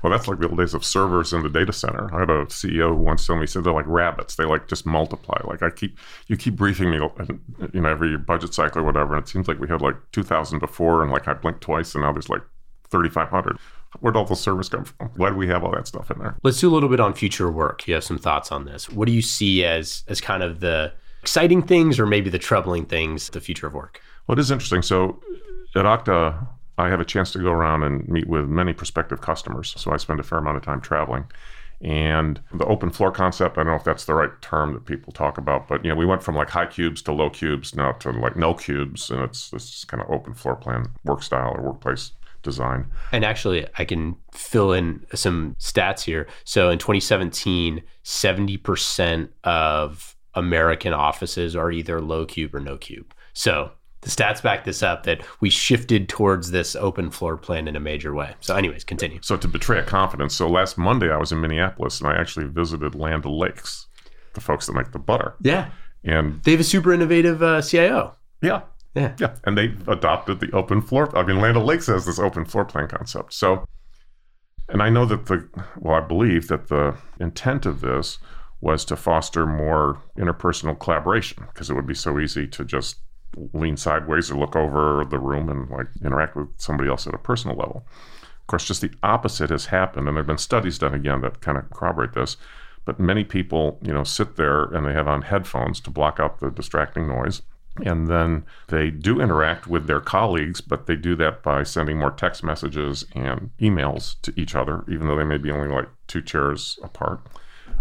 Well 0.03 0.11
that's 0.11 0.27
like 0.27 0.39
the 0.39 0.49
old 0.49 0.57
days 0.57 0.73
of 0.73 0.83
servers 0.83 1.33
in 1.33 1.43
the 1.43 1.49
data 1.49 1.71
center. 1.73 2.13
I 2.13 2.21
had 2.21 2.29
a 2.29 2.45
CEO 2.45 2.89
who 2.89 2.95
once 2.95 3.25
told 3.25 3.39
me 3.39 3.45
said 3.45 3.63
they're 3.63 3.73
like 3.73 3.85
rabbits. 3.87 4.35
They 4.35 4.45
like 4.45 4.67
just 4.67 4.85
multiply. 4.85 5.39
Like 5.43 5.61
I 5.61 5.69
keep 5.69 5.97
you 6.27 6.37
keep 6.37 6.55
briefing 6.55 6.89
me 6.89 6.97
uh, 6.97 7.25
you 7.73 7.81
know 7.81 7.89
every 7.89 8.17
budget 8.17 8.53
cycle 8.53 8.81
or 8.81 8.85
whatever 8.85 9.15
and 9.15 9.23
it 9.23 9.29
seems 9.29 9.47
like 9.47 9.59
we 9.59 9.67
had 9.67 9.81
like 9.81 9.95
2000 10.11 10.59
before 10.59 11.03
and 11.03 11.11
like 11.11 11.27
I 11.27 11.33
blinked 11.33 11.61
twice 11.61 11.93
and 11.93 12.03
now 12.03 12.11
there's 12.11 12.29
like 12.29 12.41
3500 12.89 13.57
Where'd 13.99 14.15
all 14.15 14.25
the 14.25 14.35
service 14.35 14.69
come 14.69 14.85
from? 14.85 15.09
Why 15.15 15.29
do 15.29 15.35
we 15.35 15.47
have 15.47 15.63
all 15.63 15.71
that 15.71 15.87
stuff 15.87 16.09
in 16.09 16.19
there? 16.19 16.35
Let's 16.43 16.59
do 16.59 16.69
a 16.69 16.73
little 16.73 16.89
bit 16.89 16.99
on 16.99 17.13
future 17.13 17.51
work. 17.51 17.87
You 17.87 17.93
have 17.95 18.03
some 18.03 18.17
thoughts 18.17 18.51
on 18.51 18.65
this. 18.65 18.89
What 18.89 19.05
do 19.05 19.11
you 19.11 19.21
see 19.21 19.65
as 19.65 20.03
as 20.07 20.21
kind 20.21 20.43
of 20.43 20.59
the 20.59 20.93
exciting 21.21 21.61
things 21.61 21.99
or 21.99 22.05
maybe 22.05 22.29
the 22.29 22.39
troubling 22.39 22.85
things, 22.85 23.29
the 23.29 23.41
future 23.41 23.67
of 23.67 23.73
work? 23.73 24.01
Well, 24.27 24.37
it 24.37 24.41
is 24.41 24.51
interesting. 24.51 24.81
So 24.81 25.21
at 25.75 25.85
Okta, 25.85 26.47
I 26.77 26.89
have 26.89 26.99
a 26.99 27.05
chance 27.05 27.31
to 27.33 27.39
go 27.39 27.51
around 27.51 27.83
and 27.83 28.07
meet 28.07 28.27
with 28.27 28.47
many 28.47 28.73
prospective 28.73 29.21
customers. 29.21 29.73
So 29.77 29.91
I 29.91 29.97
spend 29.97 30.19
a 30.19 30.23
fair 30.23 30.39
amount 30.39 30.57
of 30.57 30.63
time 30.63 30.81
traveling. 30.81 31.25
And 31.81 32.39
the 32.53 32.65
open 32.65 32.91
floor 32.91 33.11
concept, 33.11 33.57
I 33.57 33.63
don't 33.63 33.71
know 33.71 33.75
if 33.75 33.83
that's 33.83 34.05
the 34.05 34.13
right 34.13 34.29
term 34.41 34.73
that 34.73 34.85
people 34.85 35.11
talk 35.11 35.39
about, 35.39 35.67
but 35.67 35.83
you 35.83 35.89
know, 35.89 35.95
we 35.95 36.05
went 36.05 36.21
from 36.21 36.35
like 36.35 36.49
high 36.49 36.67
cubes 36.67 37.01
to 37.03 37.11
low 37.11 37.29
cubes 37.31 37.75
now 37.75 37.93
to 37.93 38.11
like 38.11 38.35
no 38.35 38.53
cubes, 38.53 39.09
and 39.09 39.21
it's 39.21 39.49
this 39.49 39.83
kind 39.85 40.01
of 40.01 40.09
open 40.09 40.35
floor 40.35 40.55
plan 40.55 40.85
work 41.03 41.23
style 41.23 41.55
or 41.55 41.61
workplace 41.63 42.11
design. 42.41 42.87
And 43.11 43.23
actually, 43.23 43.65
I 43.77 43.85
can 43.85 44.15
fill 44.31 44.71
in 44.71 45.05
some 45.13 45.55
stats 45.59 46.01
here. 46.01 46.27
So 46.43 46.69
in 46.69 46.79
2017, 46.79 47.81
70% 48.03 49.29
of 49.43 50.15
American 50.33 50.93
offices 50.93 51.55
are 51.55 51.71
either 51.71 52.01
low 52.01 52.25
cube 52.25 52.55
or 52.55 52.59
no 52.59 52.77
cube. 52.77 53.13
So 53.33 53.71
the 54.01 54.09
stats 54.09 54.41
back 54.41 54.63
this 54.65 54.81
up 54.81 55.03
that 55.03 55.21
we 55.41 55.49
shifted 55.49 56.09
towards 56.09 56.51
this 56.51 56.75
open 56.75 57.11
floor 57.11 57.37
plan 57.37 57.67
in 57.67 57.75
a 57.75 57.79
major 57.79 58.13
way. 58.13 58.33
So, 58.39 58.55
anyways, 58.55 58.83
continue. 58.83 59.19
So, 59.21 59.37
to 59.37 59.47
betray 59.47 59.79
a 59.79 59.83
confidence, 59.83 60.35
so 60.35 60.49
last 60.49 60.77
Monday 60.77 61.11
I 61.11 61.17
was 61.17 61.31
in 61.31 61.39
Minneapolis 61.39 62.01
and 62.01 62.09
I 62.09 62.19
actually 62.19 62.47
visited 62.47 62.95
Land 62.95 63.25
O'Lakes, 63.25 63.87
the 64.33 64.41
folks 64.41 64.65
that 64.65 64.73
make 64.73 64.91
the 64.91 64.99
butter. 64.99 65.35
Yeah. 65.41 65.69
And 66.03 66.41
they 66.43 66.51
have 66.51 66.59
a 66.59 66.63
super 66.63 66.91
innovative 66.91 67.43
uh, 67.43 67.61
CIO. 67.61 68.15
Yeah. 68.41 68.61
Yeah. 68.95 69.15
Yeah. 69.19 69.35
And 69.45 69.57
they 69.57 69.73
adopted 69.87 70.39
the 70.39 70.51
open 70.51 70.81
floor. 70.81 71.15
I 71.17 71.23
mean, 71.23 71.39
Land 71.39 71.57
O'Lakes 71.57 71.87
has 71.87 72.05
this 72.05 72.19
open 72.19 72.45
floor 72.45 72.65
plan 72.65 72.87
concept. 72.87 73.33
So, 73.33 73.65
and 74.69 74.81
I 74.81 74.89
know 74.89 75.05
that 75.05 75.27
the, 75.27 75.47
well, 75.77 75.95
I 75.95 76.01
believe 76.01 76.47
that 76.49 76.67
the 76.67 76.97
intent 77.19 77.65
of 77.65 77.81
this 77.81 78.17
was 78.59 78.85
to 78.85 78.95
foster 78.95 79.45
more 79.45 80.01
interpersonal 80.17 80.77
collaboration 80.77 81.45
because 81.47 81.69
it 81.69 81.73
would 81.73 81.87
be 81.87 81.95
so 81.95 82.19
easy 82.19 82.47
to 82.47 82.63
just 82.63 82.99
lean 83.53 83.77
sideways 83.77 84.29
or 84.29 84.37
look 84.37 84.55
over 84.55 85.05
the 85.09 85.19
room 85.19 85.49
and 85.49 85.69
like 85.69 85.87
interact 86.03 86.35
with 86.35 86.47
somebody 86.57 86.89
else 86.89 87.07
at 87.07 87.13
a 87.13 87.17
personal 87.17 87.55
level. 87.55 87.87
Of 88.21 88.47
course, 88.47 88.65
just 88.65 88.81
the 88.81 88.91
opposite 89.03 89.49
has 89.49 89.67
happened. 89.67 90.07
And 90.07 90.17
there 90.17 90.23
have 90.23 90.27
been 90.27 90.37
studies 90.37 90.77
done 90.77 90.93
again 90.93 91.21
that 91.21 91.39
kind 91.39 91.57
of 91.57 91.69
corroborate 91.71 92.13
this. 92.13 92.35
But 92.83 92.99
many 92.99 93.23
people, 93.23 93.79
you 93.81 93.93
know, 93.93 94.03
sit 94.03 94.35
there 94.35 94.65
and 94.65 94.85
they 94.85 94.93
have 94.93 95.07
on 95.07 95.21
headphones 95.21 95.79
to 95.81 95.89
block 95.89 96.19
out 96.19 96.39
the 96.39 96.49
distracting 96.49 97.07
noise 97.07 97.41
and 97.85 98.07
then 98.07 98.45
they 98.67 98.89
do 98.89 99.21
interact 99.21 99.67
with 99.67 99.87
their 99.87 100.01
colleagues, 100.01 100.61
but 100.61 100.87
they 100.87 100.95
do 100.95 101.15
that 101.15 101.41
by 101.41 101.63
sending 101.63 101.97
more 101.97 102.11
text 102.11 102.43
messages 102.43 103.05
and 103.15 103.51
emails 103.59 104.15
to 104.23 104.33
each 104.35 104.55
other, 104.55 104.83
even 104.89 105.07
though 105.07 105.15
they 105.15 105.23
may 105.23 105.37
be 105.37 105.51
only 105.51 105.69
like 105.69 105.87
two 106.07 106.21
chairs 106.21 106.77
apart. 106.83 107.21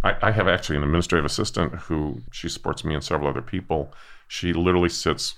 I, 0.03 0.16
I 0.22 0.31
have 0.31 0.48
actually 0.48 0.76
an 0.76 0.85
administrative 0.85 1.24
assistant 1.24 1.74
who 1.74 2.22
she 2.31 2.48
supports 2.48 2.85
me 2.85 2.94
and 2.94 3.05
several 3.05 3.29
other 3.29 3.43
people. 3.43 3.93
She 4.28 4.53
literally 4.53 4.88
sits 4.88 5.34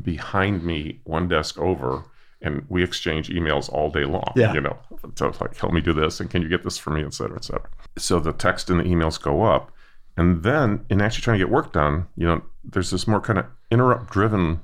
behind 0.00 0.62
me, 0.62 1.00
one 1.04 1.28
desk 1.28 1.58
over, 1.58 2.04
and 2.40 2.64
we 2.68 2.84
exchange 2.84 3.28
emails 3.28 3.68
all 3.72 3.90
day 3.90 4.04
long. 4.04 4.32
Yeah. 4.36 4.54
You 4.54 4.60
know, 4.60 4.78
so 5.16 5.26
it's 5.26 5.40
like, 5.40 5.56
help 5.56 5.72
me 5.72 5.80
do 5.80 5.92
this, 5.92 6.20
and 6.20 6.30
can 6.30 6.40
you 6.40 6.48
get 6.48 6.62
this 6.62 6.78
for 6.78 6.90
me, 6.90 7.04
et 7.04 7.12
cetera, 7.12 7.36
et 7.36 7.44
cetera. 7.44 7.68
So 7.96 8.20
the 8.20 8.32
text 8.32 8.70
and 8.70 8.78
the 8.78 8.84
emails 8.84 9.20
go 9.20 9.42
up. 9.42 9.72
And 10.18 10.42
then 10.42 10.84
in 10.90 11.00
actually 11.00 11.22
trying 11.22 11.38
to 11.38 11.44
get 11.44 11.52
work 11.52 11.72
done, 11.72 12.08
you 12.16 12.26
know, 12.26 12.42
there's 12.64 12.90
this 12.90 13.06
more 13.06 13.20
kind 13.20 13.38
of 13.38 13.46
interrupt 13.70 14.10
driven 14.10 14.60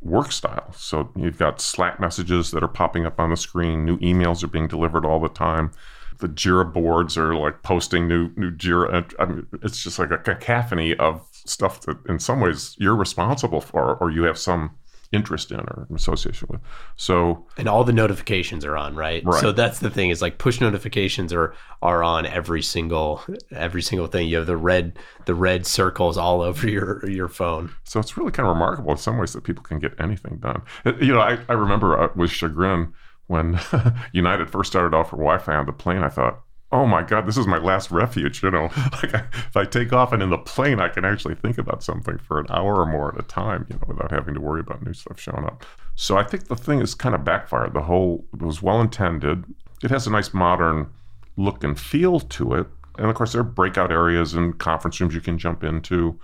work 0.00 0.30
style. 0.30 0.72
So 0.72 1.10
you've 1.16 1.38
got 1.38 1.60
Slack 1.60 1.98
messages 1.98 2.52
that 2.52 2.62
are 2.62 2.68
popping 2.68 3.04
up 3.04 3.18
on 3.18 3.30
the 3.30 3.36
screen, 3.36 3.84
new 3.84 3.98
emails 3.98 4.44
are 4.44 4.48
being 4.48 4.68
delivered 4.68 5.04
all 5.04 5.18
the 5.18 5.28
time. 5.28 5.72
The 6.18 6.28
Jira 6.28 6.72
boards 6.72 7.18
are 7.18 7.34
like 7.34 7.62
posting 7.62 8.06
new 8.06 8.30
new 8.36 8.50
Jira. 8.52 8.94
Uh, 8.94 9.22
I 9.22 9.26
mean, 9.26 9.46
it's 9.62 9.82
just 9.82 9.98
like 9.98 10.12
a 10.12 10.18
cacophony 10.18 10.94
of 10.96 11.28
stuff 11.32 11.80
that, 11.82 11.98
in 12.08 12.18
some 12.20 12.40
ways, 12.40 12.76
you're 12.78 12.96
responsible 12.96 13.60
for, 13.60 13.96
or 13.96 14.10
you 14.10 14.22
have 14.22 14.38
some 14.38 14.76
interest 15.12 15.50
in 15.52 15.60
or 15.60 15.86
association 15.94 16.48
with. 16.50 16.60
So 16.96 17.46
and 17.56 17.68
all 17.68 17.84
the 17.84 17.92
notifications 17.92 18.64
are 18.64 18.76
on, 18.76 18.94
right? 18.94 19.24
Right. 19.24 19.40
So 19.40 19.52
that's 19.52 19.78
the 19.78 19.90
thing 19.90 20.10
is 20.10 20.20
like 20.22 20.38
push 20.38 20.60
notifications 20.60 21.32
are 21.32 21.54
are 21.82 22.02
on 22.02 22.26
every 22.26 22.62
single 22.62 23.22
every 23.52 23.82
single 23.82 24.06
thing. 24.06 24.28
You 24.28 24.38
have 24.38 24.46
the 24.46 24.56
red 24.56 24.98
the 25.26 25.34
red 25.34 25.66
circles 25.66 26.16
all 26.16 26.42
over 26.42 26.68
your 26.68 27.08
your 27.08 27.28
phone. 27.28 27.72
So 27.84 28.00
it's 28.00 28.16
really 28.16 28.32
kind 28.32 28.48
of 28.48 28.54
remarkable 28.54 28.92
in 28.92 28.98
some 28.98 29.18
ways 29.18 29.32
that 29.32 29.44
people 29.44 29.62
can 29.62 29.78
get 29.78 29.94
anything 30.00 30.38
done. 30.38 30.62
Uh, 30.84 30.92
You 31.00 31.12
know, 31.14 31.20
I, 31.20 31.38
I 31.48 31.52
remember 31.52 31.98
uh, 31.98 32.08
with 32.16 32.30
chagrin 32.30 32.92
when 33.28 33.58
United 34.12 34.50
first 34.50 34.70
started 34.70 34.96
offering 34.96 35.20
Wi-Fi 35.20 35.54
on 35.54 35.66
the 35.66 35.72
plane. 35.72 36.02
I 36.02 36.08
thought, 36.08 36.40
oh 36.72 36.86
my 36.86 37.02
God, 37.02 37.26
this 37.26 37.36
is 37.36 37.46
my 37.46 37.58
last 37.58 37.90
refuge. 37.90 38.42
You 38.42 38.50
know, 38.50 38.64
like 38.92 39.14
I, 39.14 39.24
if 39.34 39.56
I 39.56 39.64
take 39.64 39.92
off 39.92 40.12
and 40.12 40.22
in 40.22 40.30
the 40.30 40.38
plane, 40.38 40.80
I 40.80 40.88
can 40.88 41.04
actually 41.04 41.34
think 41.34 41.58
about 41.58 41.82
something 41.82 42.18
for 42.18 42.40
an 42.40 42.46
hour 42.50 42.76
or 42.76 42.86
more 42.86 43.12
at 43.12 43.20
a 43.20 43.26
time, 43.26 43.66
you 43.68 43.76
know, 43.76 43.84
without 43.86 44.10
having 44.10 44.34
to 44.34 44.40
worry 44.40 44.60
about 44.60 44.84
new 44.84 44.92
stuff 44.92 45.20
showing 45.20 45.44
up. 45.44 45.64
So 45.94 46.16
I 46.16 46.24
think 46.24 46.48
the 46.48 46.56
thing 46.56 46.80
is 46.80 46.94
kind 46.94 47.14
of 47.14 47.24
backfired. 47.24 47.74
The 47.74 47.82
whole 47.82 48.26
was 48.38 48.62
well 48.62 48.80
intended. 48.80 49.44
It 49.82 49.90
has 49.90 50.06
a 50.06 50.10
nice 50.10 50.34
modern 50.34 50.88
look 51.36 51.62
and 51.64 51.78
feel 51.78 52.20
to 52.20 52.54
it. 52.54 52.66
And 52.98 53.08
of 53.08 53.14
course, 53.14 53.32
there 53.32 53.42
are 53.42 53.44
breakout 53.44 53.92
areas 53.92 54.34
and 54.34 54.58
conference 54.58 55.00
rooms 55.00 55.14
you 55.14 55.20
can 55.20 55.38
jump 55.38 55.62
into. 55.62 56.18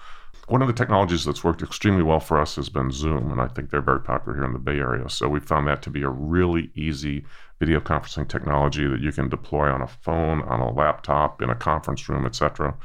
One 0.53 0.61
of 0.61 0.68
the 0.68 0.74
technologies 0.74 1.24
that's 1.24 1.42
worked 1.42 1.62
extremely 1.62 2.03
well 2.03 2.20
for 2.20 2.38
us 2.38 2.57
has 2.57 2.68
been 2.68 2.90
Zoom, 2.90 3.32
and 3.32 3.40
I 3.40 3.48
think 3.48 3.70
they're 3.70 3.80
very 3.80 4.03
popular 4.03 4.36
here 4.36 4.44
in 4.44 4.53
the 4.53 4.59
Bay 4.59 4.76
Area. 4.76 5.09
So 5.09 5.26
we 5.26 5.40
found 5.40 5.66
that 5.66 5.80
to 5.80 5.88
be 5.88 6.03
a 6.03 6.11
really 6.11 6.70
easy 6.74 7.24
video 7.59 7.80
conferencing 7.80 8.28
technology 8.28 8.86
that 8.86 9.00
you 9.00 9.12
can 9.12 9.30
deploy 9.30 9.70
on 9.70 9.80
a 9.80 9.86
phone, 9.86 10.42
on 10.42 10.61
a 10.61 10.70
laptop, 10.70 11.40
in 11.40 11.48
a 11.48 11.55
conference 11.55 12.07
room, 12.07 12.26
etc. 12.26 12.76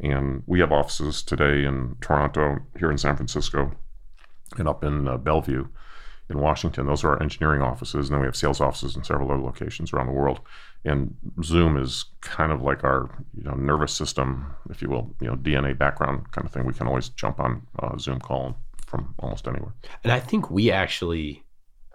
And 0.00 0.42
we 0.46 0.58
have 0.58 0.72
offices 0.72 1.22
today 1.22 1.64
in 1.64 1.94
Toronto, 2.00 2.58
here 2.76 2.90
in 2.90 2.98
San 2.98 3.14
Francisco, 3.14 3.70
and 4.58 4.66
up 4.66 4.82
in 4.82 5.06
uh, 5.06 5.16
Bellevue 5.16 5.68
in 6.28 6.40
Washington. 6.40 6.86
Those 6.86 7.04
are 7.04 7.10
our 7.10 7.22
engineering 7.22 7.62
offices, 7.62 8.08
and 8.08 8.14
then 8.14 8.20
we 8.22 8.26
have 8.26 8.34
sales 8.34 8.60
offices 8.60 8.96
in 8.96 9.04
several 9.04 9.30
other 9.30 9.40
locations 9.40 9.92
around 9.92 10.08
the 10.08 10.12
world. 10.12 10.40
And 10.84 11.14
Zoom 11.44 11.76
is 11.76 12.06
kind 12.20 12.50
of 12.50 12.62
like 12.62 12.82
our 12.82 13.24
you 13.36 13.44
know 13.44 13.54
nervous 13.54 13.92
system, 13.92 14.52
if 14.70 14.82
you 14.82 14.88
will, 14.88 15.14
you 15.20 15.28
know 15.28 15.36
DNA 15.36 15.78
background 15.78 16.30
kind 16.32 16.46
of 16.46 16.52
thing. 16.52 16.64
We 16.66 16.74
can 16.74 16.86
always 16.86 17.08
jump 17.10 17.38
on 17.38 17.66
a 17.78 17.98
Zoom 17.98 18.20
call 18.20 18.56
from 18.86 19.14
almost 19.20 19.46
anywhere. 19.46 19.74
And 20.02 20.12
I 20.12 20.20
think 20.20 20.50
we 20.50 20.70
actually 20.70 21.44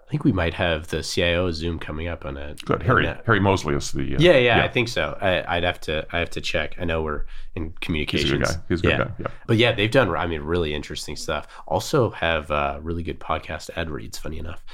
I 0.08 0.10
think 0.10 0.24
we 0.24 0.32
might 0.32 0.54
have 0.54 0.88
the 0.88 1.02
CIO 1.02 1.50
Zoom 1.50 1.78
coming 1.78 2.08
up 2.08 2.24
on 2.24 2.38
it. 2.38 2.64
Good, 2.64 2.82
Harry 2.82 3.06
Harry 3.26 3.40
Moseley 3.40 3.74
is 3.74 3.92
the 3.92 4.16
uh, 4.16 4.18
yeah, 4.18 4.38
yeah, 4.38 4.64
I 4.64 4.68
think 4.68 4.88
so. 4.88 5.18
I, 5.20 5.56
I'd 5.56 5.64
have 5.64 5.80
to 5.82 6.06
I 6.10 6.18
have 6.18 6.30
to 6.30 6.40
check. 6.40 6.76
I 6.80 6.86
know 6.86 7.02
we're 7.02 7.26
in 7.54 7.74
communications. 7.82 8.30
He's 8.30 8.32
a 8.32 8.38
good 8.38 8.46
guy. 8.46 8.62
He's 8.70 8.80
a 8.80 8.82
good 8.82 8.90
yeah. 8.90 8.98
guy. 8.98 9.10
Yeah. 9.18 9.26
But 9.46 9.58
yeah, 9.58 9.72
they've 9.72 9.90
done 9.90 10.08
I 10.16 10.26
mean 10.26 10.40
really 10.40 10.72
interesting 10.72 11.14
stuff. 11.14 11.46
Also 11.66 12.08
have 12.10 12.50
uh, 12.50 12.78
really 12.80 13.02
good 13.02 13.20
podcast 13.20 13.68
ad 13.76 13.90
reads. 13.90 14.16
Funny 14.16 14.38
enough, 14.38 14.64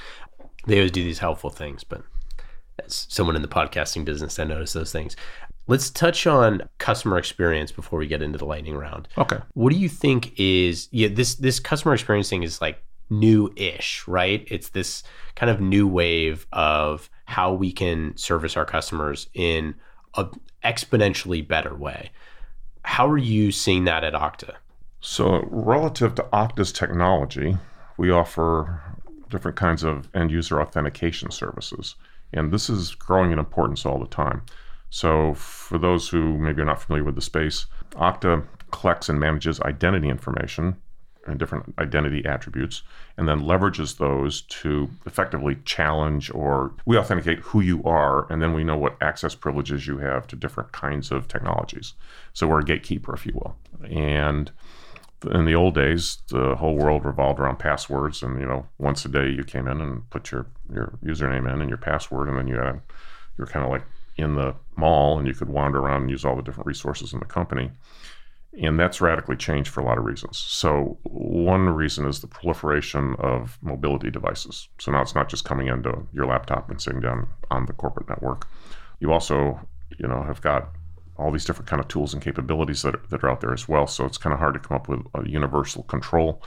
they 0.68 0.76
always 0.76 0.92
do 0.92 1.02
these 1.02 1.18
helpful 1.18 1.50
things. 1.50 1.82
But 1.82 2.02
as 2.84 3.06
someone 3.08 3.36
in 3.36 3.42
the 3.42 3.48
podcasting 3.48 4.04
business, 4.04 4.38
I 4.38 4.44
notice 4.44 4.72
those 4.72 4.92
things. 4.92 5.16
Let's 5.66 5.90
touch 5.90 6.26
on 6.26 6.68
customer 6.78 7.18
experience 7.18 7.72
before 7.72 7.98
we 7.98 8.06
get 8.06 8.22
into 8.22 8.38
the 8.38 8.44
lightning 8.44 8.76
round. 8.76 9.08
Okay. 9.16 9.38
What 9.54 9.72
do 9.72 9.78
you 9.78 9.88
think 9.88 10.38
is 10.38 10.88
yeah 10.90 11.08
this 11.08 11.36
this 11.36 11.58
customer 11.58 11.94
experience 11.94 12.28
thing 12.28 12.42
is 12.42 12.60
like 12.60 12.82
new-ish, 13.10 14.06
right? 14.06 14.46
It's 14.50 14.70
this 14.70 15.02
kind 15.36 15.50
of 15.50 15.60
new 15.60 15.86
wave 15.86 16.46
of 16.52 17.10
how 17.26 17.52
we 17.52 17.72
can 17.72 18.16
service 18.16 18.56
our 18.56 18.64
customers 18.64 19.28
in 19.34 19.74
a 20.14 20.26
exponentially 20.64 21.46
better 21.46 21.74
way. 21.74 22.10
How 22.82 23.08
are 23.08 23.18
you 23.18 23.52
seeing 23.52 23.84
that 23.84 24.04
at 24.04 24.14
Okta? 24.14 24.54
So 25.00 25.46
relative 25.50 26.14
to 26.16 26.22
Okta's 26.32 26.72
technology, 26.72 27.56
we 27.96 28.10
offer 28.10 28.82
different 29.28 29.56
kinds 29.56 29.82
of 29.82 30.08
end 30.14 30.30
user 30.30 30.60
authentication 30.60 31.30
services. 31.30 31.94
And 32.32 32.52
this 32.52 32.68
is 32.68 32.94
growing 32.94 33.32
in 33.32 33.38
importance 33.38 33.86
all 33.86 33.98
the 33.98 34.06
time. 34.06 34.42
So, 34.90 35.34
for 35.34 35.76
those 35.76 36.08
who 36.08 36.38
maybe 36.38 36.62
are 36.62 36.66
not 36.66 36.80
familiar 36.80 37.02
with 37.02 37.16
the 37.16 37.20
space, 37.20 37.66
Okta 37.96 38.46
collects 38.70 39.08
and 39.08 39.18
manages 39.18 39.60
identity 39.60 40.08
information 40.08 40.76
and 41.26 41.38
different 41.38 41.74
identity 41.78 42.24
attributes, 42.26 42.82
and 43.16 43.26
then 43.26 43.40
leverages 43.40 43.96
those 43.96 44.42
to 44.42 44.88
effectively 45.06 45.56
challenge 45.64 46.30
or 46.34 46.74
we 46.84 46.98
authenticate 46.98 47.38
who 47.40 47.60
you 47.60 47.82
are, 47.82 48.30
and 48.30 48.40
then 48.40 48.52
we 48.52 48.62
know 48.62 48.76
what 48.76 48.96
access 49.00 49.34
privileges 49.34 49.86
you 49.86 49.98
have 49.98 50.26
to 50.28 50.36
different 50.36 50.70
kinds 50.70 51.10
of 51.10 51.26
technologies. 51.26 51.94
So, 52.32 52.46
we're 52.46 52.60
a 52.60 52.64
gatekeeper, 52.64 53.14
if 53.14 53.26
you 53.26 53.32
will. 53.34 53.56
And 53.90 54.52
in 55.32 55.44
the 55.44 55.54
old 55.54 55.74
days, 55.74 56.18
the 56.28 56.56
whole 56.56 56.74
world 56.76 57.04
revolved 57.04 57.40
around 57.40 57.58
passwords, 57.58 58.22
and 58.22 58.40
you 58.40 58.46
know, 58.46 58.66
once 58.78 59.04
a 59.04 59.08
day 59.08 59.28
you 59.28 59.44
came 59.44 59.68
in 59.68 59.80
and 59.80 60.08
put 60.10 60.30
your 60.30 60.46
your 60.72 60.98
username 61.04 61.52
in 61.52 61.60
and 61.60 61.68
your 61.68 61.78
password, 61.78 62.28
and 62.28 62.38
then 62.38 62.48
you 62.48 62.56
had 62.56 62.80
you're 63.38 63.46
kind 63.46 63.64
of 63.64 63.70
like 63.70 63.84
in 64.16 64.36
the 64.36 64.54
mall, 64.76 65.18
and 65.18 65.26
you 65.26 65.34
could 65.34 65.48
wander 65.48 65.80
around 65.80 66.02
and 66.02 66.10
use 66.10 66.24
all 66.24 66.36
the 66.36 66.42
different 66.42 66.66
resources 66.66 67.12
in 67.12 67.18
the 67.18 67.24
company. 67.24 67.70
And 68.62 68.78
that's 68.78 69.00
radically 69.00 69.34
changed 69.34 69.70
for 69.70 69.80
a 69.80 69.84
lot 69.84 69.98
of 69.98 70.04
reasons. 70.04 70.38
So 70.38 70.98
one 71.02 71.68
reason 71.68 72.06
is 72.06 72.20
the 72.20 72.28
proliferation 72.28 73.16
of 73.18 73.58
mobility 73.62 74.12
devices. 74.12 74.68
So 74.78 74.92
now 74.92 75.02
it's 75.02 75.14
not 75.16 75.28
just 75.28 75.44
coming 75.44 75.66
into 75.66 76.06
your 76.12 76.26
laptop 76.26 76.70
and 76.70 76.80
sitting 76.80 77.00
down 77.00 77.26
on 77.50 77.66
the 77.66 77.72
corporate 77.72 78.08
network. 78.08 78.46
You 79.00 79.12
also, 79.12 79.58
you 79.98 80.06
know, 80.06 80.22
have 80.22 80.40
got 80.40 80.68
all 81.16 81.30
these 81.30 81.44
different 81.44 81.68
kind 81.68 81.80
of 81.80 81.88
tools 81.88 82.12
and 82.12 82.22
capabilities 82.22 82.82
that 82.82 82.94
are, 82.94 83.02
that 83.10 83.22
are 83.22 83.30
out 83.30 83.40
there 83.40 83.52
as 83.52 83.68
well. 83.68 83.86
So 83.86 84.04
it's 84.04 84.18
kind 84.18 84.32
of 84.32 84.40
hard 84.40 84.54
to 84.54 84.60
come 84.60 84.76
up 84.76 84.88
with 84.88 85.00
a 85.14 85.28
universal 85.28 85.84
control 85.84 86.42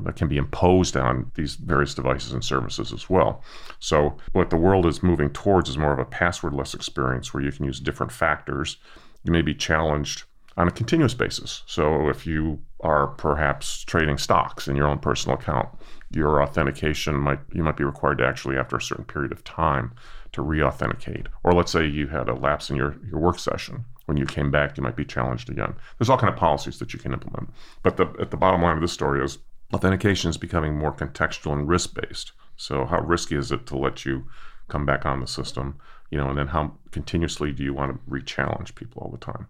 that 0.00 0.16
can 0.16 0.28
be 0.28 0.36
imposed 0.38 0.96
on 0.96 1.30
these 1.34 1.56
various 1.56 1.94
devices 1.94 2.32
and 2.32 2.44
services 2.44 2.92
as 2.92 3.10
well. 3.10 3.42
So 3.78 4.16
what 4.32 4.50
the 4.50 4.56
world 4.56 4.86
is 4.86 5.02
moving 5.02 5.30
towards 5.30 5.68
is 5.68 5.76
more 5.76 5.92
of 5.92 5.98
a 5.98 6.04
passwordless 6.04 6.74
experience 6.74 7.34
where 7.34 7.42
you 7.42 7.52
can 7.52 7.66
use 7.66 7.78
different 7.78 8.12
factors. 8.12 8.78
You 9.24 9.32
may 9.32 9.42
be 9.42 9.54
challenged 9.54 10.24
on 10.56 10.68
a 10.68 10.72
continuous 10.72 11.14
basis. 11.14 11.62
So 11.66 12.08
if 12.08 12.26
you 12.26 12.60
are 12.80 13.08
perhaps 13.08 13.84
trading 13.84 14.18
stocks 14.18 14.68
in 14.68 14.76
your 14.76 14.86
own 14.86 14.98
personal 14.98 15.36
account, 15.36 15.68
your 16.10 16.42
authentication 16.42 17.16
might 17.16 17.40
you 17.52 17.62
might 17.62 17.76
be 17.76 17.84
required 17.84 18.18
to 18.18 18.26
actually 18.26 18.56
after 18.56 18.76
a 18.76 18.82
certain 18.82 19.04
period 19.04 19.32
of 19.32 19.44
time 19.44 19.92
to 20.32 20.42
re-authenticate. 20.42 21.26
Or 21.42 21.52
let's 21.52 21.72
say 21.72 21.86
you 21.86 22.06
had 22.08 22.28
a 22.28 22.34
lapse 22.34 22.70
in 22.70 22.76
your, 22.76 22.96
your 23.06 23.20
work 23.20 23.38
session 23.38 23.84
when 24.06 24.16
you 24.16 24.26
came 24.26 24.50
back, 24.50 24.76
you 24.76 24.82
might 24.82 24.96
be 24.96 25.04
challenged 25.04 25.50
again. 25.50 25.74
There's 25.98 26.10
all 26.10 26.18
kind 26.18 26.32
of 26.32 26.38
policies 26.38 26.78
that 26.78 26.92
you 26.92 26.98
can 26.98 27.12
implement. 27.12 27.50
But 27.82 27.96
the, 27.96 28.12
at 28.20 28.30
the 28.30 28.36
bottom 28.36 28.62
line 28.62 28.76
of 28.76 28.82
this 28.82 28.92
story 28.92 29.24
is 29.24 29.38
authentication 29.72 30.30
is 30.30 30.36
becoming 30.36 30.76
more 30.76 30.92
contextual 30.92 31.52
and 31.52 31.68
risk 31.68 31.94
based. 31.94 32.32
So 32.56 32.84
how 32.84 33.00
risky 33.00 33.36
is 33.36 33.52
it 33.52 33.66
to 33.66 33.78
let 33.78 34.04
you 34.04 34.26
come 34.68 34.84
back 34.84 35.06
on 35.06 35.20
the 35.20 35.26
system? 35.26 35.78
You 36.10 36.18
know, 36.18 36.28
and 36.28 36.38
then 36.38 36.48
how 36.48 36.74
continuously 36.90 37.52
do 37.52 37.62
you 37.62 37.72
want 37.72 37.92
to 37.92 38.00
re-challenge 38.06 38.74
people 38.74 39.02
all 39.02 39.10
the 39.10 39.18
time? 39.18 39.46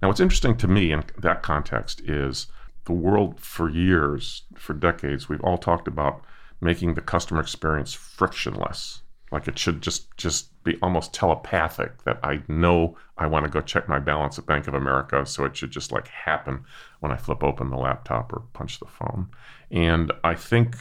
Now, 0.00 0.08
what's 0.08 0.20
interesting 0.20 0.56
to 0.58 0.68
me 0.68 0.92
in 0.92 1.04
that 1.18 1.42
context 1.42 2.00
is 2.02 2.46
the 2.84 2.92
world 2.92 3.40
for 3.40 3.68
years, 3.68 4.42
for 4.54 4.74
decades, 4.74 5.28
we've 5.28 5.40
all 5.40 5.58
talked 5.58 5.88
about 5.88 6.22
making 6.60 6.94
the 6.94 7.00
customer 7.00 7.40
experience 7.40 7.92
frictionless. 7.92 9.02
Like 9.34 9.48
it 9.48 9.58
should 9.58 9.82
just 9.82 10.16
just 10.16 10.62
be 10.62 10.78
almost 10.80 11.12
telepathic 11.12 12.04
that 12.04 12.20
I 12.22 12.42
know 12.46 12.96
I 13.18 13.26
want 13.26 13.44
to 13.44 13.50
go 13.50 13.60
check 13.60 13.88
my 13.88 13.98
balance 13.98 14.38
at 14.38 14.46
Bank 14.46 14.68
of 14.68 14.74
America, 14.74 15.26
so 15.26 15.44
it 15.44 15.56
should 15.56 15.72
just 15.72 15.90
like 15.90 16.06
happen 16.06 16.64
when 17.00 17.10
I 17.10 17.16
flip 17.16 17.42
open 17.42 17.68
the 17.68 17.76
laptop 17.76 18.32
or 18.32 18.44
punch 18.52 18.78
the 18.78 18.86
phone. 18.86 19.28
And 19.72 20.12
I 20.22 20.36
think 20.36 20.76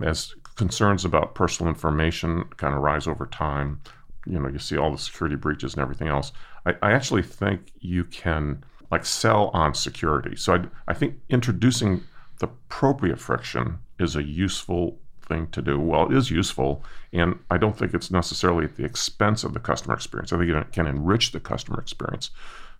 as 0.00 0.34
concerns 0.54 1.04
about 1.04 1.34
personal 1.34 1.68
information 1.68 2.44
kind 2.56 2.74
of 2.74 2.80
rise 2.80 3.06
over 3.06 3.26
time, 3.26 3.82
you 4.24 4.40
know, 4.40 4.48
you 4.48 4.58
see 4.58 4.78
all 4.78 4.90
the 4.90 4.96
security 4.96 5.36
breaches 5.36 5.74
and 5.74 5.82
everything 5.82 6.08
else. 6.08 6.32
I, 6.64 6.76
I 6.80 6.92
actually 6.92 7.22
think 7.22 7.70
you 7.80 8.04
can 8.04 8.64
like 8.90 9.04
sell 9.04 9.50
on 9.52 9.74
security. 9.74 10.36
So 10.36 10.54
I, 10.54 10.64
I 10.88 10.94
think 10.94 11.16
introducing 11.28 12.02
the 12.38 12.46
appropriate 12.46 13.20
friction 13.20 13.78
is 13.98 14.16
a 14.16 14.22
useful 14.22 14.98
thing 15.24 15.48
to 15.48 15.62
do. 15.62 15.78
Well, 15.78 16.10
it 16.10 16.16
is 16.16 16.30
useful, 16.30 16.84
and 17.12 17.38
I 17.50 17.58
don't 17.58 17.76
think 17.76 17.94
it's 17.94 18.10
necessarily 18.10 18.64
at 18.64 18.76
the 18.76 18.84
expense 18.84 19.44
of 19.44 19.54
the 19.54 19.60
customer 19.60 19.94
experience. 19.94 20.32
I 20.32 20.38
think 20.38 20.50
it 20.50 20.72
can 20.72 20.86
enrich 20.86 21.32
the 21.32 21.40
customer 21.40 21.80
experience. 21.80 22.30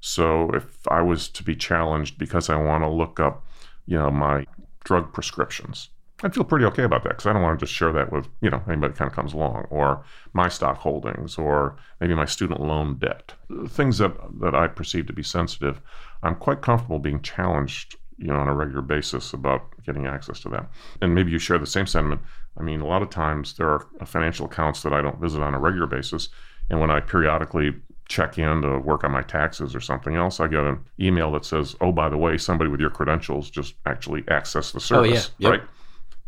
So 0.00 0.50
if 0.54 0.86
I 0.88 1.00
was 1.02 1.28
to 1.30 1.42
be 1.42 1.56
challenged 1.56 2.18
because 2.18 2.50
I 2.50 2.56
want 2.56 2.84
to 2.84 2.88
look 2.88 3.20
up, 3.20 3.46
you 3.86 3.98
know, 3.98 4.10
my 4.10 4.46
drug 4.84 5.12
prescriptions, 5.12 5.88
I'd 6.22 6.34
feel 6.34 6.44
pretty 6.44 6.64
okay 6.66 6.84
about 6.84 7.02
that 7.02 7.10
because 7.10 7.26
I 7.26 7.32
don't 7.32 7.42
want 7.42 7.58
to 7.58 7.66
just 7.66 7.76
share 7.76 7.92
that 7.92 8.12
with 8.12 8.28
you 8.40 8.48
know 8.48 8.62
anybody 8.68 8.94
kind 8.94 9.10
of 9.10 9.14
comes 9.14 9.32
along 9.32 9.66
or 9.68 10.04
my 10.32 10.48
stock 10.48 10.78
holdings 10.78 11.36
or 11.36 11.76
maybe 12.00 12.14
my 12.14 12.24
student 12.24 12.60
loan 12.60 12.98
debt 12.98 13.34
things 13.68 13.98
that 13.98 14.12
that 14.40 14.54
I 14.54 14.68
perceive 14.68 15.06
to 15.08 15.12
be 15.12 15.22
sensitive. 15.22 15.80
I'm 16.22 16.36
quite 16.36 16.62
comfortable 16.62 16.98
being 16.98 17.20
challenged 17.20 17.96
you 18.18 18.26
know 18.26 18.36
on 18.36 18.48
a 18.48 18.54
regular 18.54 18.82
basis 18.82 19.32
about 19.32 19.62
getting 19.84 20.06
access 20.06 20.40
to 20.40 20.48
that. 20.50 20.68
And 21.00 21.14
maybe 21.14 21.30
you 21.30 21.38
share 21.38 21.58
the 21.58 21.66
same 21.66 21.86
sentiment. 21.86 22.20
I 22.58 22.62
mean, 22.62 22.80
a 22.80 22.86
lot 22.86 23.02
of 23.02 23.10
times 23.10 23.54
there 23.54 23.68
are 23.68 23.86
financial 24.04 24.46
accounts 24.46 24.82
that 24.82 24.92
I 24.92 25.00
don't 25.00 25.20
visit 25.20 25.42
on 25.42 25.54
a 25.54 25.58
regular 25.58 25.86
basis, 25.86 26.28
and 26.70 26.80
when 26.80 26.90
I 26.90 27.00
periodically 27.00 27.74
check 28.06 28.38
in 28.38 28.62
to 28.62 28.78
work 28.78 29.02
on 29.02 29.12
my 29.12 29.22
taxes 29.22 29.74
or 29.74 29.80
something 29.80 30.14
else, 30.14 30.38
I 30.38 30.46
get 30.46 30.62
an 30.64 30.78
email 31.00 31.32
that 31.32 31.44
says, 31.44 31.74
"Oh, 31.80 31.92
by 31.92 32.08
the 32.08 32.18
way, 32.18 32.38
somebody 32.38 32.70
with 32.70 32.80
your 32.80 32.90
credentials 32.90 33.50
just 33.50 33.74
actually 33.86 34.22
accessed 34.22 34.72
the 34.72 34.80
service." 34.80 35.30
Oh, 35.30 35.34
yeah. 35.38 35.50
Yep. 35.50 35.60
Right 35.60 35.68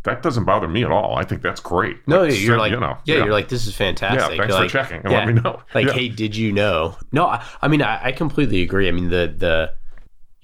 that 0.07 0.23
doesn't 0.23 0.45
bother 0.45 0.69
me 0.69 0.85
at 0.85 0.91
all. 0.91 1.17
I 1.17 1.25
think 1.25 1.43
that's 1.43 1.61
great. 1.61 1.99
No, 2.07 2.23
like, 2.23 2.41
you're 2.41 2.57
like, 2.57 2.71
you 2.71 2.81
know, 2.81 2.97
yeah, 3.05 3.17
yeah, 3.17 3.25
you're 3.25 3.33
like, 3.33 3.49
this 3.49 3.67
is 3.67 3.75
fantastic. 3.75 4.21
Yeah, 4.21 4.37
thanks 4.39 4.55
for 4.55 4.61
like, 4.63 4.71
checking 4.71 5.01
and 5.03 5.11
yeah, 5.11 5.19
let 5.19 5.27
me 5.27 5.33
know. 5.35 5.63
Like, 5.75 5.91
hey, 5.91 6.09
did 6.09 6.35
you 6.37 6.53
know? 6.53 6.97
No, 7.13 7.27
I, 7.27 7.45
I 7.61 7.69
mean, 7.69 7.83
I, 7.83 8.07
I, 8.07 8.13
completely 8.13 8.63
agree. 8.63 8.89
I 8.89 8.93
mean, 8.93 9.11
the 9.11 9.35
the, 9.37 9.73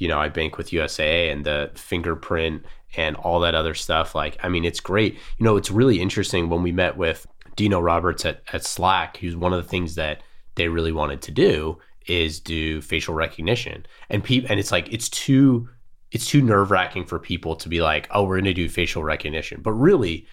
you 0.02 0.08
know, 0.08 0.18
I 0.18 0.28
bank 0.28 0.58
with 0.58 0.70
USAA 0.70 1.30
and 1.30 1.46
the 1.46 1.70
fingerprint 1.76 2.64
and 2.96 3.14
all 3.14 3.38
that 3.38 3.54
other 3.54 3.72
stuff. 3.72 4.16
Like, 4.16 4.36
I 4.42 4.48
mean, 4.48 4.64
it's 4.64 4.80
great. 4.80 5.14
You 5.38 5.44
know, 5.44 5.56
it's 5.56 5.70
really 5.70 6.00
interesting 6.00 6.48
when 6.48 6.64
we 6.64 6.72
met 6.72 6.96
with 6.96 7.24
Dino 7.54 7.78
Roberts 7.78 8.24
at 8.24 8.42
at 8.52 8.64
Slack, 8.64 9.18
who's 9.18 9.36
one 9.36 9.52
of 9.52 9.62
the 9.62 9.68
things 9.68 9.94
that 9.94 10.24
they 10.56 10.66
really 10.66 10.90
wanted 10.90 11.22
to 11.22 11.30
do 11.30 11.78
is 12.08 12.40
do 12.40 12.82
facial 12.82 13.14
recognition, 13.14 13.86
and 14.10 14.24
people, 14.24 14.50
and 14.50 14.58
it's 14.58 14.72
like 14.72 14.92
it's 14.92 15.08
too 15.08 15.68
it's 16.10 16.26
too 16.26 16.42
nerve 16.42 16.72
wracking 16.72 17.04
for 17.06 17.20
people 17.20 17.54
to 17.54 17.68
be 17.68 17.80
like, 17.80 18.08
oh, 18.10 18.24
we're 18.24 18.40
to 18.40 18.52
do 18.52 18.68
facial 18.68 19.04
recognition. 19.04 19.62
But 19.62 19.74
really, 19.74 20.26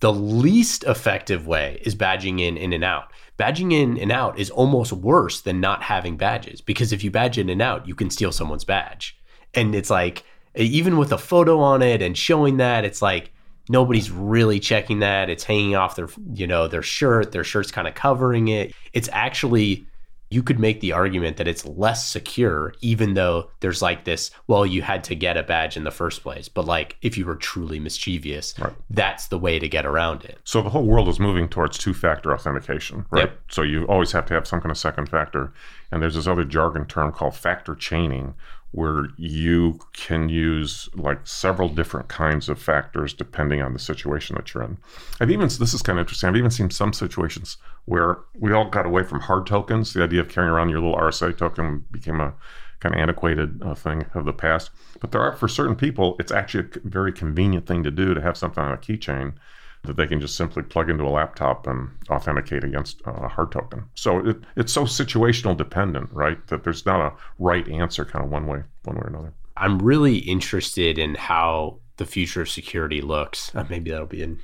the 0.00 0.12
least 0.12 0.84
effective 0.84 1.46
way 1.46 1.80
is 1.82 1.94
badging 1.94 2.40
in, 2.40 2.56
in 2.56 2.72
and 2.72 2.84
out. 2.84 3.12
Badging 3.38 3.72
in 3.72 3.98
and 3.98 4.12
out 4.12 4.38
is 4.38 4.50
almost 4.50 4.92
worse 4.92 5.40
than 5.40 5.60
not 5.60 5.82
having 5.82 6.16
badges 6.16 6.60
because 6.60 6.92
if 6.92 7.04
you 7.04 7.10
badge 7.10 7.38
in 7.38 7.48
and 7.48 7.62
out, 7.62 7.86
you 7.86 7.94
can 7.94 8.10
steal 8.10 8.32
someone's 8.32 8.64
badge. 8.64 9.18
And 9.54 9.74
it's 9.74 9.90
like, 9.90 10.24
even 10.54 10.96
with 10.96 11.12
a 11.12 11.18
photo 11.18 11.60
on 11.60 11.82
it 11.82 12.00
and 12.02 12.16
showing 12.16 12.58
that, 12.58 12.84
it's 12.84 13.02
like, 13.02 13.32
nobody's 13.68 14.10
really 14.10 14.60
checking 14.60 15.00
that. 15.00 15.28
It's 15.28 15.44
hanging 15.44 15.74
off 15.74 15.96
their, 15.96 16.08
you 16.32 16.46
know, 16.46 16.68
their 16.68 16.82
shirt. 16.82 17.32
Their 17.32 17.44
shirt's 17.44 17.70
kind 17.70 17.88
of 17.88 17.94
covering 17.94 18.48
it. 18.48 18.74
It's 18.92 19.08
actually 19.12 19.86
you 20.28 20.42
could 20.42 20.58
make 20.58 20.80
the 20.80 20.92
argument 20.92 21.36
that 21.36 21.46
it's 21.46 21.64
less 21.64 22.08
secure, 22.08 22.74
even 22.80 23.14
though 23.14 23.50
there's 23.60 23.80
like 23.80 24.04
this, 24.04 24.30
well, 24.46 24.66
you 24.66 24.82
had 24.82 25.04
to 25.04 25.14
get 25.14 25.36
a 25.36 25.42
badge 25.42 25.76
in 25.76 25.84
the 25.84 25.90
first 25.90 26.22
place. 26.22 26.48
But 26.48 26.64
like 26.64 26.96
if 27.02 27.16
you 27.16 27.24
were 27.26 27.36
truly 27.36 27.78
mischievous, 27.78 28.58
right. 28.58 28.72
that's 28.90 29.28
the 29.28 29.38
way 29.38 29.58
to 29.58 29.68
get 29.68 29.86
around 29.86 30.24
it. 30.24 30.38
So 30.44 30.62
the 30.62 30.70
whole 30.70 30.84
world 30.84 31.08
is 31.08 31.20
moving 31.20 31.48
towards 31.48 31.78
two 31.78 31.94
factor 31.94 32.32
authentication, 32.32 33.06
right? 33.10 33.30
Yep. 33.30 33.40
So 33.50 33.62
you 33.62 33.84
always 33.84 34.12
have 34.12 34.26
to 34.26 34.34
have 34.34 34.46
some 34.46 34.60
kind 34.60 34.70
of 34.70 34.78
second 34.78 35.08
factor. 35.08 35.52
And 35.92 36.02
there's 36.02 36.14
this 36.14 36.26
other 36.26 36.44
jargon 36.44 36.86
term 36.86 37.12
called 37.12 37.36
factor 37.36 37.76
chaining, 37.76 38.34
where 38.76 39.08
you 39.16 39.80
can 39.94 40.28
use 40.28 40.86
like 40.94 41.26
several 41.26 41.66
different 41.66 42.08
kinds 42.08 42.46
of 42.46 42.60
factors 42.60 43.14
depending 43.14 43.62
on 43.62 43.72
the 43.72 43.78
situation 43.78 44.36
that 44.36 44.52
you're 44.52 44.62
in. 44.62 44.76
I've 45.18 45.30
even 45.30 45.48
this 45.48 45.72
is 45.72 45.80
kind 45.80 45.98
of 45.98 46.02
interesting. 46.02 46.28
I've 46.28 46.36
even 46.36 46.50
seen 46.50 46.68
some 46.68 46.92
situations 46.92 47.56
where 47.86 48.18
we 48.38 48.52
all 48.52 48.68
got 48.68 48.84
away 48.84 49.02
from 49.02 49.20
hard 49.20 49.46
tokens. 49.46 49.94
The 49.94 50.02
idea 50.02 50.20
of 50.20 50.28
carrying 50.28 50.52
around 50.52 50.68
your 50.68 50.80
little 50.80 50.94
RSA 50.94 51.38
token 51.38 51.86
became 51.90 52.20
a 52.20 52.34
kind 52.80 52.94
of 52.94 53.00
antiquated 53.00 53.62
uh, 53.62 53.74
thing 53.74 54.04
of 54.12 54.26
the 54.26 54.34
past. 54.34 54.70
But 55.00 55.10
there 55.10 55.22
are 55.22 55.32
for 55.32 55.48
certain 55.48 55.74
people, 55.74 56.14
it's 56.20 56.30
actually 56.30 56.68
a 56.74 56.80
very 56.86 57.14
convenient 57.14 57.66
thing 57.66 57.82
to 57.82 57.90
do 57.90 58.12
to 58.12 58.20
have 58.20 58.36
something 58.36 58.62
on 58.62 58.72
a 58.72 58.76
keychain 58.76 59.32
that 59.86 59.96
they 59.96 60.06
can 60.06 60.20
just 60.20 60.36
simply 60.36 60.62
plug 60.62 60.90
into 60.90 61.04
a 61.04 61.08
laptop 61.10 61.66
and 61.66 61.90
authenticate 62.10 62.64
against 62.64 63.00
a 63.06 63.28
hard 63.28 63.52
token. 63.52 63.84
So 63.94 64.18
it, 64.18 64.36
it's 64.56 64.72
so 64.72 64.84
situational 64.84 65.56
dependent, 65.56 66.10
right? 66.12 66.44
That 66.48 66.64
there's 66.64 66.84
not 66.86 67.00
a 67.00 67.12
right 67.38 67.68
answer 67.68 68.04
kind 68.04 68.24
of 68.24 68.30
one 68.30 68.46
way, 68.46 68.62
one 68.84 68.96
way 68.96 69.02
or 69.02 69.08
another. 69.08 69.32
I'm 69.56 69.78
really 69.78 70.18
interested 70.18 70.98
in 70.98 71.14
how 71.14 71.78
the 71.96 72.04
future 72.04 72.42
of 72.42 72.50
security 72.50 73.00
looks. 73.00 73.54
Uh, 73.54 73.64
maybe 73.70 73.90
that'll 73.90 74.06
be 74.06 74.22
a 74.22 74.36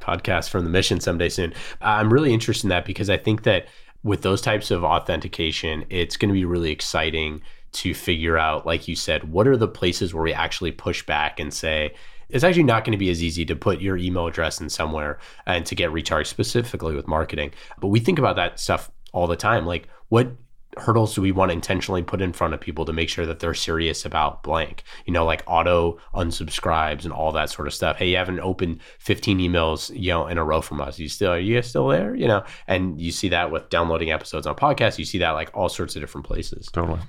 podcast 0.00 0.50
from 0.50 0.64
the 0.64 0.70
mission 0.70 1.00
someday 1.00 1.28
soon. 1.28 1.52
I'm 1.80 2.12
really 2.12 2.32
interested 2.32 2.66
in 2.66 2.70
that 2.70 2.84
because 2.84 3.08
I 3.08 3.16
think 3.16 3.44
that 3.44 3.68
with 4.02 4.22
those 4.22 4.40
types 4.40 4.70
of 4.70 4.84
authentication, 4.84 5.84
it's 5.90 6.16
going 6.16 6.28
to 6.28 6.34
be 6.34 6.44
really 6.44 6.70
exciting 6.70 7.42
to 7.72 7.94
figure 7.94 8.38
out, 8.38 8.66
like 8.66 8.88
you 8.88 8.96
said, 8.96 9.30
what 9.32 9.46
are 9.46 9.56
the 9.56 9.68
places 9.68 10.14
where 10.14 10.22
we 10.22 10.32
actually 10.32 10.72
push 10.72 11.04
back 11.04 11.38
and 11.40 11.52
say, 11.52 11.94
it's 12.28 12.44
actually 12.44 12.64
not 12.64 12.84
going 12.84 12.92
to 12.92 12.98
be 12.98 13.10
as 13.10 13.22
easy 13.22 13.44
to 13.46 13.56
put 13.56 13.80
your 13.80 13.96
email 13.96 14.26
address 14.26 14.60
in 14.60 14.68
somewhere 14.68 15.18
and 15.46 15.64
to 15.66 15.74
get 15.74 15.92
recharged 15.92 16.28
specifically 16.28 16.94
with 16.94 17.06
marketing. 17.06 17.52
But 17.80 17.88
we 17.88 18.00
think 18.00 18.18
about 18.18 18.36
that 18.36 18.58
stuff 18.58 18.90
all 19.12 19.26
the 19.26 19.36
time. 19.36 19.66
Like, 19.66 19.88
what 20.08 20.32
hurdles 20.78 21.14
do 21.14 21.22
we 21.22 21.32
want 21.32 21.48
to 21.50 21.54
intentionally 21.54 22.02
put 22.02 22.20
in 22.20 22.32
front 22.32 22.52
of 22.52 22.60
people 22.60 22.84
to 22.84 22.92
make 22.92 23.08
sure 23.08 23.24
that 23.24 23.38
they're 23.38 23.54
serious 23.54 24.04
about 24.04 24.42
blank? 24.42 24.82
You 25.06 25.12
know, 25.12 25.24
like 25.24 25.42
auto 25.46 25.98
unsubscribes 26.14 27.04
and 27.04 27.12
all 27.12 27.32
that 27.32 27.50
sort 27.50 27.68
of 27.68 27.74
stuff. 27.74 27.96
Hey, 27.96 28.10
you 28.10 28.16
haven't 28.16 28.40
opened 28.40 28.80
15 28.98 29.38
emails, 29.38 29.96
you 29.98 30.10
know, 30.10 30.26
in 30.26 30.38
a 30.38 30.44
row 30.44 30.60
from 30.60 30.80
us. 30.80 30.98
You 30.98 31.08
still 31.08 31.32
are 31.32 31.38
you 31.38 31.62
still 31.62 31.88
there? 31.88 32.14
You 32.14 32.28
know, 32.28 32.44
and 32.66 33.00
you 33.00 33.12
see 33.12 33.28
that 33.28 33.50
with 33.50 33.70
downloading 33.70 34.10
episodes 34.10 34.46
on 34.46 34.56
podcasts. 34.56 34.98
You 34.98 35.04
see 35.04 35.18
that 35.18 35.30
like 35.30 35.50
all 35.54 35.68
sorts 35.68 35.96
of 35.96 36.02
different 36.02 36.26
places. 36.26 36.68
Totally. 36.72 37.00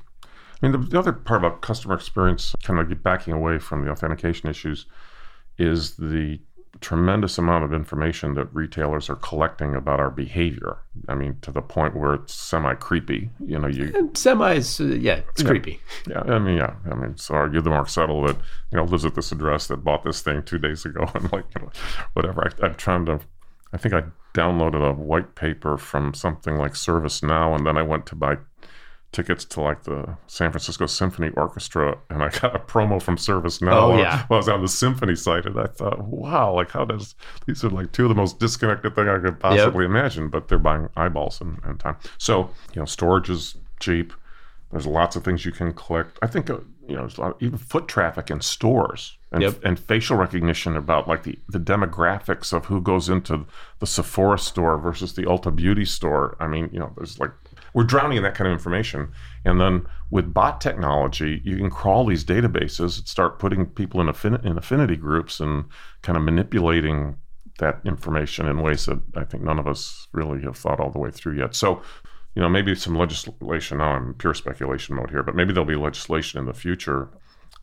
I 0.61 0.65
mean, 0.65 0.71
the, 0.71 0.87
the 0.87 0.99
other 0.99 1.13
part 1.13 1.43
about 1.43 1.61
customer 1.61 1.93
experience, 1.93 2.55
kind 2.63 2.79
of 2.79 3.03
backing 3.03 3.33
away 3.33 3.59
from 3.59 3.85
the 3.85 3.91
authentication 3.91 4.49
issues, 4.49 4.87
is 5.57 5.95
the 5.97 6.39
tremendous 6.79 7.37
amount 7.37 7.63
of 7.63 7.73
information 7.73 8.35
that 8.35 8.53
retailers 8.53 9.09
are 9.09 9.15
collecting 9.15 9.75
about 9.75 9.99
our 9.99 10.09
behavior. 10.09 10.77
I 11.07 11.15
mean, 11.15 11.37
to 11.41 11.51
the 11.51 11.61
point 11.61 11.95
where 11.95 12.15
it's 12.15 12.33
semi 12.33 12.73
creepy. 12.75 13.29
You 13.45 13.59
know, 13.59 13.67
you 13.67 14.11
semi 14.13 14.53
is 14.53 14.79
uh, 14.79 14.85
yeah, 14.85 15.21
it's 15.29 15.41
yeah, 15.41 15.47
creepy. 15.47 15.79
Yeah, 16.07 16.21
I 16.21 16.39
mean, 16.39 16.57
yeah, 16.57 16.75
I 16.89 16.95
mean, 16.95 17.17
so 17.17 17.45
you 17.45 17.61
the 17.61 17.69
Mark 17.69 17.89
Settle 17.89 18.25
that 18.25 18.37
you 18.71 18.77
know 18.77 18.83
lives 18.83 19.05
at 19.05 19.15
this 19.15 19.31
address 19.31 19.67
that 19.67 19.77
bought 19.77 20.03
this 20.03 20.21
thing 20.21 20.43
two 20.43 20.59
days 20.59 20.85
ago 20.85 21.09
and 21.15 21.31
like 21.31 21.45
you 21.55 21.61
know, 21.61 21.71
whatever. 22.13 22.47
I, 22.47 22.65
I'm 22.65 22.75
trying 22.75 23.05
to. 23.05 23.19
I 23.73 23.77
think 23.77 23.93
I 23.93 24.03
downloaded 24.33 24.87
a 24.87 24.93
white 24.93 25.35
paper 25.35 25.77
from 25.77 26.13
something 26.13 26.55
like 26.55 26.73
ServiceNow, 26.73 27.55
and 27.55 27.65
then 27.65 27.77
I 27.77 27.81
went 27.81 28.05
to 28.07 28.15
buy 28.15 28.37
tickets 29.11 29.45
to 29.45 29.61
like 29.61 29.83
the 29.83 30.17
San 30.27 30.51
Francisco 30.51 30.85
Symphony 30.85 31.29
Orchestra, 31.29 31.97
and 32.09 32.21
I 32.21 32.29
got 32.29 32.55
a 32.55 32.59
promo 32.59 33.01
from 33.01 33.17
ServiceNow 33.17 33.71
oh, 33.71 33.89
while, 33.89 33.99
yeah. 33.99 34.25
while 34.27 34.37
I 34.37 34.39
was 34.39 34.49
on 34.49 34.61
the 34.61 34.67
symphony 34.67 35.15
site, 35.15 35.45
and 35.45 35.59
I 35.59 35.67
thought, 35.67 36.03
wow, 36.05 36.53
like 36.53 36.71
how 36.71 36.85
does 36.85 37.15
these 37.45 37.63
are 37.63 37.69
like 37.69 37.91
two 37.91 38.03
of 38.03 38.09
the 38.09 38.15
most 38.15 38.39
disconnected 38.39 38.95
thing 38.95 39.07
I 39.07 39.19
could 39.19 39.39
possibly 39.39 39.85
yep. 39.85 39.91
imagine, 39.91 40.29
but 40.29 40.47
they're 40.47 40.59
buying 40.59 40.89
eyeballs 40.95 41.41
and, 41.41 41.59
and 41.63 41.79
time. 41.79 41.97
So 42.17 42.49
you 42.73 42.81
know, 42.81 42.85
storage 42.85 43.29
is 43.29 43.55
cheap. 43.79 44.13
There's 44.71 44.85
lots 44.85 45.15
of 45.15 45.23
things 45.23 45.45
you 45.45 45.51
can 45.51 45.73
collect. 45.73 46.19
I 46.21 46.27
think 46.27 46.49
uh, 46.49 46.59
you 46.87 46.95
know, 46.95 47.01
there's 47.01 47.17
a 47.17 47.21
lot 47.21 47.31
of, 47.31 47.41
even 47.41 47.57
foot 47.57 47.87
traffic 47.87 48.29
in 48.29 48.41
stores 48.41 49.17
and, 49.31 49.41
yep. 49.41 49.63
and 49.63 49.79
facial 49.79 50.17
recognition 50.17 50.77
about 50.77 51.07
like 51.07 51.23
the, 51.23 51.37
the 51.49 51.59
demographics 51.59 52.53
of 52.53 52.65
who 52.65 52.81
goes 52.81 53.09
into 53.09 53.45
the 53.79 53.87
Sephora 53.87 54.39
store 54.39 54.77
versus 54.77 55.13
the 55.13 55.23
Ulta 55.23 55.53
Beauty 55.53 55.85
store. 55.85 56.37
I 56.39 56.47
mean, 56.47 56.69
you 56.71 56.79
know, 56.79 56.91
there's 56.95 57.19
like 57.19 57.31
we're 57.77 57.83
drowning 57.83 58.17
in 58.17 58.23
that 58.23 58.33
kind 58.33 58.47
of 58.47 58.53
information. 58.53 59.07
And 59.45 59.61
then 59.61 59.85
with 60.09 60.33
bot 60.33 60.59
technology, 60.59 61.43
you 61.45 61.57
can 61.57 61.69
crawl 61.69 62.07
these 62.07 62.25
databases 62.25 63.07
start 63.07 63.37
putting 63.37 63.67
people 63.67 64.01
in, 64.01 64.07
affin- 64.07 64.43
in 64.43 64.57
affinity 64.57 64.95
groups 64.95 65.39
and 65.39 65.65
kind 66.01 66.17
of 66.17 66.23
manipulating 66.23 67.17
that 67.59 67.79
information 67.85 68.47
in 68.47 68.63
ways 68.63 68.87
that 68.87 68.99
I 69.15 69.25
think 69.25 69.43
none 69.43 69.59
of 69.59 69.67
us 69.67 70.07
really 70.11 70.41
have 70.41 70.57
thought 70.57 70.79
all 70.79 70.89
the 70.89 70.97
way 70.97 71.11
through 71.11 71.37
yet. 71.37 71.53
So, 71.53 71.83
you 72.33 72.41
know, 72.41 72.49
maybe 72.49 72.73
some 72.73 72.97
legislation. 72.97 73.77
Now 73.77 73.91
I'm 73.91 74.15
pure 74.15 74.33
speculation 74.33 74.95
mode 74.95 75.11
here, 75.11 75.21
but 75.21 75.35
maybe 75.35 75.53
there'll 75.53 75.63
be 75.63 75.75
legislation 75.75 76.39
in 76.39 76.47
the 76.47 76.53
future 76.55 77.09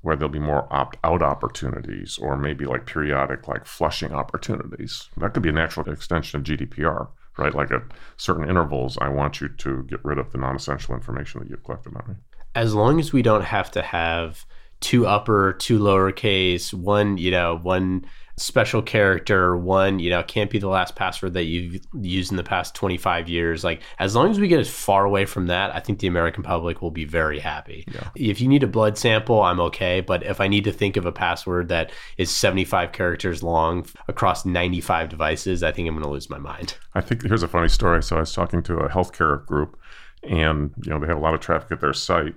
where 0.03 0.15
there'll 0.15 0.29
be 0.29 0.39
more 0.39 0.73
opt 0.73 0.97
out 1.03 1.23
opportunities 1.23 2.19
or 2.19 2.37
maybe 2.37 2.67
like 2.67 2.87
periodic 2.87 3.49
like 3.49 3.67
flushing 3.67 4.13
opportunities. 4.13 5.09
That 5.17 5.35
could 5.35 5.43
be 5.43 5.49
a 5.49 5.53
natural 5.53 5.91
extension 5.93 6.39
of 6.39 6.47
GDPR 6.47 7.09
right? 7.39 7.55
Like 7.55 7.71
at 7.71 7.83
certain 8.17 8.49
intervals, 8.49 8.99
I 9.01 9.09
want 9.09 9.41
you 9.41 9.49
to 9.49 9.83
get 9.85 10.05
rid 10.05 10.19
of 10.19 10.33
the 10.33 10.39
non 10.39 10.57
essential 10.57 10.95
information 10.95 11.41
that 11.41 11.51
you've 11.51 11.65
collected 11.65 11.93
about 11.93 12.09
me. 12.09 12.15
As 12.55 12.75
long 12.75 13.01
as 13.01 13.13
we 13.13 13.23
don't 13.23 13.45
have 13.45 13.71
to 13.73 13.83
have 13.83 14.47
two 14.81 15.07
upper, 15.07 15.55
two 15.55 15.79
lowercase, 15.79 16.73
one, 16.73 17.17
you 17.19 17.31
know, 17.31 17.59
one 17.63 18.05
special 18.37 18.83
character, 18.83 19.57
one, 19.57 20.01
you 20.01 20.11
know, 20.11 20.23
can't 20.23 20.51
be 20.51 20.59
the 20.59 20.69
last 20.69 20.97
password 20.97 21.35
that 21.35 21.45
you've 21.45 21.81
used 21.95 22.33
in 22.33 22.37
the 22.37 22.43
past 22.43 22.75
25 22.75 23.29
years. 23.29 23.63
Like, 23.63 23.81
as 23.99 24.17
long 24.17 24.31
as 24.31 24.41
we 24.41 24.49
get 24.49 24.59
as 24.59 24.69
far 24.69 25.05
away 25.05 25.25
from 25.25 25.47
that, 25.47 25.73
I 25.75 25.79
think 25.79 26.01
the 26.01 26.09
American 26.09 26.43
public 26.43 26.83
will 26.83 26.91
be 26.91 27.05
very 27.05 27.39
happy. 27.39 27.85
Yeah. 27.93 28.09
If 28.17 28.41
you 28.41 28.49
need 28.49 28.65
a 28.65 28.67
blood 28.67 28.99
sample, 28.99 29.43
I'm 29.43 29.61
okay. 29.61 30.01
But 30.01 30.25
if 30.25 30.41
I 30.41 30.49
need 30.49 30.65
to 30.65 30.73
think 30.73 30.97
of 30.97 31.07
a 31.07 31.13
password 31.13 31.69
that 31.69 31.93
is 32.17 32.35
75 32.35 32.91
characters 32.91 33.43
long 33.43 33.87
across 34.09 34.45
95 34.45 35.09
devices, 35.09 35.63
I 35.63 35.71
think 35.71 35.89
I'm 35.89 35.95
going 35.95 36.05
to 36.05 36.11
lose 36.11 36.29
my 36.29 36.39
mind. 36.39 36.77
I 36.95 37.01
think 37.01 37.23
here's 37.23 37.45
a 37.45 37.49
funny 37.49 37.69
story. 37.69 38.03
So 38.03 38.17
I 38.17 38.21
was 38.21 38.33
talking 38.33 38.63
to 38.65 38.79
a 38.79 38.89
healthcare 38.89 39.47
group, 39.47 39.79
and, 40.25 40.73
you 40.85 40.91
know, 40.91 40.99
they 40.99 41.07
have 41.07 41.19
a 41.19 41.21
lot 41.21 41.35
of 41.35 41.41
traffic 41.41 41.71
at 41.71 41.81
their 41.81 41.93
site. 41.93 42.35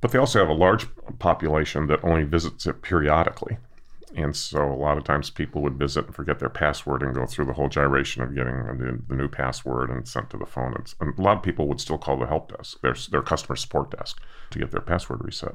But 0.00 0.10
they 0.10 0.18
also 0.18 0.40
have 0.40 0.48
a 0.48 0.54
large 0.54 0.86
population 1.18 1.86
that 1.86 2.02
only 2.02 2.24
visits 2.24 2.66
it 2.66 2.82
periodically. 2.82 3.58
And 4.16 4.34
so 4.34 4.64
a 4.64 4.74
lot 4.74 4.98
of 4.98 5.04
times 5.04 5.30
people 5.30 5.62
would 5.62 5.78
visit 5.78 6.06
and 6.06 6.14
forget 6.14 6.40
their 6.40 6.48
password 6.48 7.02
and 7.02 7.14
go 7.14 7.26
through 7.26 7.44
the 7.44 7.52
whole 7.52 7.68
gyration 7.68 8.22
of 8.22 8.34
getting 8.34 8.56
the, 8.56 9.00
the 9.08 9.14
new 9.14 9.28
password 9.28 9.90
and 9.90 10.06
sent 10.06 10.30
to 10.30 10.36
the 10.36 10.46
phone. 10.46 10.74
And, 10.74 10.92
and, 11.00 11.18
a 11.18 11.22
lot 11.22 11.36
of 11.36 11.42
people 11.42 11.68
would 11.68 11.80
still 11.80 11.98
call 11.98 12.16
the 12.16 12.26
help 12.26 12.56
desk, 12.56 12.80
their, 12.80 12.94
their 13.10 13.22
customer 13.22 13.56
support 13.56 13.90
desk, 13.92 14.20
to 14.50 14.58
get 14.58 14.72
their 14.72 14.80
password 14.80 15.24
reset. 15.24 15.54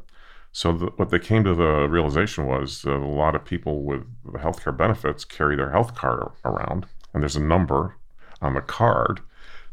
So 0.54 0.72
the, 0.72 0.86
what 0.96 1.10
they 1.10 1.20
came 1.20 1.44
to 1.44 1.54
the 1.54 1.88
realization 1.90 2.46
was 2.46 2.82
that 2.84 2.96
a 2.96 3.06
lot 3.06 3.36
of 3.36 3.44
people 3.44 3.84
with 3.84 4.06
healthcare 4.36 4.76
benefits 4.76 5.26
carry 5.26 5.58
their 5.58 5.72
health 5.72 5.96
card 5.96 6.32
around, 6.46 6.86
and 7.14 7.22
there's 7.22 7.36
a 7.36 7.42
number 7.42 7.98
on 8.42 8.54
the 8.54 8.62
card. 8.62 9.20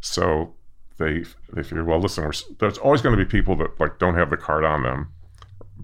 So 0.01 0.55
they 0.99 1.25
they 1.53 1.63
figured, 1.63 1.87
well, 1.87 2.01
listen, 2.01 2.29
there's 2.59 2.79
always 2.79 3.01
going 3.01 3.17
to 3.17 3.25
be 3.25 3.31
people 3.31 3.55
that 3.57 3.79
like 3.79 4.01
don't 4.01 4.17
have 4.17 4.31
the 4.31 4.37
card 4.37 4.65
on 4.65 4.83
them 4.83 5.13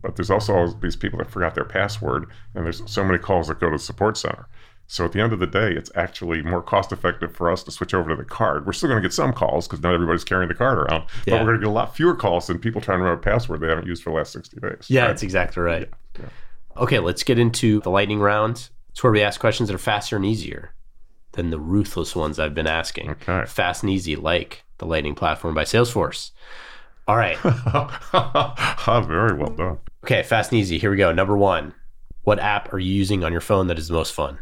but 0.00 0.16
there's 0.16 0.30
also 0.30 0.68
these 0.80 0.96
people 0.96 1.18
that 1.18 1.30
forgot 1.30 1.54
their 1.54 1.64
password, 1.64 2.26
and 2.54 2.64
there's 2.64 2.82
so 2.90 3.04
many 3.04 3.18
calls 3.18 3.48
that 3.48 3.60
go 3.60 3.70
to 3.70 3.76
the 3.76 3.82
support 3.82 4.16
center. 4.16 4.48
So 4.90 5.04
at 5.04 5.12
the 5.12 5.20
end 5.20 5.34
of 5.34 5.38
the 5.38 5.46
day, 5.46 5.72
it's 5.72 5.90
actually 5.94 6.40
more 6.40 6.62
cost 6.62 6.92
effective 6.92 7.36
for 7.36 7.50
us 7.50 7.62
to 7.64 7.70
switch 7.70 7.92
over 7.92 8.08
to 8.08 8.16
the 8.16 8.24
card. 8.24 8.66
We're 8.66 8.72
still 8.72 8.88
going 8.88 9.02
to 9.02 9.06
get 9.06 9.12
some 9.12 9.34
calls 9.34 9.68
because 9.68 9.82
not 9.82 9.92
everybody's 9.92 10.24
carrying 10.24 10.48
the 10.48 10.54
card 10.54 10.78
around, 10.78 11.04
yeah. 11.26 11.34
but 11.34 11.40
we're 11.40 11.46
going 11.46 11.60
to 11.60 11.66
get 11.66 11.68
a 11.68 11.72
lot 11.72 11.94
fewer 11.94 12.14
calls 12.16 12.46
than 12.46 12.58
people 12.58 12.80
trying 12.80 12.98
to 12.98 13.04
remember 13.04 13.20
a 13.20 13.22
password 13.22 13.60
they 13.60 13.68
haven't 13.68 13.86
used 13.86 14.02
for 14.02 14.10
the 14.10 14.16
last 14.16 14.32
60 14.32 14.58
days. 14.60 14.86
Yeah, 14.88 15.02
right? 15.02 15.08
that's 15.08 15.22
exactly 15.22 15.62
right. 15.62 15.90
Yeah. 16.18 16.22
Yeah. 16.22 16.82
Okay, 16.82 16.98
let's 17.00 17.22
get 17.22 17.38
into 17.38 17.80
the 17.80 17.90
lightning 17.90 18.18
round. 18.18 18.70
It's 18.88 19.02
where 19.02 19.12
we 19.12 19.20
ask 19.20 19.38
questions 19.38 19.68
that 19.68 19.74
are 19.74 19.78
faster 19.78 20.16
and 20.16 20.24
easier 20.24 20.72
than 21.32 21.50
the 21.50 21.60
ruthless 21.60 22.16
ones 22.16 22.38
I've 22.38 22.54
been 22.54 22.66
asking. 22.66 23.10
Okay. 23.10 23.44
Fast 23.46 23.82
and 23.82 23.90
easy, 23.90 24.16
like 24.16 24.64
the 24.78 24.86
Lightning 24.86 25.14
platform 25.14 25.54
by 25.54 25.64
Salesforce. 25.64 26.30
All 27.08 27.16
right. 27.16 27.38
Ah, 28.90 29.04
very 29.06 29.34
well 29.34 29.50
done. 29.50 29.78
Okay, 30.04 30.22
fast 30.22 30.50
and 30.50 30.60
easy. 30.60 30.78
Here 30.78 30.90
we 30.90 30.96
go. 30.96 31.12
Number 31.12 31.36
one. 31.36 31.74
What 32.22 32.38
app 32.38 32.72
are 32.72 32.78
you 32.78 32.92
using 32.92 33.22
on 33.22 33.32
your 33.32 33.40
phone 33.40 33.66
that 33.66 33.78
is 33.78 33.88
the 33.88 33.94
most 33.94 34.12
fun? 34.14 34.38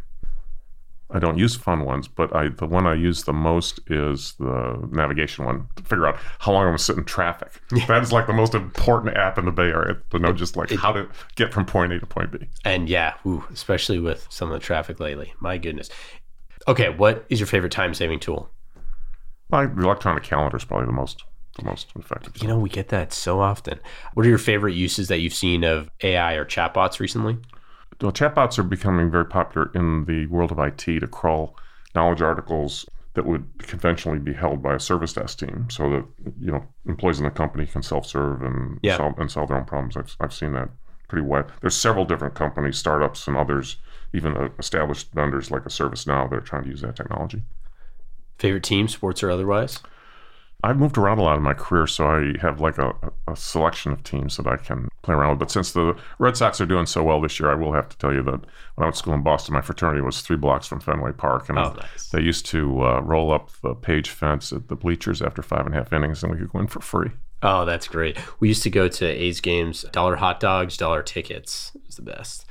I 1.10 1.18
don't 1.18 1.38
use 1.38 1.56
fun 1.56 1.84
ones, 1.84 2.06
but 2.06 2.34
I 2.34 2.48
the 2.48 2.66
one 2.66 2.86
I 2.86 2.94
use 2.94 3.24
the 3.24 3.32
most 3.32 3.80
is 3.88 4.34
the 4.38 4.88
navigation 4.92 5.44
one 5.44 5.68
to 5.76 5.82
figure 5.82 6.06
out 6.06 6.16
how 6.38 6.52
long 6.52 6.62
I'm 6.62 6.68
gonna 6.68 6.78
sit 6.78 6.96
in 6.96 7.04
traffic. 7.04 7.60
that 7.88 8.02
is 8.02 8.12
like 8.12 8.26
the 8.26 8.32
most 8.32 8.54
important 8.54 9.16
app 9.16 9.38
in 9.38 9.44
the 9.44 9.52
Bay 9.52 9.68
Area 9.68 9.96
to 10.10 10.18
know 10.18 10.32
just 10.32 10.56
like 10.56 10.72
it, 10.72 10.78
how 10.78 10.92
to 10.92 11.08
get 11.36 11.52
from 11.52 11.64
point 11.64 11.92
A 11.92 12.00
to 12.00 12.06
point 12.06 12.32
B. 12.32 12.48
And 12.64 12.88
yeah, 12.88 13.14
ooh, 13.24 13.44
especially 13.52 13.98
with 13.98 14.26
some 14.30 14.50
of 14.50 14.54
the 14.54 14.64
traffic 14.64 15.00
lately. 15.00 15.32
My 15.40 15.58
goodness. 15.58 15.90
Okay, 16.68 16.88
what 16.88 17.24
is 17.28 17.38
your 17.40 17.46
favorite 17.46 17.72
time 17.72 17.94
saving 17.94 18.20
tool? 18.20 18.50
My 19.48 19.64
electronic 19.64 20.24
calendar 20.24 20.56
is 20.56 20.64
probably 20.64 20.86
the 20.86 20.92
most 20.92 21.22
the 21.56 21.64
most 21.64 21.88
effective. 21.96 22.40
You 22.40 22.48
know, 22.48 22.58
we 22.58 22.68
get 22.68 22.88
that 22.88 23.12
so 23.12 23.40
often. 23.40 23.80
What 24.14 24.26
are 24.26 24.28
your 24.28 24.38
favorite 24.38 24.74
uses 24.74 25.08
that 25.08 25.18
you've 25.18 25.34
seen 25.34 25.64
of 25.64 25.90
AI 26.02 26.34
or 26.34 26.44
chatbots 26.44 27.00
recently? 27.00 27.38
Well, 28.00 28.12
chatbots 28.12 28.58
are 28.58 28.62
becoming 28.62 29.10
very 29.10 29.26
popular 29.26 29.70
in 29.74 30.04
the 30.04 30.26
world 30.26 30.52
of 30.52 30.58
IT 30.58 31.00
to 31.00 31.06
crawl 31.06 31.56
knowledge 31.94 32.20
articles 32.20 32.86
that 33.14 33.24
would 33.24 33.46
conventionally 33.58 34.18
be 34.18 34.34
held 34.34 34.62
by 34.62 34.74
a 34.74 34.80
service 34.80 35.14
desk 35.14 35.38
team, 35.38 35.66
so 35.70 35.88
that 35.88 36.04
you 36.38 36.52
know 36.52 36.62
employees 36.86 37.18
in 37.18 37.24
the 37.24 37.30
company 37.30 37.66
can 37.66 37.82
self-serve 37.82 38.42
and 38.42 38.78
yeah. 38.82 38.98
solve 38.98 39.18
and 39.18 39.30
solve 39.30 39.48
their 39.48 39.56
own 39.56 39.64
problems. 39.64 39.96
I've, 39.96 40.14
I've 40.20 40.34
seen 40.34 40.52
that 40.52 40.68
pretty 41.08 41.26
wide. 41.26 41.46
There's 41.62 41.76
several 41.76 42.04
different 42.04 42.34
companies, 42.34 42.76
startups, 42.76 43.26
and 43.26 43.36
others, 43.36 43.76
even 44.12 44.36
uh, 44.36 44.48
established 44.58 45.12
vendors 45.12 45.50
like 45.50 45.64
a 45.64 45.70
ServiceNow 45.70 46.28
that 46.28 46.36
are 46.36 46.40
trying 46.40 46.64
to 46.64 46.68
use 46.68 46.82
that 46.82 46.96
technology. 46.96 47.42
Favorite 48.38 48.64
team, 48.64 48.86
sports 48.86 49.22
or 49.22 49.30
otherwise? 49.30 49.80
I've 50.62 50.78
moved 50.78 50.98
around 50.98 51.18
a 51.18 51.22
lot 51.22 51.36
in 51.36 51.42
my 51.42 51.54
career, 51.54 51.86
so 51.86 52.06
I 52.06 52.34
have 52.40 52.60
like 52.60 52.78
a, 52.78 52.92
a, 53.28 53.36
selection 53.36 53.92
of 53.92 54.02
teams 54.02 54.36
that 54.36 54.46
I 54.46 54.56
can 54.56 54.88
play 55.02 55.14
around 55.14 55.30
with. 55.30 55.38
But 55.38 55.50
since 55.50 55.72
the 55.72 55.96
Red 56.18 56.36
Sox 56.36 56.60
are 56.60 56.66
doing 56.66 56.86
so 56.86 57.02
well 57.04 57.20
this 57.20 57.38
year, 57.38 57.50
I 57.50 57.54
will 57.54 57.72
have 57.72 57.88
to 57.90 57.98
tell 57.98 58.12
you 58.12 58.22
that 58.22 58.40
when 58.74 58.84
I 58.84 58.86
was 58.86 58.96
to 58.96 58.98
school 58.98 59.14
in 59.14 59.22
Boston, 59.22 59.54
my 59.54 59.60
fraternity 59.60 60.00
was 60.00 60.22
three 60.22 60.36
blocks 60.36 60.66
from 60.66 60.80
Fenway 60.80 61.12
Park, 61.12 61.48
and 61.48 61.58
oh, 61.58 61.74
nice. 61.74 62.08
they 62.10 62.20
used 62.20 62.46
to 62.46 62.82
uh, 62.82 63.00
roll 63.00 63.32
up 63.32 63.50
the 63.62 63.74
page 63.74 64.10
fence 64.10 64.52
at 64.52 64.68
the 64.68 64.76
bleachers 64.76 65.20
after 65.20 65.42
five 65.42 65.66
and 65.66 65.74
a 65.74 65.78
half 65.78 65.92
innings, 65.92 66.22
and 66.22 66.32
we 66.32 66.38
could 66.38 66.50
go 66.50 66.58
in 66.58 66.66
for 66.66 66.80
free. 66.80 67.10
Oh, 67.42 67.64
that's 67.64 67.86
great. 67.86 68.18
We 68.40 68.48
used 68.48 68.62
to 68.62 68.70
go 68.70 68.88
to 68.88 69.06
A's 69.06 69.40
games, 69.40 69.84
dollar 69.92 70.16
hot 70.16 70.40
dogs, 70.40 70.76
dollar 70.76 71.02
tickets. 71.02 71.70
It 71.74 71.82
was 71.86 71.96
the 71.96 72.02
best. 72.02 72.46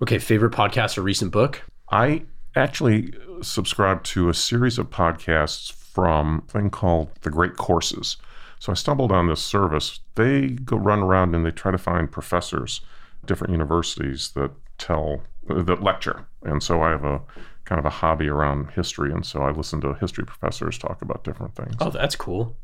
Okay, 0.00 0.18
favorite 0.18 0.52
podcast 0.52 0.96
or 0.96 1.02
recent 1.02 1.32
book? 1.32 1.62
I 1.90 2.22
actually 2.56 3.12
subscribe 3.42 4.04
to 4.04 4.28
a 4.28 4.34
series 4.34 4.78
of 4.78 4.90
podcasts 4.90 5.72
from 5.94 6.44
a 6.48 6.52
thing 6.52 6.70
called 6.70 7.10
the 7.22 7.30
Great 7.30 7.56
Courses. 7.56 8.16
So 8.58 8.72
I 8.72 8.74
stumbled 8.74 9.10
on 9.12 9.26
this 9.26 9.42
service. 9.42 10.00
They 10.14 10.48
go 10.48 10.76
run 10.76 11.00
around 11.00 11.34
and 11.34 11.46
they 11.46 11.50
try 11.50 11.72
to 11.72 11.78
find 11.78 12.10
professors, 12.10 12.82
different 13.24 13.52
universities 13.52 14.32
that 14.32 14.50
tell 14.78 15.22
uh, 15.48 15.62
that 15.62 15.82
lecture. 15.82 16.26
And 16.42 16.62
so 16.62 16.82
I 16.82 16.90
have 16.90 17.04
a 17.04 17.20
kind 17.64 17.78
of 17.78 17.84
a 17.84 17.90
hobby 17.90 18.28
around 18.28 18.70
history, 18.72 19.12
and 19.12 19.24
so 19.24 19.42
I 19.42 19.50
listen 19.52 19.80
to 19.82 19.94
history 19.94 20.24
professors 20.24 20.76
talk 20.76 21.02
about 21.02 21.22
different 21.22 21.54
things. 21.54 21.76
Oh, 21.80 21.90
that's 21.90 22.16
cool. 22.16 22.56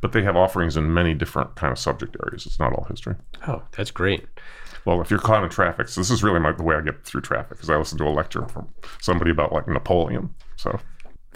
But 0.00 0.12
they 0.12 0.22
have 0.22 0.36
offerings 0.36 0.76
in 0.76 0.94
many 0.94 1.12
different 1.14 1.54
kind 1.56 1.70
of 1.70 1.78
subject 1.78 2.16
areas. 2.24 2.46
It's 2.46 2.58
not 2.58 2.72
all 2.72 2.86
history. 2.88 3.16
Oh, 3.46 3.62
that's 3.76 3.90
great. 3.90 4.26
Well, 4.84 5.02
if 5.02 5.10
you're 5.10 5.20
caught 5.20 5.44
in 5.44 5.50
traffic, 5.50 5.88
so 5.88 6.00
this 6.00 6.10
is 6.10 6.22
really 6.22 6.40
my, 6.40 6.52
the 6.52 6.62
way 6.62 6.76
I 6.76 6.80
get 6.80 7.04
through 7.04 7.20
traffic, 7.20 7.50
because 7.50 7.68
I 7.68 7.76
listen 7.76 7.98
to 7.98 8.04
a 8.04 8.10
lecture 8.10 8.46
from 8.48 8.68
somebody 9.00 9.30
about 9.30 9.52
like 9.52 9.68
Napoleon. 9.68 10.34
So 10.56 10.78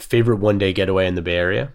favorite 0.03 0.37
one 0.37 0.57
day 0.57 0.73
getaway 0.73 1.07
in 1.07 1.15
the 1.15 1.21
Bay 1.21 1.35
Area? 1.35 1.71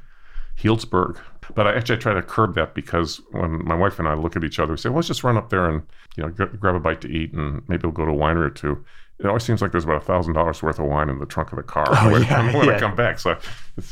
Healdsburg. 0.61 1.19
But 1.55 1.67
I 1.67 1.75
actually 1.75 1.97
I 1.97 2.01
try 2.01 2.15
to 2.15 2.23
curb 2.23 2.55
that 2.57 2.75
because 2.75 3.21
when 3.31 3.65
my 3.65 3.75
wife 3.75 3.99
and 3.99 4.07
I 4.07 4.15
look 4.15 4.37
at 4.37 4.45
each 4.45 4.59
other, 4.59 4.73
we 4.73 4.79
say, 4.79 4.89
well, 4.91 4.97
let's 4.97 5.09
just 5.09 5.25
run 5.25 5.37
up 5.37 5.51
there 5.51 5.69
and 5.69 5.83
you 6.17 6.23
know 6.23 6.31
g- 6.31 6.57
grab 6.59 6.75
a 6.75 6.81
bite 6.81 7.01
to 7.03 7.09
eat 7.09 7.33
and 7.33 7.63
maybe 7.69 7.83
we'll 7.85 7.93
go 7.93 8.05
to 8.05 8.13
a 8.13 8.15
winery 8.15 8.47
or 8.47 8.51
two. 8.51 8.85
It 9.19 9.27
always 9.27 9.43
seems 9.43 9.63
like 9.63 9.73
there's 9.73 9.85
about 9.85 9.97
a 9.97 10.05
thousand 10.05 10.35
dollars 10.35 10.63
worth 10.63 10.79
of 10.79 10.87
wine 10.87 11.09
in 11.09 11.19
the 11.19 11.27
trunk 11.27 11.51
of 11.51 11.57
the 11.57 11.63
car 11.63 11.87
oh, 11.89 12.13
when, 12.13 12.23
yeah, 12.23 12.53
when 12.57 12.69
yeah. 12.69 12.77
I 12.77 12.79
come 12.79 12.95
back. 12.95 13.19
So 13.19 13.31
it 13.33 13.41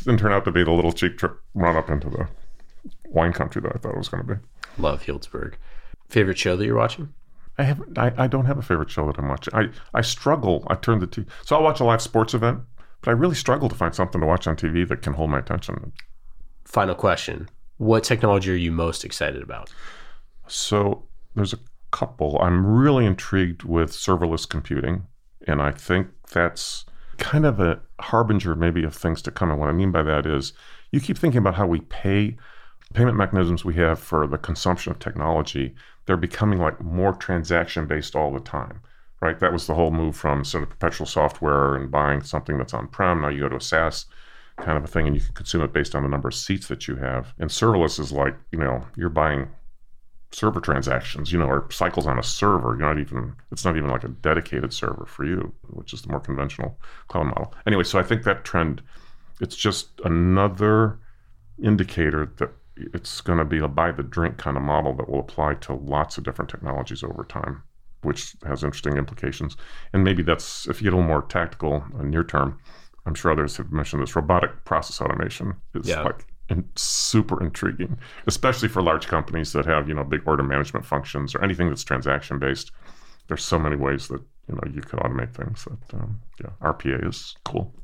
didn't 0.04 0.18
turn 0.18 0.32
out 0.32 0.44
to 0.44 0.52
be 0.52 0.62
the 0.62 0.70
little 0.70 0.92
cheap 0.92 1.18
trip 1.18 1.40
run 1.54 1.76
up 1.76 1.88
into 1.88 2.10
the 2.10 2.28
wine 3.06 3.32
country 3.32 3.62
that 3.62 3.72
I 3.74 3.78
thought 3.78 3.92
it 3.92 3.98
was 3.98 4.08
going 4.08 4.26
to 4.26 4.34
be. 4.34 4.40
Love 4.78 5.04
Healdsburg. 5.04 5.54
Favorite 6.08 6.38
show 6.38 6.56
that 6.56 6.64
you're 6.64 6.76
watching? 6.76 7.12
I 7.58 7.62
have 7.62 7.82
I, 7.96 8.12
I 8.18 8.26
don't 8.26 8.44
have 8.44 8.58
a 8.58 8.62
favorite 8.62 8.90
show 8.90 9.06
that 9.06 9.18
I'm 9.18 9.28
watching. 9.28 9.54
I, 9.54 9.70
I 9.94 10.02
struggle. 10.02 10.64
I 10.68 10.74
turn 10.74 10.98
the 10.98 11.06
TV. 11.06 11.26
So 11.44 11.56
I'll 11.56 11.62
watch 11.62 11.80
a 11.80 11.84
live 11.84 12.02
sports 12.02 12.34
event 12.34 12.60
but 13.06 13.12
I 13.12 13.14
really 13.14 13.36
struggle 13.36 13.68
to 13.68 13.74
find 13.76 13.94
something 13.94 14.20
to 14.20 14.26
watch 14.26 14.48
on 14.48 14.56
TV 14.56 14.86
that 14.88 15.00
can 15.00 15.12
hold 15.12 15.30
my 15.30 15.38
attention. 15.38 15.92
Final 16.64 16.96
question 16.96 17.48
What 17.76 18.02
technology 18.02 18.50
are 18.50 18.56
you 18.56 18.72
most 18.72 19.04
excited 19.04 19.42
about? 19.42 19.72
So 20.48 21.04
there's 21.36 21.52
a 21.52 21.60
couple. 21.92 22.36
I'm 22.42 22.66
really 22.66 23.06
intrigued 23.06 23.62
with 23.62 23.92
serverless 23.92 24.48
computing, 24.48 25.06
and 25.46 25.62
I 25.62 25.70
think 25.70 26.08
that's 26.32 26.84
kind 27.18 27.46
of 27.46 27.60
a 27.60 27.80
harbinger 28.00 28.56
maybe 28.56 28.82
of 28.82 28.92
things 28.92 29.22
to 29.22 29.30
come. 29.30 29.52
And 29.52 29.60
what 29.60 29.68
I 29.68 29.72
mean 29.72 29.92
by 29.92 30.02
that 30.02 30.26
is 30.26 30.52
you 30.90 30.98
keep 30.98 31.16
thinking 31.16 31.38
about 31.38 31.54
how 31.54 31.66
we 31.66 31.82
pay 31.82 32.36
payment 32.92 33.16
mechanisms 33.16 33.64
we 33.64 33.74
have 33.74 34.00
for 34.00 34.26
the 34.26 34.36
consumption 34.36 34.90
of 34.90 34.98
technology, 34.98 35.76
they're 36.06 36.16
becoming 36.16 36.58
like 36.58 36.80
more 36.82 37.12
transaction 37.12 37.86
based 37.86 38.16
all 38.16 38.32
the 38.32 38.40
time 38.40 38.80
right? 39.20 39.38
That 39.40 39.52
was 39.52 39.66
the 39.66 39.74
whole 39.74 39.90
move 39.90 40.16
from 40.16 40.44
sort 40.44 40.62
of 40.62 40.70
perpetual 40.70 41.06
software 41.06 41.74
and 41.74 41.90
buying 41.90 42.22
something 42.22 42.58
that's 42.58 42.74
on 42.74 42.88
prem. 42.88 43.22
Now 43.22 43.28
you 43.28 43.40
go 43.40 43.48
to 43.48 43.56
a 43.56 43.60
SaaS 43.60 44.06
kind 44.58 44.78
of 44.78 44.84
a 44.84 44.88
thing 44.88 45.06
and 45.06 45.14
you 45.14 45.22
can 45.22 45.34
consume 45.34 45.62
it 45.62 45.72
based 45.72 45.94
on 45.94 46.02
the 46.02 46.08
number 46.08 46.28
of 46.28 46.34
seats 46.34 46.68
that 46.68 46.88
you 46.88 46.96
have. 46.96 47.32
And 47.38 47.50
serverless 47.50 47.98
is 48.00 48.12
like, 48.12 48.36
you 48.52 48.58
know, 48.58 48.84
you're 48.96 49.08
buying 49.08 49.48
server 50.32 50.60
transactions, 50.60 51.32
you 51.32 51.38
know, 51.38 51.46
or 51.46 51.70
cycles 51.70 52.06
on 52.06 52.18
a 52.18 52.22
server. 52.22 52.76
You're 52.76 52.94
not 52.94 52.98
even, 52.98 53.34
it's 53.52 53.64
not 53.64 53.76
even 53.76 53.90
like 53.90 54.04
a 54.04 54.08
dedicated 54.08 54.72
server 54.72 55.06
for 55.06 55.24
you, 55.24 55.52
which 55.68 55.92
is 55.92 56.02
the 56.02 56.08
more 56.08 56.20
conventional 56.20 56.78
cloud 57.08 57.26
model. 57.26 57.54
Anyway, 57.66 57.84
so 57.84 57.98
I 57.98 58.02
think 58.02 58.24
that 58.24 58.44
trend, 58.44 58.82
it's 59.40 59.56
just 59.56 60.00
another 60.04 60.98
indicator 61.62 62.32
that 62.36 62.50
it's 62.76 63.22
going 63.22 63.38
to 63.38 63.44
be 63.44 63.58
a 63.58 63.68
buy 63.68 63.92
the 63.92 64.02
drink 64.02 64.36
kind 64.36 64.56
of 64.56 64.62
model 64.62 64.94
that 64.94 65.08
will 65.08 65.20
apply 65.20 65.54
to 65.54 65.74
lots 65.74 66.18
of 66.18 66.24
different 66.24 66.50
technologies 66.50 67.02
over 67.02 67.24
time 67.24 67.62
which 68.06 68.36
has 68.46 68.64
interesting 68.64 68.96
implications. 68.96 69.56
And 69.92 70.04
maybe 70.04 70.22
that's, 70.22 70.66
if 70.68 70.80
you 70.80 70.84
get 70.84 70.94
a 70.94 70.96
little 70.96 71.08
more 71.08 71.22
tactical 71.22 71.84
uh, 71.98 72.02
near 72.02 72.24
term, 72.24 72.58
I'm 73.04 73.14
sure 73.14 73.30
others 73.32 73.56
have 73.56 73.72
mentioned 73.72 74.02
this 74.02 74.16
robotic 74.16 74.64
process 74.64 75.00
automation 75.00 75.54
is 75.74 75.88
yeah. 75.88 76.02
like 76.02 76.26
in, 76.48 76.68
super 76.76 77.42
intriguing, 77.42 77.98
especially 78.26 78.68
for 78.68 78.82
large 78.82 79.06
companies 79.08 79.52
that 79.52 79.66
have, 79.66 79.88
you 79.88 79.94
know, 79.94 80.04
big 80.04 80.22
order 80.26 80.42
management 80.42 80.86
functions 80.86 81.34
or 81.34 81.42
anything 81.42 81.68
that's 81.68 81.84
transaction 81.84 82.38
based. 82.38 82.70
There's 83.28 83.44
so 83.44 83.58
many 83.58 83.76
ways 83.76 84.08
that, 84.08 84.20
you 84.48 84.54
know, 84.54 84.62
you 84.72 84.80
could 84.80 85.00
automate 85.00 85.34
things 85.34 85.64
that, 85.64 85.98
um, 85.98 86.20
yeah, 86.40 86.50
RPA 86.62 87.06
is 87.08 87.36
cool. 87.44 87.74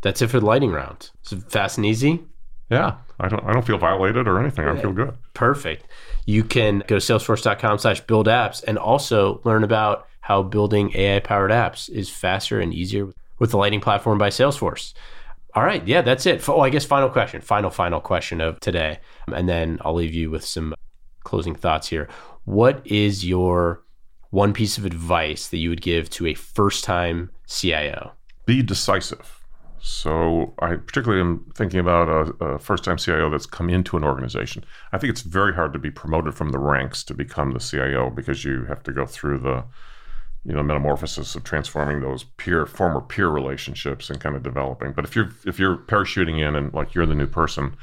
That's 0.00 0.22
it 0.22 0.28
for 0.28 0.40
the 0.40 0.46
lightning 0.46 0.72
round. 0.72 1.10
Is 1.24 1.32
it 1.32 1.50
fast 1.50 1.76
and 1.76 1.86
easy? 1.86 2.24
Yeah, 2.70 2.98
I 3.18 3.28
don't 3.28 3.44
I 3.44 3.52
don't 3.52 3.66
feel 3.66 3.78
violated 3.78 4.28
or 4.28 4.38
anything. 4.38 4.66
I 4.66 4.80
feel 4.80 4.92
good. 4.92 5.14
Perfect. 5.34 5.86
You 6.24 6.44
can 6.44 6.78
go 6.86 6.98
to 6.98 7.14
salesforce.com 7.14 7.78
slash 7.78 8.00
build 8.02 8.28
apps 8.28 8.62
and 8.62 8.78
also 8.78 9.40
learn 9.44 9.64
about 9.64 10.06
how 10.20 10.42
building 10.42 10.92
AI 10.94 11.18
powered 11.18 11.50
apps 11.50 11.90
is 11.90 12.08
faster 12.08 12.60
and 12.60 12.72
easier 12.72 13.08
with 13.40 13.50
the 13.50 13.56
Lightning 13.56 13.80
platform 13.80 14.18
by 14.18 14.28
Salesforce. 14.28 14.94
All 15.54 15.64
right. 15.64 15.86
Yeah, 15.88 16.02
that's 16.02 16.26
it. 16.26 16.48
Oh, 16.48 16.60
I 16.60 16.70
guess 16.70 16.84
final 16.84 17.08
question, 17.08 17.40
final, 17.40 17.70
final 17.70 18.00
question 18.00 18.40
of 18.40 18.60
today. 18.60 19.00
And 19.26 19.48
then 19.48 19.78
I'll 19.80 19.94
leave 19.94 20.14
you 20.14 20.30
with 20.30 20.44
some 20.44 20.74
closing 21.24 21.56
thoughts 21.56 21.88
here. 21.88 22.08
What 22.44 22.86
is 22.86 23.26
your 23.26 23.82
one 24.30 24.52
piece 24.52 24.78
of 24.78 24.84
advice 24.84 25.48
that 25.48 25.56
you 25.58 25.70
would 25.70 25.82
give 25.82 26.08
to 26.10 26.26
a 26.28 26.34
first 26.34 26.84
time 26.84 27.30
CIO? 27.48 28.12
Be 28.46 28.62
decisive 28.62 29.39
so 29.82 30.54
I 30.58 30.76
particularly 30.76 31.20
am 31.20 31.50
thinking 31.54 31.80
about 31.80 32.08
a, 32.08 32.44
a 32.44 32.58
first-time 32.58 32.98
CIO 32.98 33.30
that's 33.30 33.46
come 33.46 33.70
into 33.70 33.96
an 33.96 34.04
organization. 34.04 34.64
I 34.92 34.98
think 34.98 35.10
it's 35.10 35.22
very 35.22 35.54
hard 35.54 35.72
to 35.72 35.78
be 35.78 35.90
promoted 35.90 36.34
from 36.34 36.50
the 36.50 36.58
ranks 36.58 37.02
to 37.04 37.14
become 37.14 37.52
the 37.52 37.60
CIO 37.60 38.10
because 38.10 38.44
you 38.44 38.64
have 38.66 38.82
to 38.84 38.92
go 38.92 39.06
through 39.06 39.38
the 39.38 39.64
you 40.44 40.54
know 40.54 40.62
metamorphosis 40.62 41.34
of 41.34 41.44
transforming 41.44 42.00
those 42.00 42.24
peer 42.24 42.64
former 42.66 43.00
peer 43.00 43.28
relationships 43.28 44.10
and 44.10 44.20
kind 44.20 44.36
of 44.36 44.42
developing. 44.42 44.92
But 44.92 45.04
if 45.04 45.16
you're 45.16 45.30
if 45.46 45.58
you're 45.58 45.76
parachuting 45.76 46.46
in 46.46 46.54
and 46.56 46.72
like 46.72 46.94
you're 46.94 47.06
the 47.06 47.14
new 47.14 47.26
person, 47.26 47.76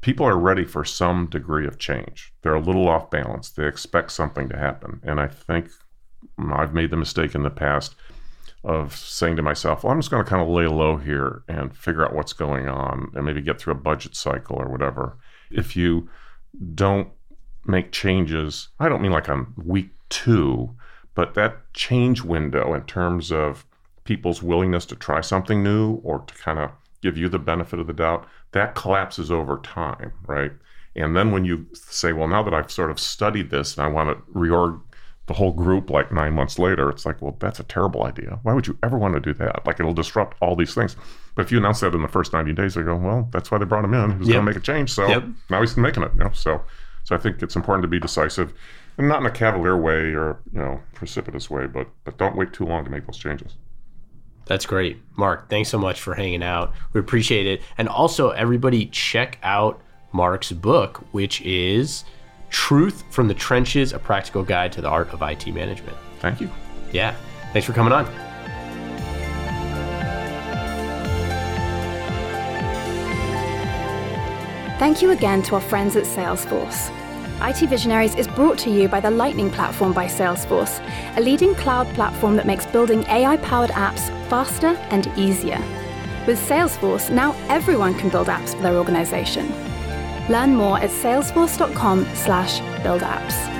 people 0.00 0.26
are 0.26 0.38
ready 0.38 0.64
for 0.64 0.84
some 0.84 1.26
degree 1.26 1.66
of 1.66 1.78
change. 1.78 2.32
They're 2.42 2.54
a 2.54 2.60
little 2.60 2.88
off 2.88 3.10
balance. 3.10 3.50
They 3.50 3.66
expect 3.66 4.12
something 4.12 4.48
to 4.48 4.56
happen, 4.56 5.00
and 5.02 5.20
I 5.20 5.28
think 5.28 5.68
I've 6.38 6.74
made 6.74 6.90
the 6.90 6.96
mistake 6.96 7.34
in 7.34 7.42
the 7.42 7.50
past 7.50 7.94
of 8.68 8.94
saying 8.94 9.34
to 9.34 9.42
myself, 9.42 9.82
well, 9.82 9.92
I'm 9.92 9.98
just 9.98 10.10
going 10.10 10.22
to 10.22 10.28
kind 10.28 10.42
of 10.42 10.48
lay 10.48 10.66
low 10.66 10.98
here 10.98 11.42
and 11.48 11.74
figure 11.74 12.04
out 12.04 12.14
what's 12.14 12.34
going 12.34 12.68
on 12.68 13.10
and 13.14 13.24
maybe 13.24 13.40
get 13.40 13.58
through 13.58 13.72
a 13.72 13.76
budget 13.76 14.14
cycle 14.14 14.56
or 14.56 14.68
whatever. 14.68 15.16
If 15.50 15.74
you 15.74 16.10
don't 16.74 17.08
make 17.64 17.90
changes, 17.90 18.68
I 18.78 18.90
don't 18.90 19.00
mean 19.00 19.10
like 19.10 19.30
on 19.30 19.54
week 19.56 19.88
two, 20.10 20.76
but 21.14 21.32
that 21.32 21.72
change 21.72 22.22
window 22.22 22.74
in 22.74 22.82
terms 22.82 23.32
of 23.32 23.64
people's 24.04 24.42
willingness 24.42 24.84
to 24.86 24.96
try 24.96 25.22
something 25.22 25.62
new 25.62 25.94
or 26.04 26.18
to 26.18 26.34
kind 26.34 26.58
of 26.58 26.70
give 27.00 27.16
you 27.16 27.30
the 27.30 27.38
benefit 27.38 27.78
of 27.78 27.86
the 27.86 27.94
doubt, 27.94 28.26
that 28.52 28.74
collapses 28.74 29.30
over 29.30 29.58
time, 29.58 30.12
right? 30.26 30.52
And 30.94 31.16
then 31.16 31.30
when 31.30 31.46
you 31.46 31.66
say, 31.72 32.12
well, 32.12 32.28
now 32.28 32.42
that 32.42 32.52
I've 32.52 32.70
sort 32.70 32.90
of 32.90 33.00
studied 33.00 33.48
this 33.48 33.76
and 33.78 33.86
I 33.86 33.88
want 33.88 34.10
to 34.10 34.32
reorg 34.32 34.80
the 35.28 35.34
whole 35.34 35.52
group 35.52 35.90
like 35.90 36.10
nine 36.10 36.32
months 36.32 36.58
later, 36.58 36.90
it's 36.90 37.06
like, 37.06 37.22
well, 37.22 37.36
that's 37.38 37.60
a 37.60 37.64
terrible 37.64 38.04
idea. 38.04 38.40
Why 38.42 38.54
would 38.54 38.66
you 38.66 38.76
ever 38.82 38.98
want 38.98 39.14
to 39.14 39.20
do 39.20 39.32
that? 39.34 39.64
Like 39.64 39.78
it'll 39.78 39.94
disrupt 39.94 40.36
all 40.40 40.56
these 40.56 40.74
things. 40.74 40.96
But 41.36 41.44
if 41.44 41.52
you 41.52 41.58
announce 41.58 41.80
that 41.80 41.94
in 41.94 42.02
the 42.02 42.08
first 42.08 42.32
90 42.32 42.52
days, 42.54 42.74
they 42.74 42.82
go, 42.82 42.96
well, 42.96 43.28
that's 43.30 43.50
why 43.50 43.58
they 43.58 43.64
brought 43.64 43.84
him 43.84 43.94
in. 43.94 44.10
He 44.12 44.18
was 44.18 44.28
yep. 44.28 44.34
going 44.34 44.46
to 44.46 44.50
make 44.50 44.56
a 44.56 44.64
change. 44.64 44.90
So 44.92 45.06
yep. 45.06 45.24
now 45.50 45.60
he's 45.60 45.76
making 45.76 46.02
it. 46.02 46.12
You 46.14 46.24
know? 46.24 46.30
So 46.32 46.62
so 47.04 47.14
I 47.14 47.18
think 47.18 47.42
it's 47.42 47.56
important 47.56 47.82
to 47.84 47.88
be 47.88 47.98
decisive 47.98 48.52
and 48.98 49.08
not 49.08 49.20
in 49.20 49.26
a 49.26 49.30
cavalier 49.30 49.76
way 49.76 50.12
or, 50.14 50.40
you 50.52 50.58
know, 50.58 50.80
precipitous 50.92 51.48
way, 51.48 51.66
but 51.66 51.88
but 52.04 52.18
don't 52.18 52.36
wait 52.36 52.52
too 52.52 52.66
long 52.66 52.84
to 52.84 52.90
make 52.90 53.06
those 53.06 53.16
changes. 53.16 53.56
That's 54.44 54.66
great. 54.66 54.98
Mark, 55.16 55.48
thanks 55.48 55.70
so 55.70 55.78
much 55.78 56.00
for 56.00 56.14
hanging 56.14 56.42
out. 56.42 56.72
We 56.92 57.00
appreciate 57.00 57.46
it. 57.46 57.62
And 57.78 57.88
also 57.88 58.30
everybody 58.30 58.86
check 58.86 59.38
out 59.42 59.80
Mark's 60.12 60.52
book, 60.52 61.04
which 61.12 61.40
is 61.42 62.04
Truth 62.50 63.04
from 63.10 63.28
the 63.28 63.34
Trenches 63.34 63.92
A 63.92 63.98
Practical 63.98 64.42
Guide 64.42 64.72
to 64.72 64.80
the 64.80 64.88
Art 64.88 65.12
of 65.12 65.22
IT 65.22 65.46
Management. 65.48 65.96
Thank 66.20 66.40
you. 66.40 66.50
Yeah. 66.92 67.14
Thanks 67.52 67.66
for 67.66 67.72
coming 67.72 67.92
on. 67.92 68.06
Thank 74.78 75.02
you 75.02 75.10
again 75.10 75.42
to 75.42 75.56
our 75.56 75.60
friends 75.60 75.96
at 75.96 76.04
Salesforce. 76.04 76.94
IT 77.40 77.68
Visionaries 77.68 78.14
is 78.14 78.28
brought 78.28 78.58
to 78.58 78.70
you 78.70 78.88
by 78.88 79.00
the 79.00 79.10
Lightning 79.10 79.50
Platform 79.50 79.92
by 79.92 80.06
Salesforce, 80.06 80.80
a 81.16 81.20
leading 81.20 81.54
cloud 81.56 81.86
platform 81.94 82.36
that 82.36 82.46
makes 82.46 82.66
building 82.66 83.04
AI 83.04 83.36
powered 83.38 83.70
apps 83.70 84.08
faster 84.28 84.76
and 84.90 85.06
easier. 85.16 85.58
With 86.26 86.38
Salesforce, 86.38 87.10
now 87.10 87.34
everyone 87.48 87.94
can 87.94 88.08
build 88.08 88.26
apps 88.28 88.54
for 88.54 88.62
their 88.62 88.76
organization. 88.76 89.67
Learn 90.28 90.54
more 90.54 90.78
at 90.78 90.90
salesforce.com/buildapps. 90.90 93.57